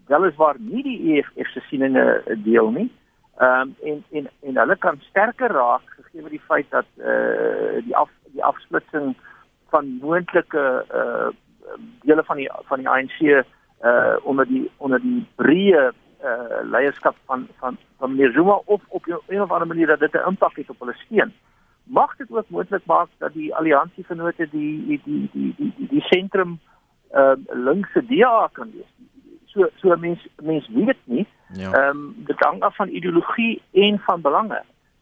weliswaar 0.07 0.55
nie 0.59 0.83
die 0.83 0.99
EFF 1.13 1.51
se 1.51 1.61
sieninge 1.69 2.23
deel 2.43 2.71
nie. 2.71 2.89
Ehm 3.37 3.61
um, 3.61 3.75
en 3.83 4.03
en 4.11 4.29
en 4.41 4.57
hulle 4.57 4.75
kan 4.77 5.01
sterker 5.09 5.51
raak 5.51 5.81
gegee 5.85 6.29
die 6.29 6.41
feit 6.47 6.69
dat 6.69 6.85
eh 6.97 7.07
uh, 7.07 7.83
die 7.85 7.95
af 7.95 8.09
die 8.33 8.43
afsplitsing 8.43 9.15
van 9.69 9.97
moontlike 10.01 10.85
eh 10.89 10.99
uh, 10.99 11.29
dele 12.01 12.23
van 12.23 12.37
die 12.37 12.49
van 12.69 12.79
die 12.79 12.89
ANC 12.89 13.19
eh 13.21 13.43
uh, 13.83 14.15
onder 14.23 14.47
die 14.47 14.71
onder 14.77 15.01
die 15.01 15.25
breë 15.35 15.91
uh, 16.23 16.61
leierskap 16.63 17.15
van 17.25 17.47
van 17.59 17.77
van 17.97 18.11
meneer 18.11 18.31
Zuma 18.31 18.61
of 18.65 18.81
op 18.87 19.05
'n 19.05 19.41
of 19.41 19.51
ander 19.51 19.67
manier 19.67 19.87
dat 19.87 19.99
dit 19.99 20.13
'n 20.13 20.27
impak 20.27 20.55
het 20.55 20.69
op 20.69 20.79
hulle 20.79 20.93
steun. 20.93 21.33
Mag 21.83 22.15
dit 22.15 22.31
ook 22.31 22.49
moontlik 22.49 22.85
maak 22.85 23.09
dat 23.17 23.33
die 23.33 23.55
alliansievennote 23.55 24.47
die 24.49 24.85
die 24.87 25.01
die 25.03 25.29
die 25.33 25.53
die 25.57 25.73
die, 25.77 25.87
die 25.87 26.01
sentrum 26.01 26.59
uh, 27.13 27.31
linkse 27.53 28.05
DA 28.05 28.49
kan 28.51 28.71
wees. 28.71 28.91
So 29.57 29.69
so 29.81 29.95
mens 29.97 30.21
mens 30.41 30.67
weet 30.69 30.97
nie. 31.03 31.27
Ja. 31.53 31.71
Ehm 31.71 31.73
ja. 31.73 31.89
um, 31.89 32.15
dit 32.25 32.39
hang 32.39 32.61
af 32.61 32.75
van 32.75 32.89
ideologie 32.89 33.61
en 33.73 33.99
van 33.99 34.21
belange. 34.21 34.61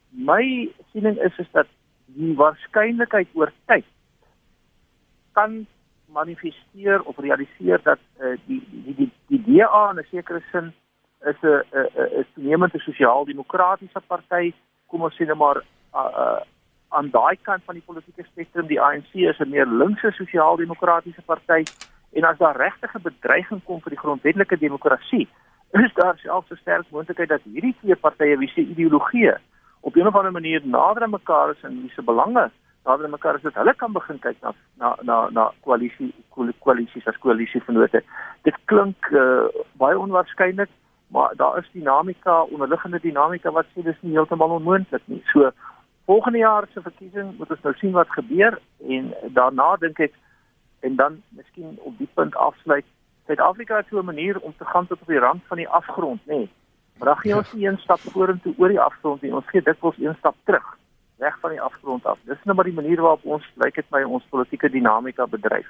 My 0.09 0.69
siening 0.91 1.17
is 1.17 1.37
is 1.37 1.47
dat 1.51 1.67
die 2.05 2.35
waarskynlikheid 2.35 3.27
oor 3.33 3.51
tyd 3.65 3.85
kan 5.33 5.65
manifesteer 6.05 7.01
of 7.03 7.17
realiseer 7.17 7.79
dat 7.83 7.99
uh, 8.19 8.37
die 8.45 8.61
die 8.71 8.95
die 8.95 9.11
die 9.27 9.41
DA 9.45 9.89
in 9.89 9.99
'n 9.99 10.07
sekere 10.11 10.41
sin 10.51 10.73
is 11.31 11.41
'n 11.41 11.63
'n 11.71 11.89
'n 12.19 12.25
toenemende 12.33 12.79
sosiaal-demokratiese 12.79 14.01
party, 14.07 14.53
kom 14.87 15.01
ons 15.01 15.15
sê 15.15 15.25
net 15.25 15.37
maar 15.37 15.57
uh, 15.93 16.11
uh, 16.23 16.41
aan 16.89 17.09
daai 17.09 17.37
kant 17.41 17.63
van 17.65 17.75
die 17.75 17.83
politieke 17.85 18.23
spektrum, 18.23 18.67
die 18.67 18.81
ANC 18.81 19.11
is 19.13 19.39
'n 19.39 19.49
meer 19.49 19.67
linkse 19.67 20.11
sosiaal-demokratiese 20.11 21.21
party 21.21 21.63
en 22.15 22.23
as 22.23 22.37
daar 22.37 22.57
regtig 22.57 22.95
'n 22.95 23.07
bedreiging 23.09 23.61
kom 23.63 23.81
vir 23.81 23.95
die 23.95 24.03
grondwetlike 24.03 24.57
demokrasie, 24.57 25.27
is 25.71 25.93
daar 25.93 26.17
selfs 26.17 26.51
'n 26.51 26.61
sterk 26.61 26.85
moontlikheid 26.89 27.29
dat 27.29 27.41
hierdie 27.43 27.75
twee 27.79 27.95
partye 27.95 28.37
wie 28.37 28.49
se 28.49 28.61
ideologie 28.61 29.33
op 29.81 29.95
'n 29.95 30.07
of 30.07 30.15
ander 30.15 30.31
manier 30.31 30.61
nader 30.63 31.03
aan 31.03 31.09
mekaar 31.09 31.49
is 31.49 31.63
en 31.63 31.81
wie 31.81 31.91
se 31.95 32.01
belange 32.01 32.51
nader 32.85 33.05
aan 33.05 33.11
mekaar 33.17 33.35
is 33.35 33.41
dat 33.41 33.53
hulle 33.53 33.75
kan 33.75 33.91
begin 33.91 34.19
kyk 34.19 34.37
na 34.41 34.53
na 34.77 34.95
na 35.01 35.29
na 35.29 35.51
koalisie 35.61 36.13
koalisies 36.59 37.07
as 37.07 37.17
koalisievennote. 37.17 38.03
Dit 38.41 38.57
klink 38.65 39.09
uh, 39.11 39.45
baie 39.77 39.99
onwaarskynlik 39.99 40.69
maar 41.07 41.33
daar 41.35 41.57
is 41.57 41.69
dinamika, 41.71 42.41
onderliggende 42.41 42.99
dinamika 42.99 43.51
wat 43.51 43.65
sê 43.65 43.83
dis 43.83 44.01
nie 44.01 44.11
heeltemal 44.11 44.49
onmoontlik 44.49 45.01
nie. 45.05 45.21
So 45.25 45.51
volgende 46.05 46.37
jaar 46.37 46.67
se 46.73 46.81
verkiesing 46.81 47.37
moet 47.37 47.49
ons 47.49 47.61
nou 47.61 47.73
sien 47.75 47.91
wat 47.91 48.09
gebeur 48.09 48.59
en 48.87 49.13
daarna 49.37 49.75
dink 49.75 49.99
ek 49.99 50.13
en 50.85 50.95
dan 50.95 51.21
miskien 51.39 51.79
op 51.89 51.97
die 51.97 52.09
punt 52.13 52.35
afsluit 52.35 52.85
Suid-Afrika 53.25 53.77
het 53.81 53.87
so 53.89 53.99
'n 53.99 54.05
manier 54.05 54.39
om 54.39 54.53
te 54.57 54.65
gaan 54.65 54.87
tot 54.87 55.01
op 55.01 55.07
die 55.07 55.19
rand 55.19 55.41
van 55.47 55.57
die 55.57 55.69
afgrond, 55.69 56.21
nê. 56.25 56.35
Nee. 56.35 56.49
Maar 56.97 57.07
dan 57.07 57.17
gee 57.17 57.35
ons 57.35 57.53
nie 57.53 57.67
een 57.67 57.77
stap 57.77 57.99
vorentoe 57.99 58.53
oor 58.57 58.67
die 58.67 58.79
afgrond 58.79 59.21
nie, 59.21 59.33
ons 59.33 59.49
gee 59.49 59.61
dikwels 59.61 59.97
een 59.97 60.15
stap 60.17 60.35
terug 60.43 60.77
weg 61.17 61.37
van 61.39 61.49
die 61.49 61.61
afgrond 61.61 62.05
af. 62.05 62.17
Dis 62.23 62.43
nou 62.43 62.55
maar 62.55 62.65
die 62.65 62.73
manier 62.73 63.01
waarop 63.01 63.23
ons 63.23 63.45
lyk 63.55 63.75
dit 63.75 63.85
my 63.89 64.03
ons 64.03 64.23
politieke 64.29 64.69
dinamika 64.69 65.27
bedryf. 65.27 65.67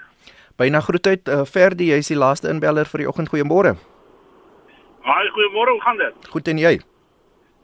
Byna 0.57 0.79
groetheid 0.79 1.27
uh, 1.27 1.43
Ferdi, 1.43 1.91
jy's 1.91 2.07
die 2.07 2.17
laaste 2.17 2.49
inbeller 2.49 2.85
vir 2.85 3.03
die 3.03 3.07
oggend. 3.07 3.29
Goeiemôre. 3.29 3.75
Haai, 5.05 5.27
goeiemôre, 5.29 5.75
hoe 5.75 5.81
gaan 5.81 5.97
dit? 5.97 6.29
Goed 6.29 6.47
en 6.47 6.57
jy? 6.57 6.73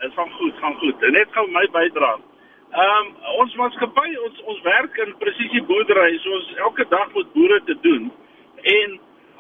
Dit 0.02 0.14
gaan 0.14 0.30
goed, 0.38 0.54
gaan 0.62 0.76
goed. 0.82 1.04
En 1.04 1.12
net 1.18 1.34
gou 1.38 1.48
my 1.50 1.66
bydra. 1.74 2.12
Ehm 2.72 3.08
um, 3.08 3.08
ons 3.44 3.56
maatskappy, 3.60 4.12
ons 4.26 4.38
ons 4.48 4.60
werk 4.64 4.98
in 5.04 5.10
presisie 5.20 5.60
boerdery, 5.68 6.14
so 6.24 6.36
ons 6.38 6.52
elke 6.68 6.86
dag 6.94 7.10
met 7.16 7.34
boere 7.34 7.58
te 7.68 7.76
doen. 7.84 8.06
En 8.74 8.94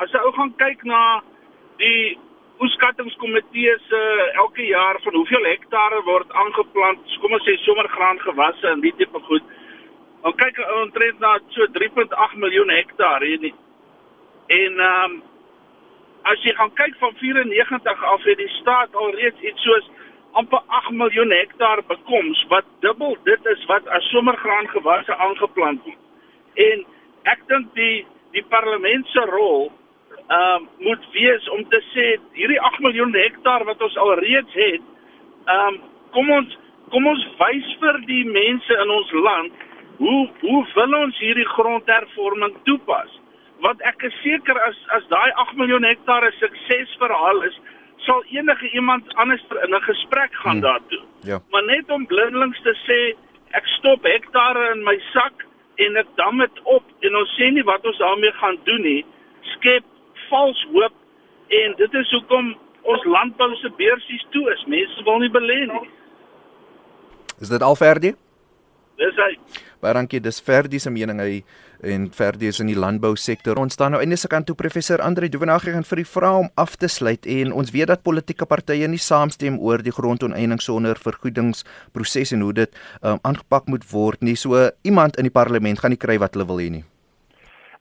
as 0.03 0.11
jy 0.11 0.23
ou 0.27 0.33
gaan 0.35 0.51
kyk 0.59 0.83
na 0.83 1.03
die 1.79 2.17
oeskattingskomitee 2.59 3.77
se 3.85 4.01
uh, 4.17 4.25
elke 4.43 4.65
jaar 4.67 4.99
van 5.05 5.15
hoeveel 5.15 5.47
hektare 5.47 6.01
word 6.09 6.35
aangeplant, 6.43 7.15
kom 7.23 7.37
ons 7.37 7.47
sê 7.47 7.55
somergraan 7.63 8.19
gewasse 8.25 8.67
en 8.73 8.83
die 8.83 8.91
tipe 8.99 9.23
goed. 9.29 9.55
Dan 10.25 10.35
kyk 10.43 10.59
ou 10.67 10.81
omtrent 10.81 11.23
na 11.23 11.37
so 11.55 11.71
3.8 11.79 12.37
miljoen 12.43 12.75
hektaar 12.75 13.23
hier 13.29 13.39
nie. 13.47 13.55
En 14.59 14.87
ehm 14.89 15.15
um, 15.15 15.19
as 16.27 16.43
jy 16.45 16.51
gaan 16.59 16.75
kyk 16.77 16.99
van 16.99 17.15
94 17.17 18.03
af 18.11 18.27
het 18.27 18.37
die 18.37 18.53
staat 18.59 18.95
alreeds 19.05 19.39
iets 19.41 19.63
soos 19.65 19.87
amper 20.39 20.61
8 20.67 20.95
miljoen 20.95 21.31
hektaar 21.31 21.83
bekoms 21.87 22.45
wat 22.53 22.65
dubbel 22.85 23.17
dit 23.27 23.45
is 23.53 23.65
wat 23.71 23.87
as 23.87 24.09
somergraan 24.13 24.67
gewasse 24.67 25.15
aangeplant 25.15 25.83
word. 25.85 26.01
En 26.55 26.83
ek 27.33 27.45
dink 27.51 27.73
die 27.75 28.05
die 28.35 28.43
parlement 28.49 29.07
se 29.11 29.23
rol 29.31 29.71
ehm 30.31 30.63
uh, 30.63 30.67
moet 30.85 31.07
wees 31.13 31.47
om 31.55 31.63
te 31.69 31.81
sê 31.91 32.05
hierdie 32.37 32.59
8 32.71 32.83
miljoen 32.85 33.15
hektaar 33.15 33.65
wat 33.67 33.81
ons 33.81 33.97
alreeds 34.05 34.59
het, 34.65 34.83
ehm 35.47 35.67
um, 35.67 35.81
kom 36.15 36.31
ons 36.37 36.57
kom 36.91 37.07
ons 37.07 37.25
wys 37.39 37.73
vir 37.83 37.99
die 38.07 38.23
mense 38.27 38.79
in 38.83 38.95
ons 38.99 39.11
land 39.27 39.67
hoe 39.97 40.21
hoe 40.41 40.61
wil 40.75 40.95
ons 41.01 41.19
hierdie 41.19 41.49
grondhervorming 41.55 42.55
toepas? 42.63 43.19
want 43.61 43.81
ek 43.85 44.03
is 44.09 44.15
seker 44.25 44.57
as 44.65 44.77
as 44.97 45.05
daai 45.13 45.29
8 45.43 45.59
miljoen 45.59 45.85
hektaar 45.85 46.25
'n 46.27 46.37
suksesverhaal 46.39 47.43
is, 47.49 47.57
sal 48.05 48.23
enige 48.29 48.69
iemand 48.71 49.15
anders 49.15 49.43
in 49.65 49.75
'n 49.75 49.81
gesprek 49.81 50.33
gaan 50.33 50.51
hmm. 50.51 50.61
daartoe. 50.61 51.03
Ja. 51.21 51.39
Maar 51.51 51.63
net 51.63 51.89
om 51.89 52.05
blindelings 52.05 52.61
te 52.61 52.75
sê 52.87 52.99
ek 53.51 53.65
stop 53.65 54.03
hektare 54.03 54.71
in 54.75 54.83
my 54.83 54.97
sak 55.13 55.45
en 55.75 55.95
ek 55.95 56.07
dam 56.15 56.37
dit 56.37 56.61
op 56.63 56.83
en 56.99 57.15
ons 57.15 57.35
sê 57.39 57.51
nie 57.51 57.63
wat 57.63 57.85
ons 57.85 57.97
daarmee 57.97 58.31
gaan 58.31 58.57
doen 58.63 58.81
nie, 58.81 59.05
skep 59.41 59.83
vals 60.29 60.67
hoop 60.73 60.93
en 61.47 61.73
dit 61.77 61.93
is 61.93 62.11
hoekom 62.11 62.55
ons 62.81 63.03
landbou 63.03 63.55
se 63.55 63.69
beursies 63.77 64.25
toe 64.29 64.51
is. 64.51 64.65
Mense 64.65 65.03
wil 65.03 65.19
nie 65.19 65.29
belê 65.29 65.65
nie. 65.65 65.89
Is 67.41 67.49
dit 67.49 67.61
al 67.61 67.75
verdie? 67.75 68.15
Dis 69.01 69.17
hy. 69.17 69.31
Baie 69.81 69.93
dankie. 69.97 70.21
Dis 70.21 70.41
Ferdi 70.43 70.79
se 70.79 70.91
mening. 70.93 71.19
Hy 71.21 71.41
en 71.83 72.07
verder 72.13 72.47
is 72.47 72.59
in 72.61 72.69
die 72.69 72.77
landbousektor. 72.77 73.59
Ons 73.59 73.73
staan 73.77 73.95
nou 73.95 74.01
eintlik 74.01 74.33
aan 74.33 74.45
toe 74.47 74.55
professor 74.55 75.01
Andre 75.01 75.29
Duvenage 75.29 75.73
gaan 75.73 75.87
vir 75.87 76.03
u 76.03 76.05
vra 76.05 76.31
om 76.43 76.49
af 76.61 76.75
te 76.75 76.87
sluit 76.87 77.25
en 77.25 77.53
ons 77.53 77.73
weet 77.73 77.89
dat 77.91 78.03
politieke 78.03 78.45
partye 78.45 78.87
nie 78.87 79.01
saamstem 79.01 79.59
oor 79.59 79.83
die 79.83 79.93
grondoneening 79.95 80.61
sonder 80.61 80.99
vergoedingsproses 81.01 82.35
en 82.37 82.45
hoe 82.45 82.53
dit 82.63 82.81
um, 83.01 83.19
aangepak 83.21 83.67
moet 83.67 83.85
word 83.91 84.21
nie. 84.21 84.35
So 84.35 84.69
iemand 84.81 85.17
in 85.17 85.29
die 85.29 85.33
parlement 85.33 85.81
gaan 85.81 85.95
nie 85.95 86.01
kry 86.01 86.19
wat 86.21 86.37
hulle 86.37 86.47
wil 86.49 86.61
hê 86.61 86.69
nie. 86.79 86.85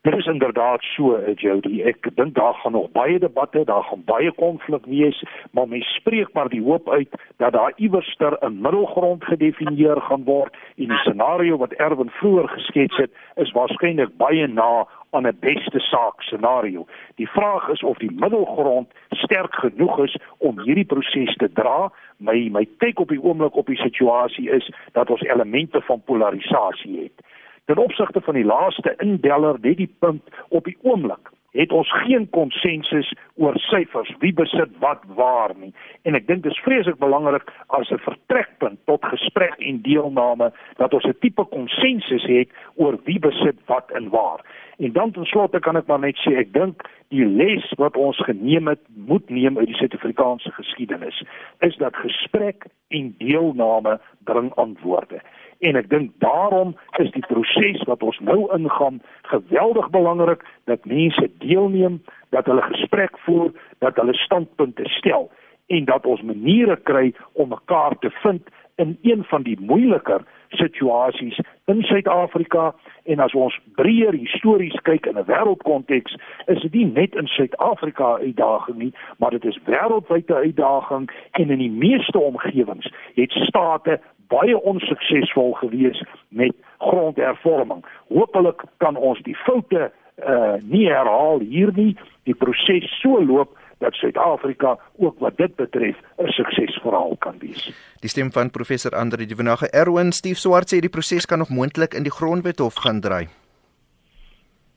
Dit 0.03 0.17
is 0.17 0.27
inderdaad 0.27 0.83
so, 0.83 1.15
eh, 1.15 1.35
Jody. 1.37 1.83
Ek 1.83 2.09
dink 2.15 2.35
daar 2.35 2.55
gaan 2.55 2.73
nog 2.73 2.91
baie 2.91 3.19
debatte, 3.19 3.65
daar 3.65 3.83
gaan 3.83 4.03
baie 4.05 4.33
konflik 4.33 4.85
wees, 4.85 5.25
maar 5.51 5.69
mens 5.69 5.95
spreek 5.95 6.33
maar 6.33 6.49
die 6.49 6.63
hoop 6.63 6.91
uit 6.91 7.09
dat 7.37 7.53
daar 7.53 7.73
iewerster 7.77 8.37
'n 8.41 8.61
middelgrond 8.61 9.25
gedefinieer 9.25 10.01
gaan 10.01 10.25
word 10.25 10.57
en 10.77 10.89
die 10.89 10.97
scenario 10.97 11.57
wat 11.57 11.73
Erwin 11.73 12.11
vroeër 12.11 12.49
geskets 12.49 12.97
het, 12.97 13.11
is 13.35 13.53
waarskynlik 13.53 14.17
baie 14.17 14.47
na 14.47 14.87
aan 15.11 15.27
'n 15.27 15.37
beste 15.41 15.79
saak 15.79 16.23
scenario. 16.23 16.87
Die 17.15 17.29
vraag 17.29 17.69
is 17.69 17.83
of 17.83 17.99
die 17.99 18.13
middelgrond 18.13 18.89
sterk 19.11 19.55
genoeg 19.55 19.99
is 19.99 20.17
om 20.39 20.61
hierdie 20.61 20.85
proses 20.85 21.37
te 21.37 21.53
dra. 21.53 21.93
My 22.17 22.49
my 22.53 22.69
kyk 22.79 23.01
op 23.01 23.09
die 23.09 23.23
oomblik 23.23 23.57
op 23.57 23.67
die 23.67 23.81
situasie 23.81 24.51
is 24.51 24.73
dat 24.93 25.11
ons 25.11 25.23
elemente 25.23 25.81
van 25.81 26.03
polarisasie 26.05 27.01
het. 27.03 27.27
Ten 27.71 27.79
opsigte 27.79 28.21
van 28.21 28.35
die 28.35 28.45
laaste 28.45 28.95
indeller, 28.99 29.55
net 29.63 29.77
die 29.79 29.95
punt 29.99 30.23
op 30.49 30.65
die 30.67 30.75
oomblik, 30.83 31.29
het 31.55 31.71
ons 31.73 31.91
geen 32.03 32.25
konsensus 32.35 33.13
oor 33.39 33.55
syfers 33.63 34.11
wie 34.19 34.33
besit 34.35 34.73
wat 34.83 35.05
waar 35.15 35.55
nie. 35.55 35.71
En 36.03 36.19
ek 36.19 36.27
dink 36.27 36.43
dit 36.43 36.51
is 36.51 36.63
vreeslik 36.67 36.99
belangrik 36.99 37.47
as 37.79 37.93
'n 37.95 38.03
vertrekpunt 38.03 38.79
tot 38.91 39.07
gesprek 39.13 39.55
en 39.59 39.79
deelname 39.87 40.51
dat 40.83 40.95
ons 40.95 41.07
'n 41.07 41.15
tipe 41.21 41.45
konsensus 41.45 42.27
het 42.27 42.49
oor 42.75 42.99
wie 43.05 43.19
besit 43.19 43.59
wat 43.67 43.91
en 43.91 44.09
waar. 44.11 44.43
En 44.79 44.93
dan 44.93 45.13
ten 45.13 45.25
slotte 45.25 45.61
kan 45.61 45.77
ek 45.77 45.87
maar 45.87 46.01
net 46.01 46.19
sê 46.27 46.39
ek 46.39 46.53
dink 46.53 46.83
die 47.09 47.25
les 47.25 47.73
wat 47.77 47.97
ons 47.97 48.19
geneem 48.19 48.67
het, 48.67 48.81
moet 48.97 49.31
neem 49.31 49.59
uit 49.59 49.67
die 49.67 49.77
Suid-Afrikaanse 49.77 50.51
geskiedenis, 50.51 51.23
is 51.61 51.77
dat 51.77 51.97
gesprek 51.97 52.67
en 52.89 53.15
deelname 53.19 54.01
bring 54.25 54.55
antwoorde 54.55 55.21
en 55.61 55.77
ek 55.77 55.91
dink 55.91 56.13
daarom 56.25 56.75
is 57.03 57.11
die 57.17 57.25
proses 57.29 57.83
wat 57.89 58.03
ons 58.03 58.19
nou 58.25 58.49
ingaan 58.57 59.01
geweldig 59.33 59.91
belangrik 59.91 60.45
dat 60.71 60.85
mense 60.85 61.31
deelneem, 61.45 62.01
dat 62.31 62.49
hulle 62.49 62.65
gesprek 62.73 63.19
voer, 63.27 63.53
dat 63.79 63.97
hulle 64.01 64.15
standpunte 64.15 64.89
stel 64.89 65.31
en 65.71 65.85
dat 65.85 66.07
ons 66.07 66.23
maniere 66.23 66.77
kry 66.77 67.13
om 67.33 67.53
mekaar 67.53 67.99
te 67.99 68.11
vind 68.23 68.49
in 68.81 68.99
een 69.03 69.25
van 69.25 69.43
die 69.43 69.59
moeiliker 69.61 70.25
situasies 70.49 71.41
in 71.65 71.83
Suid-Afrika. 71.83 72.75
En 73.03 73.19
as 73.19 73.35
ons 73.35 73.59
breër 73.75 74.17
histories 74.17 74.81
kyk 74.89 75.07
in 75.07 75.19
'n 75.19 75.25
wêreldkonteks 75.25 76.17
is 76.47 76.63
dit 76.63 76.73
nie 76.73 76.87
net 76.87 77.15
in 77.15 77.27
Suid-Afrika 77.27 78.17
'n 78.17 78.23
uitdaging 78.27 78.79
nie 78.79 78.93
maar 79.19 79.31
dit 79.31 79.45
is 79.45 79.59
wêreldwyd 79.65 80.29
'n 80.31 80.43
uitdaging 80.47 81.11
en 81.31 81.51
in 81.51 81.59
die 81.59 81.71
meeste 81.71 82.19
omgewings 82.19 82.93
het 83.15 83.31
state 83.31 84.01
baie 84.31 84.57
onsuksesvol 84.73 85.53
gewees 85.61 86.03
met 86.29 86.55
grondhervorming. 86.79 87.85
Hoopelik 88.09 88.63
kan 88.83 88.97
ons 88.97 89.23
die 89.27 89.37
foute 89.47 89.91
uh 90.21 90.57
nie 90.69 90.87
herhaal 90.89 91.41
hier 91.41 91.73
nie. 91.75 91.97
Die 92.29 92.37
proses 92.37 92.89
so 93.01 93.23
loop 93.25 93.57
dat 93.81 93.95
Suid-Afrika 93.97 94.77
ook 94.97 95.19
wat 95.19 95.37
dit 95.37 95.55
betref 95.57 95.97
'n 96.19 96.29
suksesverhaal 96.29 97.17
kan 97.19 97.39
wees. 97.39 97.73
Die 98.01 98.09
stem 98.09 98.33
van 98.33 98.51
professor 98.51 98.93
Andre 98.93 99.27
de 99.27 99.37
Venage 99.37 99.71
Erwin 99.71 100.13
Stief 100.13 100.39
Swart 100.39 100.75
sê 100.75 100.79
die 100.81 100.89
proses 100.97 101.27
kan 101.27 101.39
nog 101.39 101.49
moontlik 101.49 101.95
in 101.95 102.03
die 102.03 102.13
grondwet 102.13 102.59
hof 102.59 102.75
gaan 102.75 103.01
draai. 103.01 103.29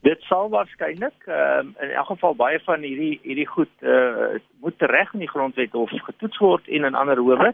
Dit 0.02 0.22
sal 0.22 0.50
waarskynlik 0.50 1.20
ehm 1.26 1.68
uh, 1.68 1.84
in 1.84 1.90
elk 1.90 2.06
geval 2.06 2.36
baie 2.36 2.60
van 2.60 2.82
hierdie 2.82 3.20
hierdie 3.24 3.48
goed 3.48 3.74
uh 3.82 4.40
moet 4.62 4.82
reg 4.82 5.14
in 5.14 5.20
die 5.20 5.34
grondwet 5.36 5.72
hof 5.72 5.90
getoets 5.90 6.38
word 6.38 6.68
en 6.68 6.84
in 6.84 6.96
ander 6.96 7.18
howe. 7.18 7.54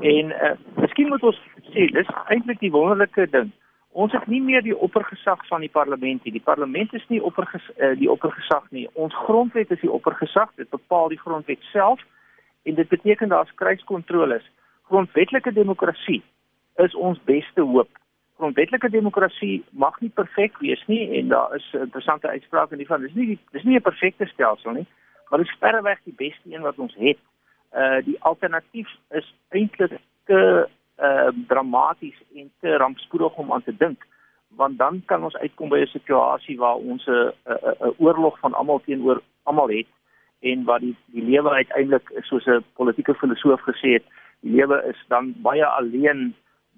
En 0.00 0.30
uh, 0.30 0.52
miskien 0.76 1.08
moet 1.08 1.22
ons 1.22 1.40
sê 1.72 1.88
dis 1.92 2.12
eintlik 2.28 2.60
die 2.60 2.70
wonderlike 2.70 3.26
ding. 3.30 3.50
Ons 3.98 4.12
het 4.12 4.26
nie 4.26 4.40
meer 4.42 4.62
die 4.62 4.76
oppergesag 4.76 5.40
van 5.48 5.64
die 5.64 5.72
parlement 5.72 6.24
nie. 6.24 6.32
Die 6.32 6.44
parlement 6.44 6.92
is 6.94 7.06
nie 7.08 7.22
opperges 7.24 7.64
uh, 7.76 7.94
die 7.98 8.10
oppergesag 8.10 8.68
nie. 8.70 8.86
Ons 8.94 9.16
grondwet 9.26 9.70
is 9.74 9.80
die 9.80 9.90
oppergesag. 9.90 10.52
Dit 10.60 10.70
bepaal 10.70 11.08
die 11.08 11.20
grondwet 11.20 11.62
self 11.72 12.04
en 12.68 12.74
dit 12.74 12.88
beteken 12.88 13.28
daar's 13.28 13.54
kruiskontroles. 13.54 14.44
Grondwetlike 14.88 15.52
demokrasie 15.52 16.22
is 16.76 16.94
ons 16.94 17.18
beste 17.24 17.60
hoop. 17.60 17.90
Grondwetlike 18.38 18.90
demokrasie 18.90 19.64
mag 19.70 19.96
nie 20.00 20.12
perfek 20.14 20.58
wees 20.62 20.82
nie 20.86 21.08
en 21.18 21.32
daar 21.32 21.54
is 21.56 21.66
interessante 21.72 22.28
uitsprake 22.28 22.76
in 22.76 22.84
die 22.84 22.86
van 22.86 23.02
dis 23.02 23.16
nie 23.18 23.38
dis 23.52 23.64
nie 23.64 23.76
'n 23.76 23.88
perfekte 23.88 24.26
stelsel 24.26 24.72
nie, 24.72 24.86
maar 25.30 25.38
dit 25.38 25.48
is 25.48 25.58
verreweg 25.58 25.98
die 26.04 26.14
beste 26.16 26.54
een 26.54 26.62
wat 26.62 26.78
ons 26.78 26.94
het 26.94 27.18
uh 27.74 28.04
die 28.04 28.16
alternatief 28.22 28.88
is 29.10 29.34
eintlik 29.48 30.00
te 30.24 30.68
uh 30.98 31.28
dramaties 31.48 32.16
en 32.34 32.50
te 32.60 32.76
rampspoedig 32.76 33.36
om 33.36 33.52
aan 33.52 33.62
te 33.62 33.76
dink 33.76 34.06
want 34.56 34.78
dan 34.78 35.02
kan 35.06 35.24
ons 35.24 35.36
uitkom 35.36 35.68
by 35.68 35.80
'n 35.80 35.86
situasie 35.86 36.58
waar 36.58 36.76
ons 36.76 37.06
'n 37.06 37.32
'n 37.46 37.94
oorlog 37.98 38.38
van 38.38 38.54
almal 38.54 38.80
teenoor 38.84 39.22
almal 39.42 39.68
het 39.68 39.86
en 40.40 40.64
waar 40.64 40.80
die 40.80 40.96
die 41.06 41.24
lewe 41.24 41.50
uiteindelik 41.50 42.10
soos 42.20 42.46
'n 42.46 42.64
politieke 42.74 43.14
filosoof 43.14 43.60
gesê 43.60 43.88
het 43.98 44.04
die 44.40 44.52
lewe 44.52 44.82
is 44.88 45.00
dan 45.08 45.34
baie 45.36 45.66
alleen 45.66 46.34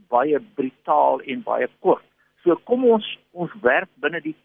baie 0.09 0.41
brutaal 0.55 1.20
en 1.20 1.43
baie 1.43 1.68
kort. 1.80 2.05
So 2.43 2.57
kom 2.64 2.84
ons 2.84 3.18
ons 3.30 3.53
werk 3.62 3.88
binne 3.95 4.20
die 4.20 4.36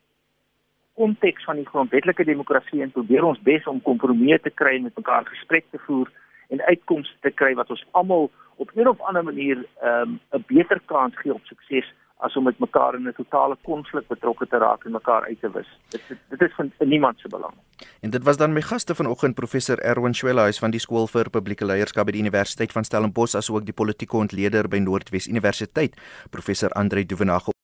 konteks 0.95 1.43
van 1.43 1.55
die 1.55 1.67
grondwetlike 1.67 2.23
demokrasie 2.23 2.81
en 2.81 2.91
probeer 2.91 3.23
ons 3.23 3.41
bes 3.43 3.65
om 3.67 3.81
kompromieë 3.81 4.39
te 4.41 4.49
kry 4.49 4.75
en 4.75 4.87
met 4.87 4.95
mekaar 4.95 5.25
gesprek 5.25 5.65
te 5.71 5.79
voer 5.87 6.11
en 6.49 6.61
uitkomste 6.61 7.15
te 7.21 7.31
kry 7.31 7.53
wat 7.53 7.69
ons 7.69 7.85
almal 7.91 8.31
op 8.55 8.71
'n 8.73 8.87
of 8.87 9.01
ander 9.01 9.23
manier 9.23 9.65
ehm, 9.81 10.09
'n 10.09 10.19
um, 10.31 10.43
beter 10.47 10.81
kans 10.85 11.13
gee 11.17 11.33
op 11.33 11.45
sukses 11.45 11.93
as 12.17 12.35
om 12.35 12.43
met 12.43 12.59
mekaar 12.59 12.95
in 12.95 13.07
'n 13.07 13.13
totale 13.13 13.57
konflik 13.61 14.07
betrokke 14.07 14.47
te 14.47 14.57
raak 14.57 14.85
en 14.85 14.91
mekaar 14.91 15.23
uit 15.23 15.39
te 15.39 15.51
wis. 15.51 15.67
Dit 15.89 16.01
dit 16.29 16.41
is 16.41 16.53
van 16.55 16.71
niemand 16.79 17.19
se 17.19 17.27
belang. 17.27 17.53
En 18.01 18.09
dit 18.09 18.23
was 18.23 18.37
dan 18.37 18.53
my 18.53 18.61
gaste 18.61 18.95
vanoggend 18.95 19.35
professor 19.35 19.79
Erwin 19.79 20.13
Schwellhuis 20.13 20.59
van 20.59 20.71
die 20.71 20.79
skool 20.79 21.07
vir 21.07 21.29
publieke 21.29 21.65
leierskap 21.65 22.05
by 22.05 22.11
die 22.11 22.21
Universiteit 22.21 22.71
van 22.71 22.83
Stellenbosch 22.83 23.35
asook 23.35 23.65
die 23.65 23.73
politieke 23.73 24.17
ontleder 24.17 24.67
by 24.67 24.77
Noordwes 24.77 25.27
Universiteit 25.27 26.01
professor 26.29 26.69
Andre 26.69 27.05
Duvenage 27.05 27.54